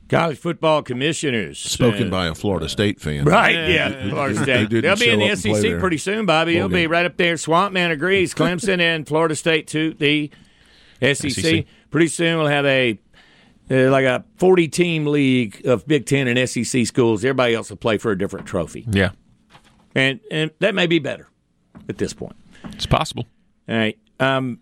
College 0.08 0.38
football 0.38 0.82
commissioners. 0.82 1.58
Spoken 1.58 2.08
Uh, 2.08 2.10
by 2.10 2.26
a 2.28 2.34
Florida 2.34 2.68
State 2.68 3.00
fan, 3.00 3.24
Right, 3.24 3.54
yeah. 3.68 4.08
Florida 4.10 4.42
State. 4.42 4.68
didn't 4.70 4.82
They'll 4.82 4.96
be 4.96 5.10
in 5.10 5.18
the 5.18 5.26
up 5.26 5.32
and 5.32 5.42
play 5.42 5.60
SEC 5.62 5.80
pretty 5.80 5.98
soon, 5.98 6.26
Bobby. 6.26 6.52
bowl 6.54 6.68
He'll 6.68 6.68
be 6.76 6.86
right 6.86 7.06
up 7.06 7.16
there. 7.16 7.36
Swamp 7.36 7.72
Man 7.72 7.90
agrees. 7.90 8.34
Clemson 8.34 8.80
and 8.80 9.06
Florida 9.06 9.34
State 9.34 9.66
to 9.68 9.94
the 9.94 10.30
SEC. 11.02 11.30
SEC. 11.32 11.64
Pretty 11.90 12.08
soon 12.08 12.38
we'll 12.38 12.46
have 12.48 12.66
a 12.66 12.98
uh, 13.70 13.90
like 13.90 14.04
a 14.04 14.24
40 14.36 14.68
team 14.68 15.06
league 15.06 15.66
of 15.66 15.86
Big 15.86 16.06
Ten 16.06 16.28
and 16.28 16.48
SEC 16.48 16.86
schools. 16.86 17.24
Everybody 17.24 17.54
else 17.54 17.68
will 17.70 17.76
play 17.76 17.98
for 17.98 18.12
a 18.12 18.18
different 18.18 18.46
trophy, 18.46 18.86
Yeah, 18.90 19.10
and 19.94 20.20
and 20.30 20.52
that 20.60 20.74
may 20.74 20.86
be 20.86 20.98
better 21.00 21.28
at 21.88 21.98
this 21.98 22.12
point. 22.12 22.36
it's 22.72 22.86
possible. 22.86 23.26
All 23.68 23.76
right. 23.76 23.98
Um, 24.20 24.60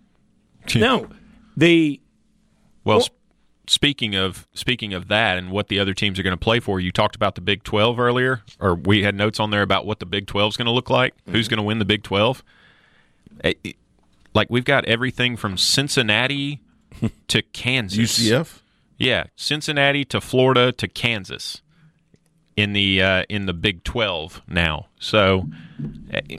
no, 0.74 1.07
the 1.57 2.01
Well, 2.84 3.01
sp- 3.05 3.12
speaking 3.67 4.15
of 4.15 4.47
speaking 4.55 4.93
of 4.95 5.09
that 5.09 5.39
and 5.39 5.51
what 5.51 5.69
the 5.69 5.79
other 5.79 5.95
teams 5.95 6.19
are 6.19 6.23
going 6.23 6.37
to 6.37 6.43
play 6.43 6.61
for, 6.61 6.81
you 6.81 6.93
talked 6.93 7.17
about 7.17 7.35
the 7.35 7.41
Big 7.41 7.62
Twelve 7.65 7.99
earlier, 7.99 8.43
or 8.61 8.75
we 8.75 9.03
had 9.03 9.15
notes 9.15 9.41
on 9.41 9.51
there 9.51 9.62
about 9.62 9.87
what 9.87 9.99
the 9.99 10.07
Big 10.07 10.27
Twelve 10.27 10.51
is 10.53 10.57
going 10.57 10.67
to 10.67 10.73
look 10.73 10.91
like. 10.91 11.15
Who's 11.31 11.49
going 11.49 11.59
to 11.59 11.62
win 11.65 11.79
the 11.79 11.85
Big 11.85 12.03
Twelve? 12.03 12.43
Eh, 13.43 13.55
eh, 13.65 13.73
Like 14.35 14.49
we've 14.51 14.65
got 14.65 14.85
everything 14.85 15.37
from 15.37 15.57
Cincinnati 15.57 16.61
to 17.29 17.43
Kansas, 17.43 18.19
UCF. 18.19 18.61
Yeah, 18.99 19.25
Cincinnati 19.37 20.05
to 20.07 20.21
Florida 20.21 20.71
to 20.73 20.87
Kansas 20.87 21.61
in 22.57 22.73
the 22.73 23.03
uh, 23.03 23.25
in 23.29 23.47
the 23.47 23.53
Big 23.55 23.83
Twelve 23.85 24.41
now. 24.47 24.87
So, 25.01 25.49
eh, 26.12 26.37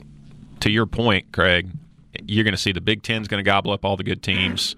to 0.60 0.70
your 0.70 0.86
point, 0.86 1.32
Craig, 1.32 1.68
you're 2.24 2.44
going 2.44 2.54
to 2.54 2.60
see 2.60 2.72
the 2.72 2.80
Big 2.80 3.02
Ten's 3.02 3.28
going 3.28 3.44
to 3.44 3.48
gobble 3.48 3.72
up 3.72 3.84
all 3.84 3.96
the 3.96 4.04
good 4.04 4.22
teams. 4.22 4.74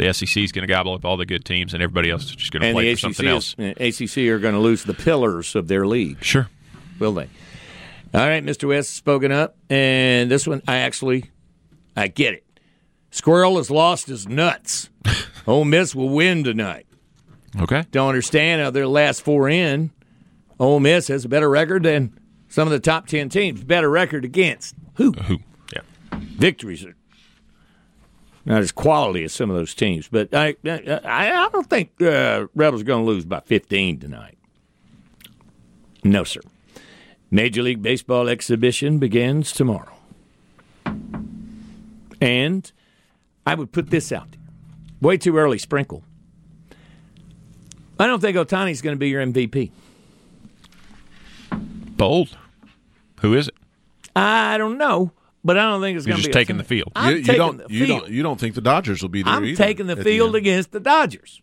The 0.00 0.14
SEC 0.14 0.42
is 0.42 0.50
going 0.50 0.66
to 0.66 0.66
gobble 0.66 0.94
up 0.94 1.04
all 1.04 1.18
the 1.18 1.26
good 1.26 1.44
teams, 1.44 1.74
and 1.74 1.82
everybody 1.82 2.10
else 2.10 2.24
is 2.24 2.34
just 2.34 2.52
going 2.52 2.62
to 2.62 2.72
play 2.72 2.86
the 2.86 2.94
for 2.94 3.08
ACC, 3.08 3.16
something 3.16 3.26
else. 3.26 3.54
is, 3.58 4.08
uh, 4.08 4.14
ACC 4.14 4.28
are 4.30 4.38
going 4.38 4.54
to 4.54 4.60
lose 4.60 4.84
the 4.84 4.94
pillars 4.94 5.54
of 5.54 5.68
their 5.68 5.86
league. 5.86 6.24
Sure. 6.24 6.48
will 6.98 7.12
they? 7.12 7.28
All 8.14 8.26
right, 8.26 8.42
Mr. 8.42 8.66
West 8.66 8.88
has 8.88 8.96
spoken 8.96 9.30
up, 9.30 9.56
and 9.68 10.30
this 10.30 10.46
one 10.46 10.62
I 10.66 10.78
actually 10.78 11.30
I 11.94 12.08
get 12.08 12.32
it. 12.32 12.46
Squirrel 13.10 13.58
has 13.58 13.70
lost 13.70 14.06
his 14.06 14.26
nuts. 14.26 14.88
Ole 15.46 15.66
Miss 15.66 15.94
will 15.94 16.08
win 16.08 16.44
tonight. 16.44 16.86
Okay. 17.60 17.84
Don't 17.90 18.08
understand 18.08 18.62
how 18.62 18.70
their 18.70 18.86
last 18.86 19.20
four 19.20 19.50
in. 19.50 19.90
Ole 20.58 20.80
Miss 20.80 21.08
has 21.08 21.26
a 21.26 21.28
better 21.28 21.50
record 21.50 21.82
than 21.82 22.18
some 22.48 22.66
of 22.66 22.72
the 22.72 22.80
top 22.80 23.06
ten 23.06 23.28
teams. 23.28 23.62
Better 23.64 23.90
record 23.90 24.24
against 24.24 24.74
who? 24.94 25.12
Who? 25.12 25.40
Yeah. 25.74 25.82
Victories 26.12 26.86
are 26.86 26.96
not 28.44 28.60
as 28.60 28.72
quality 28.72 29.24
as 29.24 29.32
some 29.32 29.50
of 29.50 29.56
those 29.56 29.74
teams, 29.74 30.08
but 30.08 30.34
I 30.34 30.56
I, 30.64 31.00
I 31.04 31.48
don't 31.52 31.68
think 31.68 32.00
uh, 32.02 32.46
Rebels 32.54 32.82
are 32.82 32.84
going 32.84 33.04
to 33.04 33.06
lose 33.06 33.24
by 33.24 33.40
15 33.40 34.00
tonight. 34.00 34.38
No, 36.02 36.24
sir. 36.24 36.40
Major 37.30 37.62
League 37.62 37.82
Baseball 37.82 38.28
exhibition 38.28 38.98
begins 38.98 39.52
tomorrow. 39.52 39.92
And 42.20 42.70
I 43.46 43.54
would 43.54 43.72
put 43.72 43.90
this 43.90 44.12
out 44.12 44.30
there. 44.32 44.40
Way 45.00 45.16
too 45.16 45.36
early 45.36 45.58
sprinkle. 45.58 46.02
I 47.98 48.06
don't 48.06 48.20
think 48.20 48.36
Ohtani's 48.36 48.82
going 48.82 48.96
to 48.96 48.98
be 48.98 49.08
your 49.10 49.24
MVP. 49.24 49.70
Bold. 51.96 52.36
Who 53.20 53.34
is 53.34 53.48
it? 53.48 53.54
I 54.16 54.58
don't 54.58 54.78
know, 54.78 55.12
but 55.44 55.58
I 55.58 55.62
don't 55.70 55.80
think 55.80 55.96
it's 55.96 56.06
going 56.06 56.16
to 56.16 56.22
be. 56.22 56.26
just 56.26 56.34
be 56.34 56.40
taking 56.40 56.56
the 56.58 56.64
field. 56.64 56.92
I'm 56.94 57.10
you, 57.10 57.16
you 57.18 57.24
taking 57.24 57.38
don't. 57.38 57.56
the 57.58 57.74
You 57.74 57.86
field. 57.86 58.00
don't. 58.02 58.10
You 58.12 58.22
don't 58.22 58.40
think 58.40 58.54
the 58.54 58.60
Dodgers 58.60 59.02
will 59.02 59.08
be 59.08 59.22
there? 59.22 59.32
I'm 59.32 59.44
either 59.44 59.56
taking 59.56 59.86
the 59.86 59.96
field 59.96 60.28
end. 60.28 60.36
against 60.36 60.72
the 60.72 60.80
Dodgers. 60.80 61.40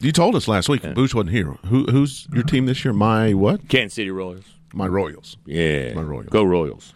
You 0.00 0.12
told 0.12 0.36
us 0.36 0.46
last 0.48 0.68
week. 0.68 0.82
Boosh 0.82 1.14
wasn't 1.14 1.30
here. 1.30 1.46
Who, 1.66 1.84
who's 1.86 2.28
your 2.34 2.42
team 2.42 2.66
this 2.66 2.84
year? 2.84 2.92
My 2.92 3.32
what? 3.32 3.68
Kansas 3.70 3.94
City 3.94 4.10
Royals. 4.10 4.44
My 4.74 4.86
Royals. 4.86 5.38
Yeah. 5.46 5.94
My 5.94 6.02
Royals. 6.02 6.26
Go 6.28 6.42
Royals. 6.44 6.92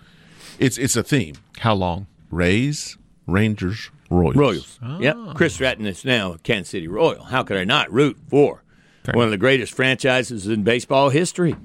It's 0.59 0.77
it's 0.77 0.95
a 0.95 1.03
theme. 1.03 1.37
How 1.59 1.73
long? 1.75 2.07
Rays, 2.31 2.99
Rangers, 3.27 3.91
Royals. 4.11 4.37
Royals. 4.37 4.79
Ah. 4.83 4.99
Yep. 4.99 5.17
Chris 5.37 5.55
Stratton 5.55 5.87
is 5.87 6.05
now 6.05 6.33
a 6.33 6.39
Kansas 6.39 6.69
City 6.69 6.87
Royal. 6.89 7.25
How 7.25 7.43
could 7.45 7.57
I 7.57 7.65
not 7.65 7.91
root 7.91 8.19
for 8.29 8.63
one 9.15 9.25
of 9.25 9.31
the 9.31 9.39
greatest 9.39 9.73
franchises 9.73 10.47
in 10.47 10.63
baseball 10.63 11.09
history? 11.09 11.57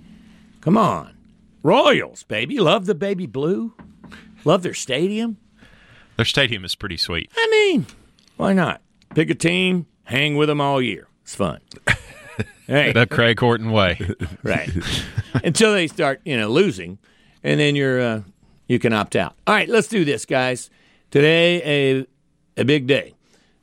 Come 0.62 0.78
on. 0.78 1.13
Royals, 1.64 2.24
baby. 2.24 2.60
Love 2.60 2.86
the 2.86 2.94
baby 2.94 3.26
blue. 3.26 3.74
Love 4.44 4.64
their 4.64 4.74
stadium. 4.74 5.38
Their 6.18 6.26
stadium 6.26 6.66
is 6.66 6.76
pretty 6.76 6.98
sweet. 6.98 7.32
I 7.36 7.48
mean, 7.50 7.86
why 8.36 8.52
not? 8.52 8.82
Pick 9.16 9.30
a 9.30 9.36
team, 9.36 9.88
hang 10.04 10.36
with 10.36 10.50
them 10.50 10.60
all 10.60 10.82
year. 10.82 11.08
It's 11.22 11.36
fun. 11.36 11.62
hey, 12.68 12.92
The 12.92 13.08
Craig 13.08 13.40
Horton 13.40 13.72
way. 13.72 13.98
right. 14.44 14.70
Until 15.44 15.72
they 15.72 15.88
start, 15.88 16.22
you 16.26 16.38
know, 16.38 16.50
losing, 16.50 17.00
and 17.44 17.60
then 17.60 17.76
you're 17.76 18.02
uh, 18.02 18.22
you 18.68 18.78
can 18.78 18.92
opt 18.92 19.16
out. 19.16 19.36
All 19.48 19.56
right, 19.56 19.70
let's 19.70 19.88
do 19.88 20.04
this, 20.04 20.26
guys. 20.26 20.70
Today 21.12 21.62
a 21.64 22.62
a 22.62 22.66
big 22.66 22.88
day. 22.88 23.14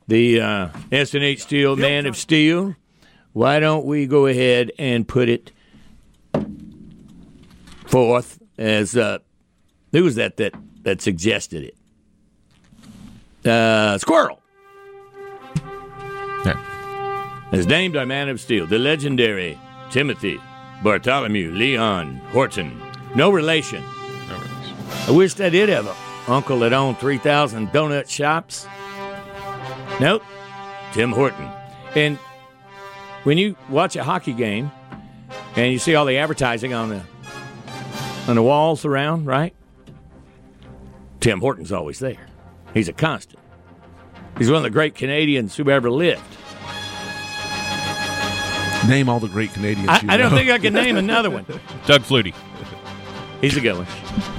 The 0.07 0.41
uh, 0.41 0.69
S&H 0.91 1.43
Steel 1.43 1.75
Man 1.75 2.05
of 2.05 2.17
Steel. 2.17 2.75
Why 3.33 3.59
don't 3.59 3.85
we 3.85 4.07
go 4.07 4.25
ahead 4.25 4.71
and 4.77 5.07
put 5.07 5.29
it 5.29 5.51
forth 7.91 8.39
as 8.57 8.95
uh, 8.97 9.19
who 9.91 10.03
was 10.03 10.15
that 10.15 10.37
that 10.37 10.53
that 10.83 11.01
suggested 11.01 11.63
it? 11.63 11.75
Uh, 13.49 13.97
Squirrel 13.97 14.41
Yeah. 16.45 17.49
is 17.51 17.67
named 17.67 17.93
by 17.93 18.05
Man 18.05 18.29
of 18.29 18.39
Steel, 18.39 18.65
the 18.65 18.79
legendary 18.79 19.57
Timothy 19.91 20.39
Bartholomew 20.83 21.51
Leon 21.51 22.15
Horton. 22.31 22.81
No 23.15 23.29
relation. 23.29 23.83
I 25.07 25.11
wish 25.11 25.39
I 25.39 25.49
did 25.49 25.69
have 25.69 25.87
an 25.87 25.95
uncle 26.27 26.59
that 26.59 26.73
owned 26.73 26.97
3,000 26.99 27.69
donut 27.69 28.07
shops. 28.09 28.67
Nope. 29.99 30.23
Tim 30.93 31.11
Horton. 31.11 31.49
And 31.95 32.17
when 33.23 33.37
you 33.37 33.55
watch 33.69 33.95
a 33.95 34.03
hockey 34.03 34.33
game 34.33 34.71
and 35.55 35.71
you 35.73 35.79
see 35.79 35.95
all 35.95 36.05
the 36.05 36.17
advertising 36.17 36.73
on 36.73 36.89
the 36.89 37.01
on 38.27 38.35
the 38.35 38.43
walls 38.43 38.85
around, 38.85 39.25
right? 39.25 39.53
Tim 41.19 41.39
Horton's 41.39 41.71
always 41.71 41.99
there. 41.99 42.27
He's 42.73 42.87
a 42.87 42.93
constant. 42.93 43.39
He's 44.37 44.49
one 44.49 44.57
of 44.57 44.63
the 44.63 44.69
great 44.69 44.95
Canadians 44.95 45.55
who 45.55 45.69
ever 45.69 45.89
lived. 45.91 46.21
Name 48.87 49.09
all 49.09 49.19
the 49.19 49.27
great 49.27 49.53
Canadians. 49.53 49.89
I, 49.89 50.01
I 50.09 50.17
don't 50.17 50.31
think 50.31 50.49
I 50.49 50.57
can 50.57 50.73
name 50.73 50.97
another 50.97 51.29
one. 51.29 51.45
Doug 51.85 52.01
Flutie. 52.01 52.33
He's 53.41 53.55
a 53.57 53.61
good 53.61 53.77
one. 53.77 53.87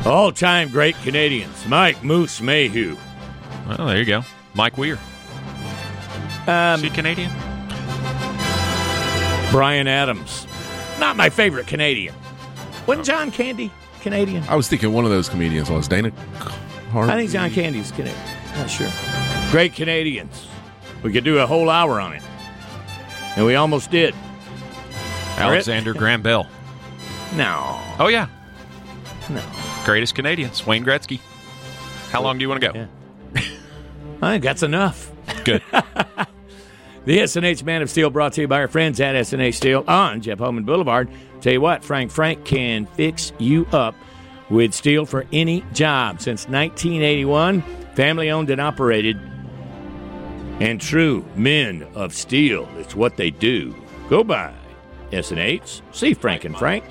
All 0.05 0.33
time 0.33 0.69
great 0.71 0.97
Canadians. 1.03 1.67
Mike 1.67 2.03
Moose 2.03 2.41
Mayhew. 2.41 2.97
Well, 3.69 3.87
there 3.87 3.99
you 3.99 4.05
go. 4.05 4.23
Mike 4.55 4.77
Weir. 4.77 4.99
Um, 6.47 6.77
Is 6.77 6.83
he 6.83 6.91
Canadian? 6.91 7.31
Bryan 9.53 9.87
Adams. 9.87 10.47
Not 10.99 11.17
my 11.17 11.31
favorite 11.31 11.67
Canadian. 11.67 12.15
Wasn't 12.87 13.07
John 13.07 13.31
Candy 13.31 13.71
Canadian? 14.01 14.43
I 14.49 14.57
was 14.57 14.69
thinking 14.69 14.93
one 14.93 15.05
of 15.05 15.11
those 15.11 15.29
comedians 15.29 15.71
was 15.71 15.89
Dana. 15.89 16.11
Carvey. 16.91 17.09
I 17.09 17.17
think 17.17 17.31
John 17.31 17.51
Candy's 17.51 17.91
Canadian. 17.91 18.19
Not 18.57 18.69
sure. 18.69 18.91
Great 19.51 19.75
Canadians. 19.75 20.47
We 21.03 21.13
could 21.13 21.25
do 21.25 21.39
a 21.39 21.47
whole 21.47 21.71
hour 21.71 22.01
on 22.01 22.13
it. 22.13 22.23
And 23.37 23.47
we 23.47 23.55
almost 23.55 23.91
did. 23.91 24.15
Alexander 25.37 25.95
Graham 25.95 26.23
Bell. 26.23 26.47
No. 27.35 27.81
Oh, 27.99 28.09
yeah. 28.09 28.29
No. 29.31 29.43
Greatest 29.85 30.15
Canadians. 30.15 30.67
Wayne 30.67 30.85
Gretzky. 30.85 31.21
How 32.11 32.23
long 32.23 32.39
do 32.39 32.43
you 32.43 32.49
want 32.49 32.61
to 32.61 32.73
go? 32.73 32.79
Yeah. 32.79 33.43
I 34.21 34.33
think 34.33 34.45
that's 34.45 34.63
enough. 34.63 35.11
Good. 35.45 35.63
The 37.05 37.19
SNH 37.19 37.65
Man 37.65 37.83
of 37.83 37.91
Steel 37.91 38.11
brought 38.11 38.33
to 38.35 38.43
you 38.43 38.49
by 38.49 38.61
our 38.61 38.69
friends 38.69 39.01
at 39.01 39.17
SNH 39.17 39.55
Steel 39.55 39.83
on 39.89 40.21
Jeff 40.21 40.39
Holman 40.39 40.63
Boulevard. 40.63 41.11
Tell 41.41 41.53
you 41.53 41.61
what, 41.61 41.83
Frank 41.83 42.13
Frank 42.13 42.45
can 42.45 42.87
fix 42.87 43.33
you 43.39 43.67
up 43.73 43.97
with 44.51 44.73
steel 44.73 45.05
for 45.05 45.27
any 45.33 45.65
job. 45.73 46.21
Since 46.21 46.47
1981, 46.47 47.63
family 47.97 48.31
owned 48.31 48.51
and 48.51 48.61
operated, 48.61 49.17
and 50.61 50.81
true 50.81 51.25
men 51.35 51.89
of 51.97 52.15
steel. 52.15 52.69
It's 52.77 52.95
what 52.95 53.17
they 53.17 53.31
do. 53.31 53.75
Go 54.09 54.23
by 54.23 54.55
SNH, 55.11 55.83
see 55.91 56.15
Frank 56.15 56.45
and 56.45 56.57
Frank, 56.57 56.85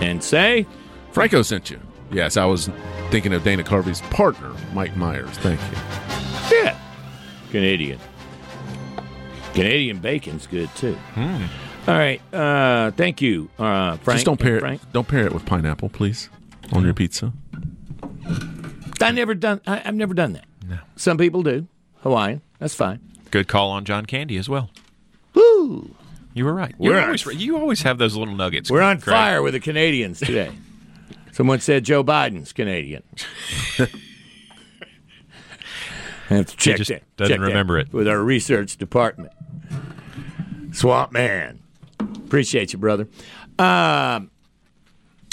and 0.00 0.22
say, 0.22 0.66
Franco 1.12 1.40
sent 1.40 1.70
you. 1.70 1.80
Yes, 2.10 2.36
I 2.36 2.44
was 2.44 2.68
thinking 3.10 3.32
of 3.32 3.42
Dana 3.42 3.64
Carvey's 3.64 4.02
partner, 4.02 4.52
Mike 4.74 4.96
Myers. 4.98 5.30
Thank 5.38 5.60
you. 5.62 6.58
yeah, 6.58 6.78
Canadian. 7.50 7.98
Canadian 9.56 9.98
bacon's 9.98 10.46
good 10.46 10.68
too. 10.76 10.96
All 11.16 11.94
right, 11.94 12.20
uh, 12.34 12.90
thank 12.92 13.20
you, 13.22 13.48
uh, 13.58 13.96
Frank. 13.98 14.16
Just 14.16 14.26
don't 14.26 14.40
pair 14.40 14.58
Frank. 14.60 14.82
it. 14.82 14.92
Don't 14.92 15.06
pair 15.06 15.24
it 15.26 15.32
with 15.32 15.46
pineapple, 15.46 15.88
please, 15.88 16.28
on 16.72 16.84
your 16.84 16.94
pizza. 16.94 17.32
I 19.00 19.10
never 19.12 19.34
done. 19.34 19.60
I, 19.66 19.82
I've 19.84 19.94
never 19.94 20.14
done 20.14 20.32
that. 20.32 20.46
No. 20.68 20.78
Some 20.96 21.16
people 21.16 21.42
do. 21.42 21.68
Hawaiian. 22.02 22.42
That's 22.58 22.74
fine. 22.74 23.00
Good 23.30 23.46
call 23.48 23.70
on 23.70 23.84
John 23.84 24.04
Candy 24.06 24.36
as 24.36 24.48
well. 24.48 24.70
Woo! 25.34 25.94
You 26.34 26.44
were 26.44 26.54
right. 26.54 26.74
We're 26.78 26.92
You're 26.94 27.02
always, 27.04 27.26
right. 27.26 27.36
you 27.36 27.56
always 27.56 27.82
have 27.82 27.98
those 27.98 28.16
little 28.16 28.34
nuggets. 28.34 28.70
We're 28.70 28.82
on 28.82 29.00
Craig. 29.00 29.14
fire 29.14 29.42
with 29.42 29.54
the 29.54 29.60
Canadians 29.60 30.18
today. 30.20 30.50
Someone 31.32 31.60
said 31.60 31.84
Joe 31.84 32.02
Biden's 32.02 32.52
Canadian. 32.52 33.02
I 33.78 33.88
have 36.34 36.46
to 36.46 36.56
check 36.56 36.76
just 36.78 36.90
that. 36.90 37.02
doesn't 37.16 37.36
check 37.36 37.46
remember 37.46 37.78
it. 37.78 37.92
with 37.92 38.08
our 38.08 38.20
research 38.22 38.76
department. 38.76 39.32
Swamp 40.76 41.10
Man. 41.10 41.60
Appreciate 41.98 42.74
you, 42.74 42.78
brother. 42.78 43.08
Um, 43.58 44.30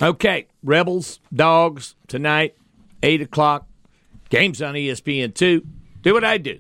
okay, 0.02 0.48
Rebels, 0.64 1.20
Dogs 1.34 1.96
tonight, 2.08 2.56
eight 3.04 3.22
o'clock. 3.22 3.68
Games 4.30 4.62
on 4.62 4.74
ESPN 4.74 5.34
two. 5.34 5.68
Do 6.02 6.14
what 6.14 6.24
I 6.24 6.38
do. 6.38 6.60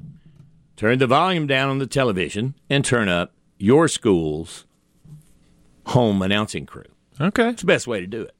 Turn 0.75 0.99
the 0.99 1.07
volume 1.07 1.47
down 1.47 1.69
on 1.69 1.79
the 1.79 1.87
television 1.87 2.55
and 2.69 2.83
turn 2.83 3.07
up 3.07 3.31
your 3.57 3.87
school's 3.87 4.65
home 5.87 6.21
announcing 6.21 6.65
crew. 6.65 6.83
Okay. 7.21 7.49
It's 7.49 7.61
the 7.61 7.67
best 7.67 7.87
way 7.87 8.01
to 8.01 8.07
do 8.07 8.21
it. 8.21 8.35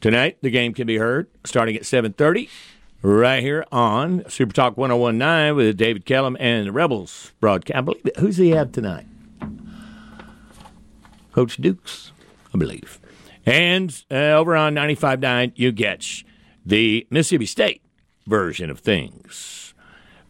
Tonight, 0.00 0.38
the 0.42 0.50
game 0.50 0.74
can 0.74 0.86
be 0.86 0.96
heard 0.96 1.28
starting 1.44 1.76
at 1.76 1.82
7.30 1.82 2.48
right 3.02 3.42
here 3.42 3.64
on 3.70 4.24
Super 4.28 4.52
Talk 4.52 4.76
1019 4.76 5.56
with 5.56 5.76
David 5.76 6.04
Kellum 6.04 6.36
and 6.40 6.66
the 6.66 6.72
Rebels 6.72 7.32
broadcast. 7.40 7.76
I 7.78 7.80
believe 7.80 8.06
it. 8.06 8.16
Who's 8.18 8.36
he 8.36 8.50
have 8.50 8.72
tonight? 8.72 9.06
Coach 11.32 11.56
Dukes, 11.58 12.12
I 12.54 12.58
believe. 12.58 12.98
And 13.44 14.02
uh, 14.10 14.14
over 14.14 14.56
on 14.56 14.74
95.9, 14.74 15.52
you 15.54 15.70
get 15.70 16.04
the 16.64 17.06
Mississippi 17.10 17.46
State 17.46 17.82
version 18.26 18.70
of 18.70 18.80
things 18.80 19.74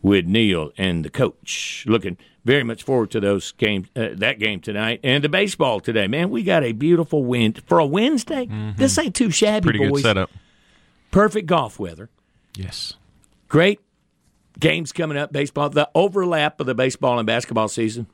with 0.03 0.27
Neil 0.27 0.73
and 0.77 1.05
the 1.05 1.11
coach. 1.11 1.85
Looking 1.89 2.19
very 2.45 2.63
much 2.63 2.83
forward 2.83 3.11
to 3.13 3.21
those 3.21 3.53
games, 3.53 3.89
uh, 3.97 4.09
that 4.15 4.39
game 4.39 4.61
tonight, 4.61 5.01
and 5.03 5.25
the 5.25 5.29
baseball 5.29 5.81
today. 5.81 6.07
Man, 6.07 6.31
we 6.31 6.43
got 6.43 6.63
a 6.63 6.73
beautiful 6.73 7.25
wind 7.25 7.63
for 7.67 7.79
a 7.79 7.87
Wednesday. 7.87 8.49
This 8.77 8.99
ain't 8.99 9.15
too 9.15 9.31
shabby, 9.31 9.71
Pretty 9.71 9.79
good 9.79 10.03
setup. 10.03 10.31
Perfect 11.11 11.47
golf 11.47 11.79
weather. 11.79 12.11
Yes. 12.57 12.95
Great 13.49 13.81
games 14.59 14.93
coming 14.93 15.17
up. 15.19 15.33
Baseball, 15.33 15.69
the 15.71 15.89
overlap 15.95 16.61
of 16.61 16.67
the 16.67 16.75
baseball 16.75 17.19
and 17.19 17.27
basketball 17.27 17.69
season. 17.69 18.07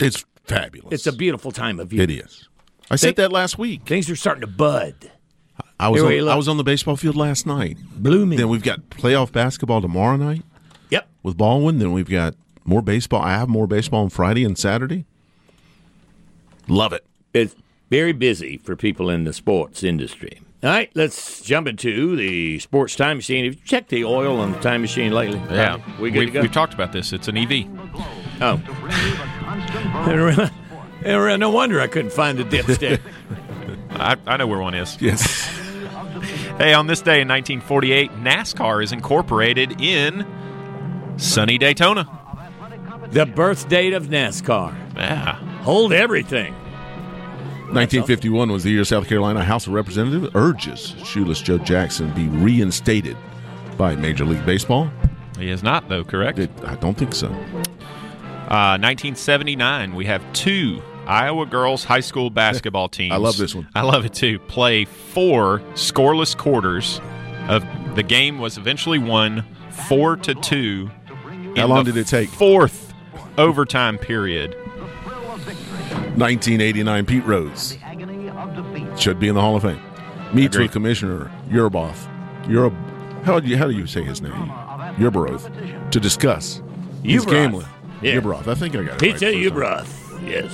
It's 0.00 0.24
fabulous. 0.44 0.92
It's 0.92 1.06
a 1.06 1.12
beautiful 1.12 1.50
time 1.52 1.80
of 1.80 1.92
year. 1.92 2.02
It 2.02 2.10
is. 2.10 2.48
I 2.90 2.96
said 2.96 3.08
Think- 3.08 3.16
that 3.16 3.32
last 3.32 3.58
week. 3.58 3.82
Things 3.86 4.08
are 4.10 4.16
starting 4.16 4.42
to 4.42 4.46
bud. 4.46 5.10
I 5.80 5.88
was 5.88 6.02
on. 6.02 6.28
I 6.28 6.34
was 6.36 6.48
on 6.48 6.56
the 6.58 6.64
baseball 6.64 6.96
field 6.96 7.16
last 7.16 7.46
night. 7.46 7.78
Blooming. 7.96 8.38
Then 8.38 8.48
we've 8.48 8.62
got 8.62 8.88
playoff 8.90 9.32
basketball 9.32 9.80
tomorrow 9.80 10.16
night 10.16 10.42
Yep. 10.90 11.08
with 11.22 11.36
Baldwyn. 11.36 11.78
Then 11.78 11.92
we've 11.92 12.08
got 12.08 12.34
more 12.64 12.82
baseball. 12.82 13.22
I 13.22 13.32
have 13.32 13.48
more 13.48 13.66
baseball 13.66 14.02
on 14.04 14.10
Friday 14.10 14.44
and 14.44 14.56
Saturday. 14.58 15.04
Love 16.68 16.92
it. 16.92 17.04
it's 17.32 17.54
very 17.90 18.12
busy 18.12 18.56
for 18.56 18.74
people 18.74 19.08
in 19.10 19.24
the 19.24 19.32
sports 19.32 19.82
industry. 19.84 20.40
All 20.66 20.72
right, 20.72 20.90
let's 20.96 21.42
jump 21.42 21.68
into 21.68 22.16
the 22.16 22.58
sports 22.58 22.96
time 22.96 23.18
machine. 23.18 23.44
Have 23.44 23.54
you 23.54 23.60
checked 23.64 23.88
the 23.88 24.04
oil 24.04 24.40
on 24.40 24.50
the 24.50 24.58
time 24.58 24.80
machine 24.80 25.12
lately? 25.12 25.38
Yeah. 25.48 25.76
we 26.00 26.10
good 26.10 26.18
we've, 26.18 26.28
to 26.30 26.32
go. 26.32 26.40
we've 26.40 26.50
talked 26.50 26.74
about 26.74 26.90
this. 26.90 27.12
It's 27.12 27.28
an 27.28 27.36
EV. 27.36 27.68
oh, 28.40 28.60
no 31.36 31.50
wonder 31.50 31.80
I 31.80 31.86
couldn't 31.86 32.10
find 32.10 32.36
the 32.36 32.42
dipstick. 32.42 33.00
I, 33.90 34.16
I 34.26 34.36
know 34.38 34.48
where 34.48 34.58
one 34.58 34.74
is. 34.74 35.00
Yes. 35.00 35.48
Hey, 36.56 36.72
on 36.72 36.86
this 36.86 37.02
day 37.02 37.20
in 37.20 37.28
1948, 37.28 38.12
NASCAR 38.12 38.82
is 38.82 38.90
incorporated 38.90 39.78
in 39.78 40.26
sunny 41.18 41.58
Daytona. 41.58 42.08
the 43.10 43.26
birth 43.26 43.68
date 43.68 43.92
of 43.92 44.06
NASCAR. 44.06 44.74
Yeah. 44.96 45.34
Hold 45.62 45.92
everything. 45.92 46.54
1951 47.74 48.52
was 48.52 48.64
the 48.64 48.70
year 48.70 48.84
South 48.84 49.08
Carolina 49.08 49.42
House 49.42 49.66
of 49.66 49.72
Representatives 49.72 50.28
urges 50.34 50.94
shoeless 51.04 51.40
Joe 51.42 51.58
Jackson 51.58 52.12
be 52.14 52.28
reinstated 52.28 53.16
by 53.76 53.96
Major 53.96 54.24
League 54.24 54.44
Baseball? 54.46 54.90
He 55.38 55.50
is 55.50 55.62
not, 55.62 55.88
though, 55.88 56.04
correct? 56.04 56.38
It, 56.38 56.50
I 56.64 56.76
don't 56.76 56.96
think 56.96 57.14
so. 57.14 57.26
Uh, 57.26 58.78
1979, 58.78 59.94
we 59.94 60.06
have 60.06 60.22
two 60.32 60.80
Iowa 61.06 61.46
girls 61.46 61.84
high 61.84 62.00
school 62.00 62.30
basketball 62.30 62.88
teams. 62.90 63.12
I 63.12 63.16
love 63.16 63.36
this 63.36 63.54
one. 63.54 63.68
I 63.74 63.82
love 63.82 64.04
it 64.04 64.14
too. 64.14 64.38
Play 64.38 64.84
four 64.84 65.60
scoreless 65.74 66.36
quarters. 66.36 67.00
Of 67.48 67.64
the 67.94 68.02
game 68.02 68.38
was 68.38 68.58
eventually 68.58 68.98
won 68.98 69.44
four 69.88 70.16
to 70.16 70.34
two. 70.34 70.90
How 71.56 71.66
long 71.66 71.84
did 71.84 71.96
it 71.96 72.06
take? 72.06 72.28
Fourth 72.28 72.92
overtime 73.38 73.98
period. 73.98 74.56
1989 76.16 77.06
Pete 77.06 77.24
Rose. 77.24 77.78
Should 78.98 79.18
be 79.20 79.28
in 79.28 79.34
the 79.34 79.40
Hall 79.40 79.56
of 79.56 79.62
Fame. 79.62 79.80
Meets 80.32 80.56
with 80.56 80.72
Commissioner 80.72 81.30
Urbath. 81.50 82.08
Urab, 82.44 82.74
how 83.24 83.40
do 83.40 83.48
you 83.48 83.56
how 83.56 83.66
do 83.66 83.72
you 83.74 83.86
say 83.86 84.02
his 84.02 84.20
name? 84.20 84.32
Urbaroth. 84.98 85.90
To 85.90 86.00
discuss 86.00 86.62
his 87.02 87.24
Ueberroth. 87.24 87.30
gambling. 87.30 87.66
Yeah. 88.02 88.14
Ueberroth. 88.16 88.46
I 88.46 88.54
think 88.54 88.74
I 88.76 88.82
got 88.84 88.94
it. 88.94 89.00
Pizza 89.00 89.26
right 89.26 89.34
the. 89.34 89.50
Ubroth. 89.50 90.26
Yes. 90.28 90.52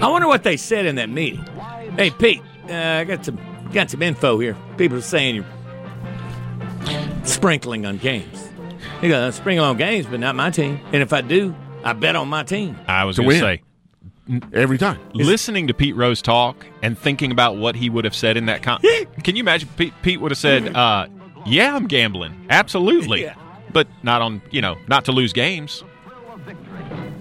I 0.00 0.08
wonder 0.08 0.28
what 0.28 0.42
they 0.44 0.56
said 0.56 0.86
in 0.86 0.94
that 0.96 1.08
meeting. 1.08 1.44
Hey, 1.96 2.10
Pete, 2.10 2.40
uh, 2.68 2.72
I 2.72 3.04
got 3.04 3.24
some 3.24 3.38
got 3.72 3.90
some 3.90 4.02
info 4.02 4.38
here. 4.38 4.56
People 4.76 4.98
are 4.98 5.02
saying 5.02 5.34
you're 5.34 5.44
sprinkling 7.24 7.84
on 7.86 7.98
games. 7.98 8.48
You 9.02 9.08
got 9.08 9.32
sprinkle 9.34 9.64
on 9.64 9.76
games, 9.76 10.06
but 10.06 10.20
not 10.20 10.34
my 10.34 10.50
team. 10.50 10.80
And 10.92 11.02
if 11.02 11.12
I 11.12 11.20
do, 11.20 11.54
I 11.84 11.92
bet 11.92 12.16
on 12.16 12.28
my 12.28 12.42
team. 12.42 12.78
I 12.86 13.04
was 13.04 13.16
To 13.16 13.22
going 13.22 13.34
to 13.34 13.40
say, 13.40 13.62
Every 14.52 14.76
time. 14.76 14.98
listening 15.14 15.68
to 15.68 15.74
Pete 15.74 15.96
Rose 15.96 16.20
talk 16.20 16.66
and 16.82 16.98
thinking 16.98 17.32
about 17.32 17.56
what 17.56 17.74
he 17.74 17.88
would 17.88 18.04
have 18.04 18.14
said 18.14 18.36
in 18.36 18.46
that 18.46 18.62
con- 18.62 18.80
can 19.24 19.36
you 19.36 19.40
imagine 19.42 19.68
Pete, 19.76 19.94
Pete 20.02 20.20
would 20.20 20.30
have 20.30 20.38
said 20.38 20.76
uh, 20.76 21.06
yeah 21.46 21.74
i'm 21.74 21.86
gambling 21.86 22.46
absolutely 22.50 23.22
Yeah. 23.22 23.34
but 23.72 23.88
not 24.02 24.20
on 24.20 24.42
you 24.50 24.60
know 24.60 24.76
not 24.86 25.06
to 25.06 25.12
lose 25.12 25.32
games 25.32 25.80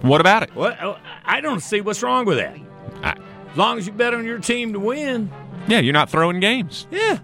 what 0.01 0.20
about 0.20 0.43
it 0.43 0.53
What? 0.53 0.78
oh, 0.84 0.97
I 1.24 1.39
don't 1.39 1.62
see 1.62 1.80
what's 1.82 2.03
wrong 2.03 2.26
with 2.26 2.38
that. 2.39 2.58
I- 3.03 3.18
As 3.51 3.58
long 3.58 3.78
as 3.78 3.88
you 3.88 3.93
bet 3.93 4.14
on 4.14 4.26
your 4.26 4.39
team 4.39 4.74
to 4.74 4.80
win, 4.80 5.32
yeah 5.68 5.80
you're 5.80 5.93
not 5.93 6.10
throwing 6.10 6.39
games 6.41 6.88
yeah. 6.91 7.20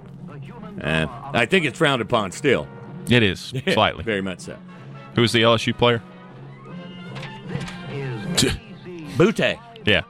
Uh, 0.82 1.08
I 1.34 1.46
think 1.46 1.66
it's 1.66 1.78
frowned 1.78 2.02
upon 2.02 2.32
still. 2.32 2.68
it 3.10 3.22
is 3.22 3.54
slightly 3.74 4.04
Very 4.06 4.22
much 4.22 4.40
so. 4.40 4.58
who's 5.16 5.34
the 5.34 5.42
lsu 5.42 5.78
player 5.78 6.02
Butte. 9.18 9.58
Yeah 9.86 10.02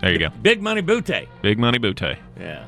there 0.00 0.12
you 0.12 0.18
go 0.18 0.28
Big 0.42 0.60
money 0.62 0.80
Butte. 0.80 1.28
big 1.42 1.58
money 1.58 1.78
butte 1.78 2.16
Yeah. 2.38 2.64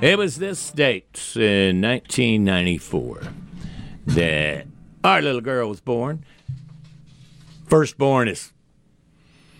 It 0.00 0.18
was 0.18 0.36
this 0.36 0.70
date 0.70 1.32
in 1.36 1.80
1994 1.80 3.22
that 4.06 4.66
our 5.02 5.22
little 5.22 5.40
girl 5.40 5.68
was 5.68 5.80
born. 5.80 6.24
Firstborn 7.66 8.28
is 8.28 8.52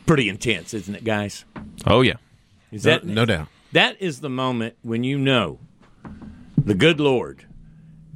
pretty 0.06 0.28
intense, 0.28 0.74
isn't 0.74 0.94
it, 0.94 1.04
guys? 1.04 1.44
oh 1.86 2.00
yeah 2.02 2.14
Is 2.70 2.84
No, 2.84 2.90
that 2.92 3.04
no 3.04 3.24
doubt. 3.24 3.48
that 3.72 4.00
is 4.00 4.20
the 4.20 4.28
moment 4.30 4.76
when 4.82 5.04
you 5.04 5.18
know 5.18 5.60
the 6.58 6.74
good 6.74 7.00
Lord 7.00 7.44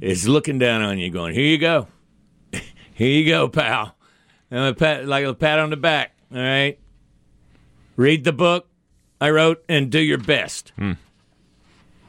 is 0.01 0.27
looking 0.27 0.57
down 0.59 0.81
on 0.81 0.97
you, 0.97 1.09
going, 1.09 1.33
"Here 1.33 1.45
you 1.45 1.57
go, 1.57 1.87
here 2.93 3.09
you 3.09 3.27
go, 3.27 3.49
pal." 3.49 3.95
And 4.51 4.59
a 4.65 4.73
pat, 4.73 5.05
like 5.05 5.25
a 5.25 5.33
pat 5.33 5.59
on 5.59 5.69
the 5.69 5.77
back. 5.77 6.13
All 6.33 6.39
right, 6.41 6.79
read 7.99 8.23
the 8.23 8.31
book 8.31 8.65
I 9.19 9.29
wrote 9.29 9.61
and 9.67 9.91
do 9.91 9.99
your 9.99 10.17
best. 10.17 10.71
Hmm. 10.77 10.93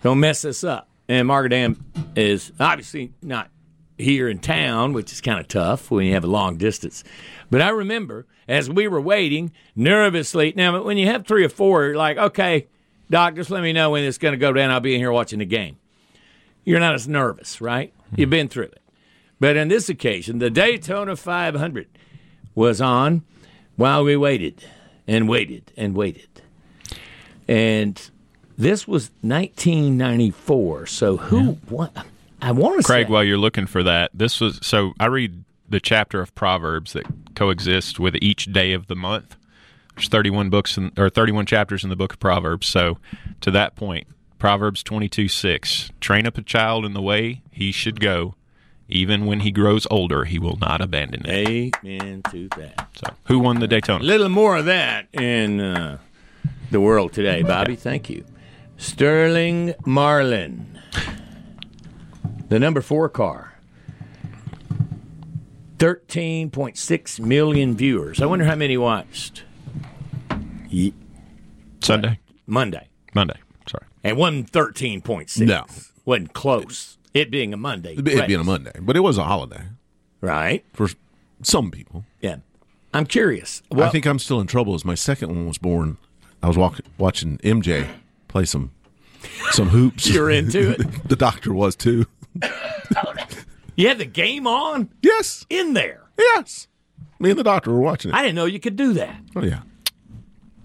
Don't 0.02 0.20
mess 0.20 0.42
this 0.42 0.62
up. 0.62 0.88
And 1.08 1.26
Margaret 1.26 1.52
Ann 1.52 1.84
is 2.14 2.52
obviously 2.60 3.12
not 3.20 3.50
here 3.98 4.28
in 4.28 4.38
town, 4.38 4.92
which 4.92 5.12
is 5.12 5.20
kind 5.20 5.40
of 5.40 5.48
tough 5.48 5.90
when 5.90 6.06
you 6.06 6.14
have 6.14 6.22
a 6.22 6.28
long 6.28 6.56
distance. 6.56 7.02
But 7.50 7.60
I 7.60 7.70
remember 7.70 8.26
as 8.46 8.70
we 8.70 8.86
were 8.86 9.00
waiting 9.00 9.50
nervously. 9.74 10.52
Now, 10.56 10.80
when 10.80 10.96
you 10.96 11.06
have 11.06 11.26
three 11.26 11.44
or 11.44 11.48
four, 11.48 11.84
you're 11.84 11.96
like, 11.96 12.16
okay, 12.16 12.68
doc, 13.10 13.34
just 13.34 13.50
let 13.50 13.64
me 13.64 13.72
know 13.72 13.90
when 13.90 14.04
it's 14.04 14.18
going 14.18 14.32
to 14.32 14.38
go 14.38 14.52
down. 14.52 14.70
I'll 14.70 14.78
be 14.78 14.94
in 14.94 15.00
here 15.00 15.10
watching 15.10 15.40
the 15.40 15.44
game. 15.44 15.76
You're 16.64 16.78
not 16.78 16.94
as 16.94 17.08
nervous, 17.08 17.60
right? 17.60 17.92
Hmm. 18.10 18.20
You've 18.20 18.30
been 18.30 18.48
through 18.48 18.66
it. 18.66 18.80
But 19.40 19.56
on 19.56 19.66
this 19.66 19.88
occasion, 19.88 20.38
the 20.38 20.50
Daytona 20.50 21.16
500 21.16 21.88
was 22.54 22.80
on 22.80 23.24
while 23.74 24.04
we 24.04 24.16
waited 24.16 24.64
and 25.10 25.28
waited 25.28 25.72
and 25.76 25.94
waited. 25.94 26.28
And 27.48 28.00
this 28.56 28.86
was 28.86 29.10
1994. 29.22 30.86
So 30.86 31.16
who? 31.16 31.58
What? 31.68 31.92
I 32.40 32.52
want 32.52 32.80
to 32.80 32.86
Craig, 32.86 33.08
say. 33.08 33.12
while 33.12 33.24
you're 33.24 33.36
looking 33.36 33.66
for 33.66 33.82
that, 33.82 34.12
this 34.14 34.40
was 34.40 34.60
so 34.62 34.92
I 35.00 35.06
read 35.06 35.44
the 35.68 35.80
chapter 35.80 36.20
of 36.20 36.34
Proverbs 36.34 36.92
that 36.92 37.04
coexists 37.34 37.98
with 37.98 38.16
each 38.22 38.52
day 38.52 38.72
of 38.72 38.86
the 38.86 38.94
month. 38.96 39.36
There's 39.96 40.08
31 40.08 40.48
books 40.48 40.78
in, 40.78 40.92
or 40.96 41.10
31 41.10 41.44
chapters 41.46 41.84
in 41.84 41.90
the 41.90 41.96
book 41.96 42.14
of 42.14 42.20
Proverbs. 42.20 42.68
So 42.68 42.98
to 43.40 43.50
that 43.50 43.74
point, 43.76 44.06
Proverbs 44.38 44.82
22 44.84 45.28
6 45.28 45.90
Train 46.00 46.26
up 46.26 46.38
a 46.38 46.42
child 46.42 46.86
in 46.86 46.94
the 46.94 47.02
way 47.02 47.42
he 47.50 47.72
should 47.72 47.98
go. 48.00 48.36
Even 48.90 49.24
when 49.26 49.40
he 49.40 49.50
grows 49.52 49.86
older, 49.90 50.24
he 50.24 50.38
will 50.38 50.56
not 50.60 50.80
abandon 50.80 51.24
it. 51.26 51.74
Amen 51.84 52.22
to 52.30 52.48
that. 52.56 52.88
So, 52.96 53.14
who 53.26 53.38
won 53.38 53.60
the 53.60 53.68
Daytona? 53.68 54.02
A 54.02 54.06
little 54.06 54.28
more 54.28 54.56
of 54.56 54.64
that 54.64 55.06
in 55.12 55.60
uh, 55.60 55.98
the 56.70 56.80
world 56.80 57.12
today, 57.12 57.42
Bobby. 57.42 57.76
Thank 57.76 58.10
you. 58.10 58.24
Sterling 58.76 59.74
Marlin, 59.86 60.78
the 62.48 62.58
number 62.58 62.80
four 62.80 63.08
car. 63.08 63.46
13.6 65.78 67.20
million 67.20 67.74
viewers. 67.76 68.20
I 68.20 68.26
wonder 68.26 68.44
how 68.44 68.54
many 68.54 68.76
watched 68.76 69.44
Ye- 70.68 70.92
Sunday, 71.80 72.18
Monday. 72.46 72.88
Monday. 73.14 73.36
Sorry. 73.66 73.86
And 74.04 74.16
one 74.18 74.44
13.6. 74.44 75.40
No. 75.46 75.64
Wasn't 76.04 76.34
close. 76.34 76.98
It 77.14 77.30
being 77.30 77.52
a 77.52 77.56
Monday. 77.56 77.94
It 77.94 78.04
being 78.04 78.40
a. 78.40 78.44
Monday, 78.44 78.72
but 78.80 78.96
it 78.96 79.00
was 79.00 79.18
a 79.18 79.24
holiday 79.24 79.62
Right? 80.20 80.64
for 80.72 80.88
some 81.42 81.70
people. 81.70 82.04
Yeah. 82.20 82.36
I'm 82.92 83.06
curious. 83.06 83.62
Well, 83.70 83.86
I 83.86 83.90
think 83.90 84.06
I'm 84.06 84.18
still 84.18 84.40
in 84.40 84.46
trouble. 84.46 84.74
As 84.74 84.84
my 84.84 84.94
second 84.96 85.28
one 85.30 85.46
was 85.46 85.58
born, 85.58 85.96
I 86.42 86.48
was 86.48 86.56
walk, 86.56 86.80
watching 86.98 87.38
MJ 87.38 87.88
play 88.28 88.44
some 88.44 88.72
some 89.50 89.68
hoops. 89.68 90.08
You're 90.12 90.30
into 90.30 90.70
it? 90.72 91.04
the 91.08 91.16
doctor 91.16 91.52
was 91.52 91.76
too. 91.76 92.06
you 93.76 93.88
had 93.88 93.98
the 93.98 94.04
game 94.04 94.46
on 94.46 94.90
Yes, 95.02 95.46
in 95.48 95.74
there. 95.74 96.02
yes. 96.18 96.66
Me 97.18 97.30
and 97.30 97.38
the 97.38 97.44
doctor 97.44 97.70
were 97.72 97.80
watching 97.80 98.10
it. 98.10 98.14
I 98.14 98.22
didn't 98.22 98.34
know 98.36 98.46
you 98.46 98.58
could 98.60 98.76
do 98.76 98.92
that. 98.94 99.20
oh 99.36 99.42
yeah. 99.44 99.60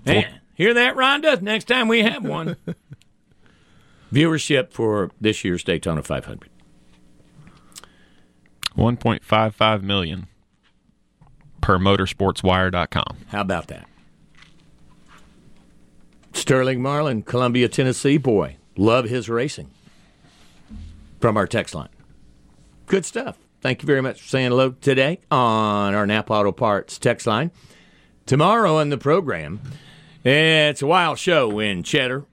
Man, 0.06 0.40
hear 0.54 0.74
that, 0.76 0.96
Rhonda? 0.96 1.42
Next 1.42 1.66
time 1.66 1.88
we 1.88 2.02
have 2.04 2.24
one. 2.24 2.56
Viewership 4.12 4.72
for 4.72 5.12
this 5.20 5.44
year's 5.44 5.64
Daytona 5.64 6.04
500. 6.04 6.50
1.55 8.78 9.82
million 9.82 10.28
per 11.62 11.78
motorsportswire.com. 11.78 13.18
How 13.28 13.42
about 13.42 13.68
that? 13.68 13.88
Sterling 16.34 16.82
Marlin, 16.82 17.24
Columbia, 17.24 17.70
Tennessee 17.70 18.18
boy. 18.18 18.58
Love 18.76 19.06
his 19.06 19.30
racing. 19.30 19.72
From 21.22 21.38
our 21.38 21.48
text 21.48 21.74
line. 21.74 21.90
Good 22.86 23.06
stuff. 23.06 23.38
Thank 23.62 23.82
you 23.82 23.88
very 23.88 24.02
much 24.02 24.22
for 24.22 24.28
saying 24.28 24.52
hello 24.52 24.72
today 24.80 25.22
on 25.32 25.96
our 25.96 26.06
Napa 26.06 26.32
Auto 26.34 26.52
Parts 26.52 27.00
text 27.00 27.26
line. 27.26 27.50
Tomorrow 28.28 28.78
on 28.78 28.90
the 28.90 28.98
program, 28.98 29.60
it's 30.24 30.82
a 30.84 30.88
wild 30.88 31.18
show 31.18 31.60
in 31.60 31.82
Cheddar, 31.82 32.26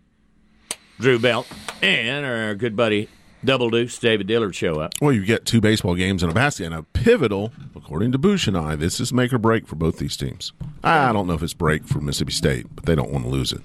Drew 1.03 1.19
Belt, 1.19 1.47
and 1.83 2.25
our 2.25 2.55
good 2.55 2.77
buddy 2.77 3.09
Double 3.45 3.71
Deuce, 3.71 3.99
David 3.99 4.29
Dillard 4.29 4.55
show 4.55 4.81
up. 4.81 4.93
Well, 5.01 5.13
you 5.13 5.25
get 5.25 5.45
two 5.45 5.61
baseball 5.61 5.97
games 5.97 6.23
and 6.23 6.31
a 6.31 6.35
basket, 6.35 6.67
and 6.67 6.75
a 6.75 6.85
pivotal, 6.85 7.53
according 7.75 8.13
to 8.13 8.19
Boosh 8.19 8.47
and 8.47 8.57
I, 8.57 8.77
this 8.77 9.01
is 9.01 9.13
make 9.13 9.33
or 9.33 9.39
break 9.39 9.67
for 9.67 9.75
both 9.77 9.99
these 9.99 10.17
teams. 10.17 10.53
I 10.85 11.13
don't 11.13 11.27
know 11.27 11.35
if 11.35 11.43
it's 11.43 11.55
break 11.55 11.85
for 11.87 12.01
Mississippi 12.01 12.33
State, 12.33 12.67
but 12.75 12.87
they 12.87 12.95
don't 12.95 13.11
want 13.11 13.25
to 13.25 13.31
lose 13.31 13.53
it. 13.53 13.63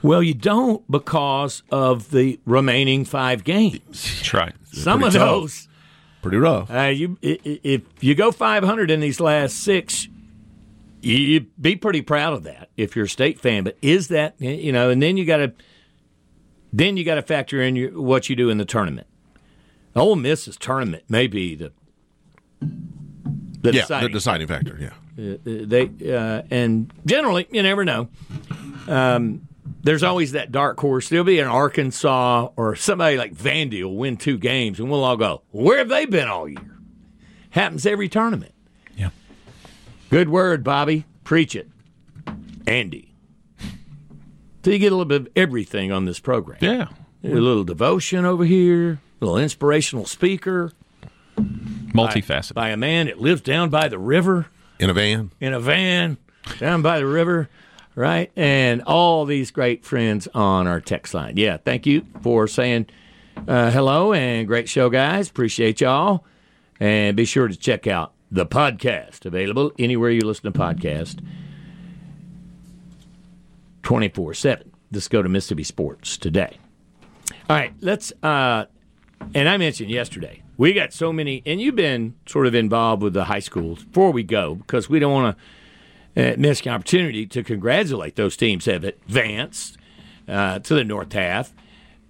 Well, 0.00 0.22
you 0.22 0.32
don't 0.34 0.88
because 0.88 1.64
of 1.72 2.12
the 2.12 2.38
remaining 2.46 3.04
five 3.04 3.42
games. 3.42 3.80
That's 4.18 4.32
right. 4.32 4.54
Some 4.72 5.02
of 5.02 5.12
tough. 5.12 5.20
those. 5.28 5.68
Pretty 6.22 6.36
rough. 6.36 6.70
Uh, 6.70 6.82
you 6.82 7.18
i- 7.24 7.38
i- 7.44 7.60
if 7.64 7.82
you 8.00 8.14
go 8.14 8.30
500 8.30 8.92
in 8.92 9.00
these 9.00 9.18
last 9.18 9.56
six, 9.56 10.06
you, 11.02 11.16
you 11.16 11.40
be 11.60 11.74
pretty 11.74 12.02
proud 12.02 12.32
of 12.34 12.44
that 12.44 12.68
if 12.76 12.94
you're 12.94 13.06
a 13.06 13.08
state 13.08 13.40
fan. 13.40 13.64
But 13.64 13.76
is 13.82 14.06
that 14.08 14.34
you 14.40 14.70
know? 14.70 14.88
And 14.90 15.02
then 15.02 15.16
you 15.16 15.24
got 15.24 15.38
to 15.38 15.52
then 16.72 16.96
you 16.96 17.04
got 17.04 17.16
to 17.16 17.22
factor 17.22 17.62
in 17.62 17.76
your, 17.76 18.00
what 18.00 18.28
you 18.28 18.36
do 18.36 18.50
in 18.50 18.58
the 18.58 18.64
tournament. 18.64 19.06
Ole 19.96 20.16
Miss's 20.16 20.56
tournament 20.56 21.04
may 21.08 21.26
be 21.26 21.54
the 21.54 21.72
the 22.60 23.72
yeah, 23.72 23.80
deciding 23.82 24.08
the 24.08 24.12
deciding 24.12 24.46
factor. 24.46 24.78
Yeah. 24.80 25.32
uh, 25.34 25.36
they 25.44 25.90
uh, 26.12 26.42
and 26.50 26.92
generally 27.06 27.46
you 27.50 27.62
never 27.62 27.84
know. 27.84 28.08
Um, 28.86 29.48
there's 29.82 30.02
always 30.02 30.32
that 30.32 30.52
dark 30.52 30.78
horse. 30.80 31.08
There'll 31.08 31.24
be 31.24 31.40
an 31.40 31.48
Arkansas 31.48 32.48
or 32.56 32.76
somebody 32.76 33.16
like 33.16 33.34
Vandy 33.34 33.82
will 33.82 33.96
win 33.96 34.16
two 34.16 34.38
games, 34.38 34.78
and 34.78 34.90
we'll 34.90 35.04
all 35.04 35.16
go, 35.16 35.42
"Where 35.50 35.78
have 35.78 35.88
they 35.88 36.06
been 36.06 36.28
all 36.28 36.48
year?" 36.48 36.78
Happens 37.50 37.86
every 37.86 38.08
tournament. 38.08 38.54
Yeah. 38.96 39.10
Good 40.10 40.28
word, 40.28 40.62
Bobby. 40.62 41.04
Preach 41.24 41.56
it, 41.56 41.68
Andy. 42.66 43.07
So 44.68 44.72
you 44.72 44.78
get 44.78 44.92
a 44.92 44.96
little 44.96 45.06
bit 45.06 45.22
of 45.22 45.28
everything 45.34 45.92
on 45.92 46.04
this 46.04 46.20
program. 46.20 46.58
Yeah. 46.60 46.88
A 47.24 47.28
little 47.28 47.64
devotion 47.64 48.26
over 48.26 48.44
here, 48.44 49.00
a 49.18 49.24
little 49.24 49.38
inspirational 49.38 50.04
speaker 50.04 50.72
Multifaceted. 51.38 52.52
by 52.52 52.68
a 52.68 52.76
man 52.76 53.06
that 53.06 53.18
lives 53.18 53.40
down 53.40 53.70
by 53.70 53.88
the 53.88 53.98
river 53.98 54.44
In 54.78 54.90
a 54.90 54.92
van. 54.92 55.30
in 55.40 55.54
a 55.54 55.58
van 55.58 56.18
down 56.58 56.82
by 56.82 56.98
the 56.98 57.06
river, 57.06 57.48
right? 57.94 58.30
And 58.36 58.82
all 58.82 59.24
these 59.24 59.50
great 59.52 59.86
friends 59.86 60.28
on 60.34 60.66
our 60.66 60.82
text 60.82 61.14
line. 61.14 61.38
Yeah, 61.38 61.56
thank 61.56 61.86
you 61.86 62.04
for 62.22 62.46
saying 62.46 62.88
uh, 63.48 63.70
hello 63.70 64.12
and 64.12 64.46
great 64.46 64.68
show, 64.68 64.90
guys. 64.90 65.30
Appreciate 65.30 65.80
y'all. 65.80 66.26
And 66.78 67.16
be 67.16 67.24
sure 67.24 67.48
to 67.48 67.56
check 67.56 67.86
out 67.86 68.12
the 68.30 68.44
podcast 68.44 69.24
available 69.24 69.72
anywhere 69.78 70.10
you 70.10 70.20
listen 70.20 70.52
to 70.52 70.58
podcasts 70.58 71.24
24 73.82 74.34
7. 74.34 74.72
Just 74.92 75.10
go 75.10 75.22
to 75.22 75.28
Mississippi 75.28 75.64
Sports 75.64 76.16
today. 76.16 76.58
All 77.48 77.56
right, 77.56 77.72
let's. 77.80 78.12
Uh, 78.22 78.66
and 79.34 79.48
I 79.48 79.56
mentioned 79.56 79.90
yesterday, 79.90 80.42
we 80.56 80.72
got 80.72 80.92
so 80.92 81.12
many, 81.12 81.42
and 81.44 81.60
you've 81.60 81.76
been 81.76 82.14
sort 82.26 82.46
of 82.46 82.54
involved 82.54 83.02
with 83.02 83.14
the 83.14 83.24
high 83.24 83.40
schools 83.40 83.84
before 83.84 84.12
we 84.12 84.22
go 84.22 84.54
because 84.54 84.88
we 84.88 84.98
don't 84.98 85.12
want 85.12 85.36
to 86.14 86.32
uh, 86.32 86.36
miss 86.38 86.60
the 86.60 86.70
opportunity 86.70 87.26
to 87.26 87.42
congratulate 87.42 88.16
those 88.16 88.36
teams 88.36 88.64
that 88.64 88.74
have 88.74 88.84
advanced 88.84 89.76
uh, 90.26 90.58
to 90.60 90.74
the 90.74 90.84
North 90.84 91.12
Half, 91.12 91.54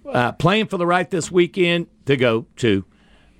uh, 0.07 0.31
playing 0.33 0.67
for 0.67 0.77
the 0.77 0.85
right 0.85 1.09
this 1.09 1.31
weekend 1.31 1.87
to 2.05 2.15
go 2.17 2.45
to 2.57 2.85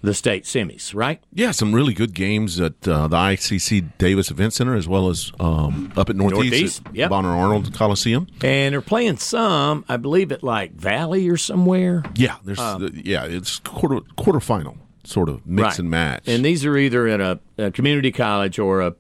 the 0.02 0.14
state 0.14 0.46
semis, 0.46 0.96
right? 0.96 1.22
Yeah, 1.34 1.52
some 1.52 1.74
really 1.74 1.94
good 1.94 2.14
games 2.14 2.60
at 2.60 2.88
uh, 2.88 3.08
the 3.08 3.18
ICC 3.18 3.98
Davis 3.98 4.32
Event 4.32 4.54
Center 4.54 4.76
as 4.76 4.88
well 4.88 5.10
as 5.10 5.32
um, 5.40 5.92
up 5.98 6.10
at 6.10 6.16
Northeast, 6.16 6.42
Northeast, 6.52 6.82
at 6.88 6.96
yep. 6.96 7.10
Bonner 7.10 7.30
Arnold 7.36 7.74
Coliseum. 7.74 8.28
And 8.42 8.74
they're 8.74 8.82
playing 8.82 9.18
some, 9.18 9.84
I 9.90 9.98
believe, 9.98 10.32
at 10.32 10.44
like 10.44 10.74
Valley 10.74 11.28
or 11.30 11.38
somewhere. 11.38 12.04
Yeah, 12.16 12.38
there's 12.44 12.60
yeah, 12.94 13.26
it's 13.26 13.60
quarter 13.60 14.00
quarterfinal 14.18 14.78
sort 15.04 15.28
of 15.30 15.46
mix 15.46 15.64
Right. 15.66 15.80
and 15.80 15.90
match. 15.90 16.24
And 16.28 16.46
these 16.46 16.66
are 16.66 16.78
either 16.78 17.08
at 17.08 17.20
a, 17.20 17.40
a 17.58 17.72
community 17.72 18.12
college 18.12 18.60
or 18.60 18.82
a, 18.82 18.96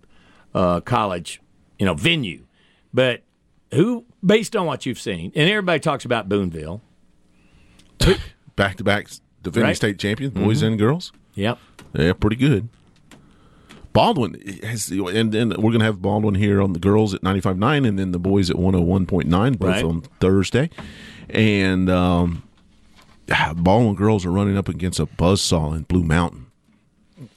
a 0.53 0.81
college, 0.83 1.41
you 1.77 1.85
know, 1.85 1.93
venue. 1.93 2.45
But 2.93 3.23
who, 3.73 4.05
based 4.25 4.55
on 4.55 4.65
what 4.65 4.85
you've 4.85 4.99
seen, 4.99 5.31
and 5.35 5.49
everybody 5.49 5.79
talks 5.79 6.03
about 6.05 6.27
Booneville. 6.27 6.81
back 8.55 8.77
to 8.77 8.83
back 8.83 9.07
defending 9.43 9.63
Right. 9.63 9.69
Mm-hmm. 9.71 9.75
state 9.75 9.99
champions, 9.99 10.33
boys 10.33 10.61
and 10.61 10.77
girls. 10.77 11.11
Yep. 11.35 11.57
Yeah, 11.93 12.13
pretty 12.13 12.35
good. 12.35 12.69
Baldwyn 13.93 14.35
has, 14.63 14.89
and, 14.91 15.31
then 15.31 15.49
we're 15.49 15.71
going 15.71 15.79
to 15.79 15.85
have 15.85 15.97
Baldwyn 16.01 16.35
here 16.37 16.61
on 16.61 16.73
the 16.73 16.79
girls 16.79 17.13
at 17.13 17.21
95.9 17.21 17.87
and 17.87 17.97
then 17.97 18.11
the 18.11 18.19
boys 18.19 18.49
at 18.49 18.55
101.9, 18.55 19.57
both 19.57 19.67
Right. 19.67 19.83
on 19.83 20.01
Thursday. 20.19 20.69
And 21.29 21.89
um, 21.89 22.43
Baldwyn 23.27 23.95
girls 23.95 24.25
are 24.25 24.31
running 24.31 24.57
up 24.57 24.69
against 24.69 24.99
a 24.99 25.05
buzzsaw 25.07 25.75
in 25.75 25.83
Blue 25.83 26.03
Mountain. 26.03 26.45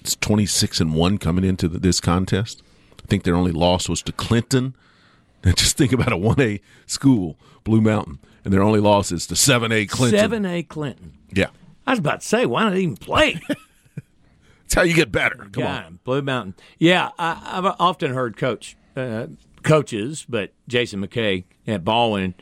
It's 0.01 0.15
26 0.17 0.81
and 0.81 0.95
1 0.95 1.19
coming 1.19 1.45
into 1.45 1.69
the, 1.69 1.79
this 1.79 2.01
contest. 2.01 2.63
I 3.03 3.07
think 3.07 3.25
their 3.25 3.35
only 3.35 3.53
loss 3.53 3.89
was 3.89 4.03
to 4.03 4.13
Clinton. 4.13 4.75
And 5.45 5.57
just 5.57 5.77
think 5.77 5.93
about 5.93 6.13
a 6.13 6.17
1A 6.17 6.61
school, 6.87 7.37
Blue 7.65 7.81
Mountain, 7.81 8.21
and 8.45 8.55
their 8.55 8.63
only 8.63 8.79
loss 8.79 9.11
is 9.11 9.27
to 9.27 9.35
7A 9.35 9.89
Clinton. 9.89 10.45
7A 10.45 10.69
Clinton. 10.69 11.15
Yeah. 11.33 11.49
I 11.87 11.91
was 11.93 11.99
about 11.99 12.21
to 12.21 12.27
say, 12.27 12.47
why 12.47 12.63
not 12.65 12.77
even 12.77 12.97
play? 12.97 13.41
That's 13.49 14.75
how 14.75 14.83
you 14.83 14.95
get 14.95 15.13
better. 15.13 15.37
Come 15.37 15.51
God, 15.65 15.85
on. 15.85 15.99
Blue 16.05 16.23
Mountain. 16.23 16.55
Yeah, 16.79 17.11
I, 17.19 17.41
I've 17.59 17.77
often 17.79 18.13
heard 18.15 18.37
coach 18.37 18.77
uh, 18.97 19.27
coaches, 19.63 20.25
but 20.29 20.53
Jason 20.69 21.07
McKay 21.07 21.45
at 21.67 21.85
Baldwyn 21.85 22.35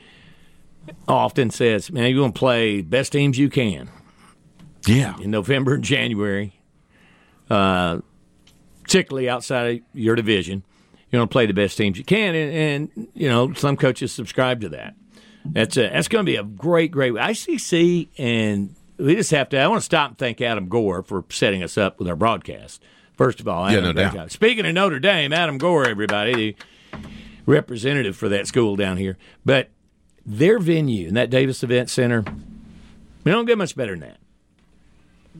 often 1.08 1.50
says, 1.50 1.90
"Man, 1.90 2.10
you're 2.10 2.20
going 2.20 2.32
to 2.32 2.38
play 2.38 2.82
best 2.82 3.12
teams 3.12 3.38
you 3.38 3.48
can 3.50 3.88
Yeah. 4.86 5.16
in 5.20 5.30
November 5.30 5.74
and 5.74 5.84
January, 5.84 6.54
uh, 7.48 8.00
particularly 8.82 9.28
outside 9.28 9.76
of 9.76 9.80
your 9.94 10.14
division. 10.14 10.62
you're 11.10 11.18
going 11.18 11.28
to 11.28 11.32
play 11.32 11.46
the 11.46 11.54
best 11.54 11.76
teams 11.76 11.98
you 11.98 12.04
can, 12.04 12.34
and, 12.34 12.52
and 12.96 13.08
you 13.14 13.28
know 13.28 13.52
some 13.54 13.76
coaches 13.76 14.12
subscribe 14.12 14.60
to 14.60 14.68
that. 14.70 14.94
That's 15.44 15.76
a, 15.76 15.88
that's 15.88 16.08
going 16.08 16.24
to 16.26 16.30
be 16.30 16.36
a 16.36 16.44
great, 16.44 16.90
great 16.92 17.12
ICC, 17.14 18.08
and 18.18 18.74
we 19.00 19.14
just 19.16 19.30
have 19.30 19.48
to. 19.50 19.58
I 19.58 19.66
want 19.68 19.80
to 19.80 19.84
stop 19.84 20.10
and 20.10 20.18
thank 20.18 20.40
Adam 20.40 20.68
Gore 20.68 21.02
for 21.02 21.24
setting 21.30 21.62
us 21.62 21.76
up 21.78 21.98
with 21.98 22.08
our 22.08 22.16
broadcast. 22.16 22.82
First 23.16 23.40
of 23.40 23.48
all, 23.48 23.70
Yeah, 23.70 23.80
no 23.80 23.92
doubt. 23.92 24.14
job. 24.14 24.30
Speaking 24.30 24.64
of 24.66 24.72
Notre 24.74 24.98
Dame, 25.00 25.32
Adam 25.32 25.58
Gore, 25.58 25.86
everybody, 25.88 26.56
the 26.92 27.00
representative 27.46 28.16
for 28.16 28.28
that 28.28 28.46
school 28.46 28.76
down 28.76 28.96
here, 28.96 29.18
but 29.44 29.70
their 30.24 30.58
venue 30.58 31.08
in 31.08 31.14
that 31.14 31.30
Davis 31.30 31.62
Event 31.62 31.90
Center, 31.90 32.24
we 33.24 33.32
don't 33.32 33.46
get 33.46 33.58
much 33.58 33.76
better 33.76 33.92
than 33.92 34.00
that. 34.00 34.18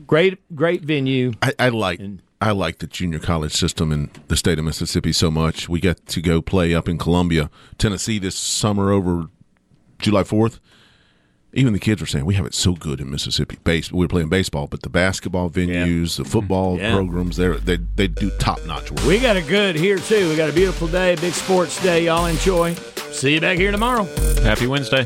Great, 0.07 0.39
great 0.55 0.81
venue. 0.83 1.33
I, 1.41 1.53
I 1.59 1.69
like 1.69 1.99
I 2.39 2.51
like 2.51 2.79
the 2.79 2.87
junior 2.87 3.19
college 3.19 3.51
system 3.53 3.91
in 3.91 4.09
the 4.27 4.35
state 4.35 4.57
of 4.57 4.65
Mississippi 4.65 5.11
so 5.11 5.29
much. 5.29 5.69
We 5.69 5.79
got 5.79 6.05
to 6.07 6.21
go 6.21 6.41
play 6.41 6.73
up 6.73 6.87
in 6.89 6.97
Columbia, 6.97 7.49
Tennessee 7.77 8.17
this 8.17 8.35
summer 8.35 8.91
over 8.91 9.27
July 9.99 10.23
fourth. 10.23 10.59
Even 11.53 11.73
the 11.73 11.79
kids 11.79 11.99
were 11.99 12.07
saying 12.07 12.23
we 12.25 12.35
have 12.35 12.45
it 12.45 12.53
so 12.53 12.73
good 12.75 13.01
in 13.01 13.11
Mississippi. 13.11 13.57
Base 13.63 13.91
we 13.91 13.99
were 13.99 14.07
playing 14.07 14.29
baseball, 14.29 14.67
but 14.67 14.83
the 14.83 14.89
basketball 14.89 15.49
venues, 15.49 16.15
the 16.17 16.23
football 16.23 16.77
Yeah. 16.77 16.93
programs, 16.93 17.35
they 17.37 17.49
they 17.49 17.77
they 17.95 18.07
do 18.07 18.29
top 18.39 18.65
notch 18.65 18.89
work. 18.91 19.03
We 19.05 19.19
got 19.19 19.35
a 19.35 19.41
good 19.41 19.75
here 19.75 19.97
too. 19.97 20.29
We 20.29 20.35
got 20.37 20.49
a 20.49 20.53
beautiful 20.53 20.87
day, 20.87 21.15
big 21.15 21.33
sports 21.33 21.81
day. 21.83 22.05
Y'all 22.05 22.25
enjoy. 22.25 22.73
See 23.11 23.33
you 23.33 23.41
back 23.41 23.57
here 23.57 23.71
tomorrow. 23.71 24.05
Happy 24.43 24.67
Wednesday. 24.67 25.05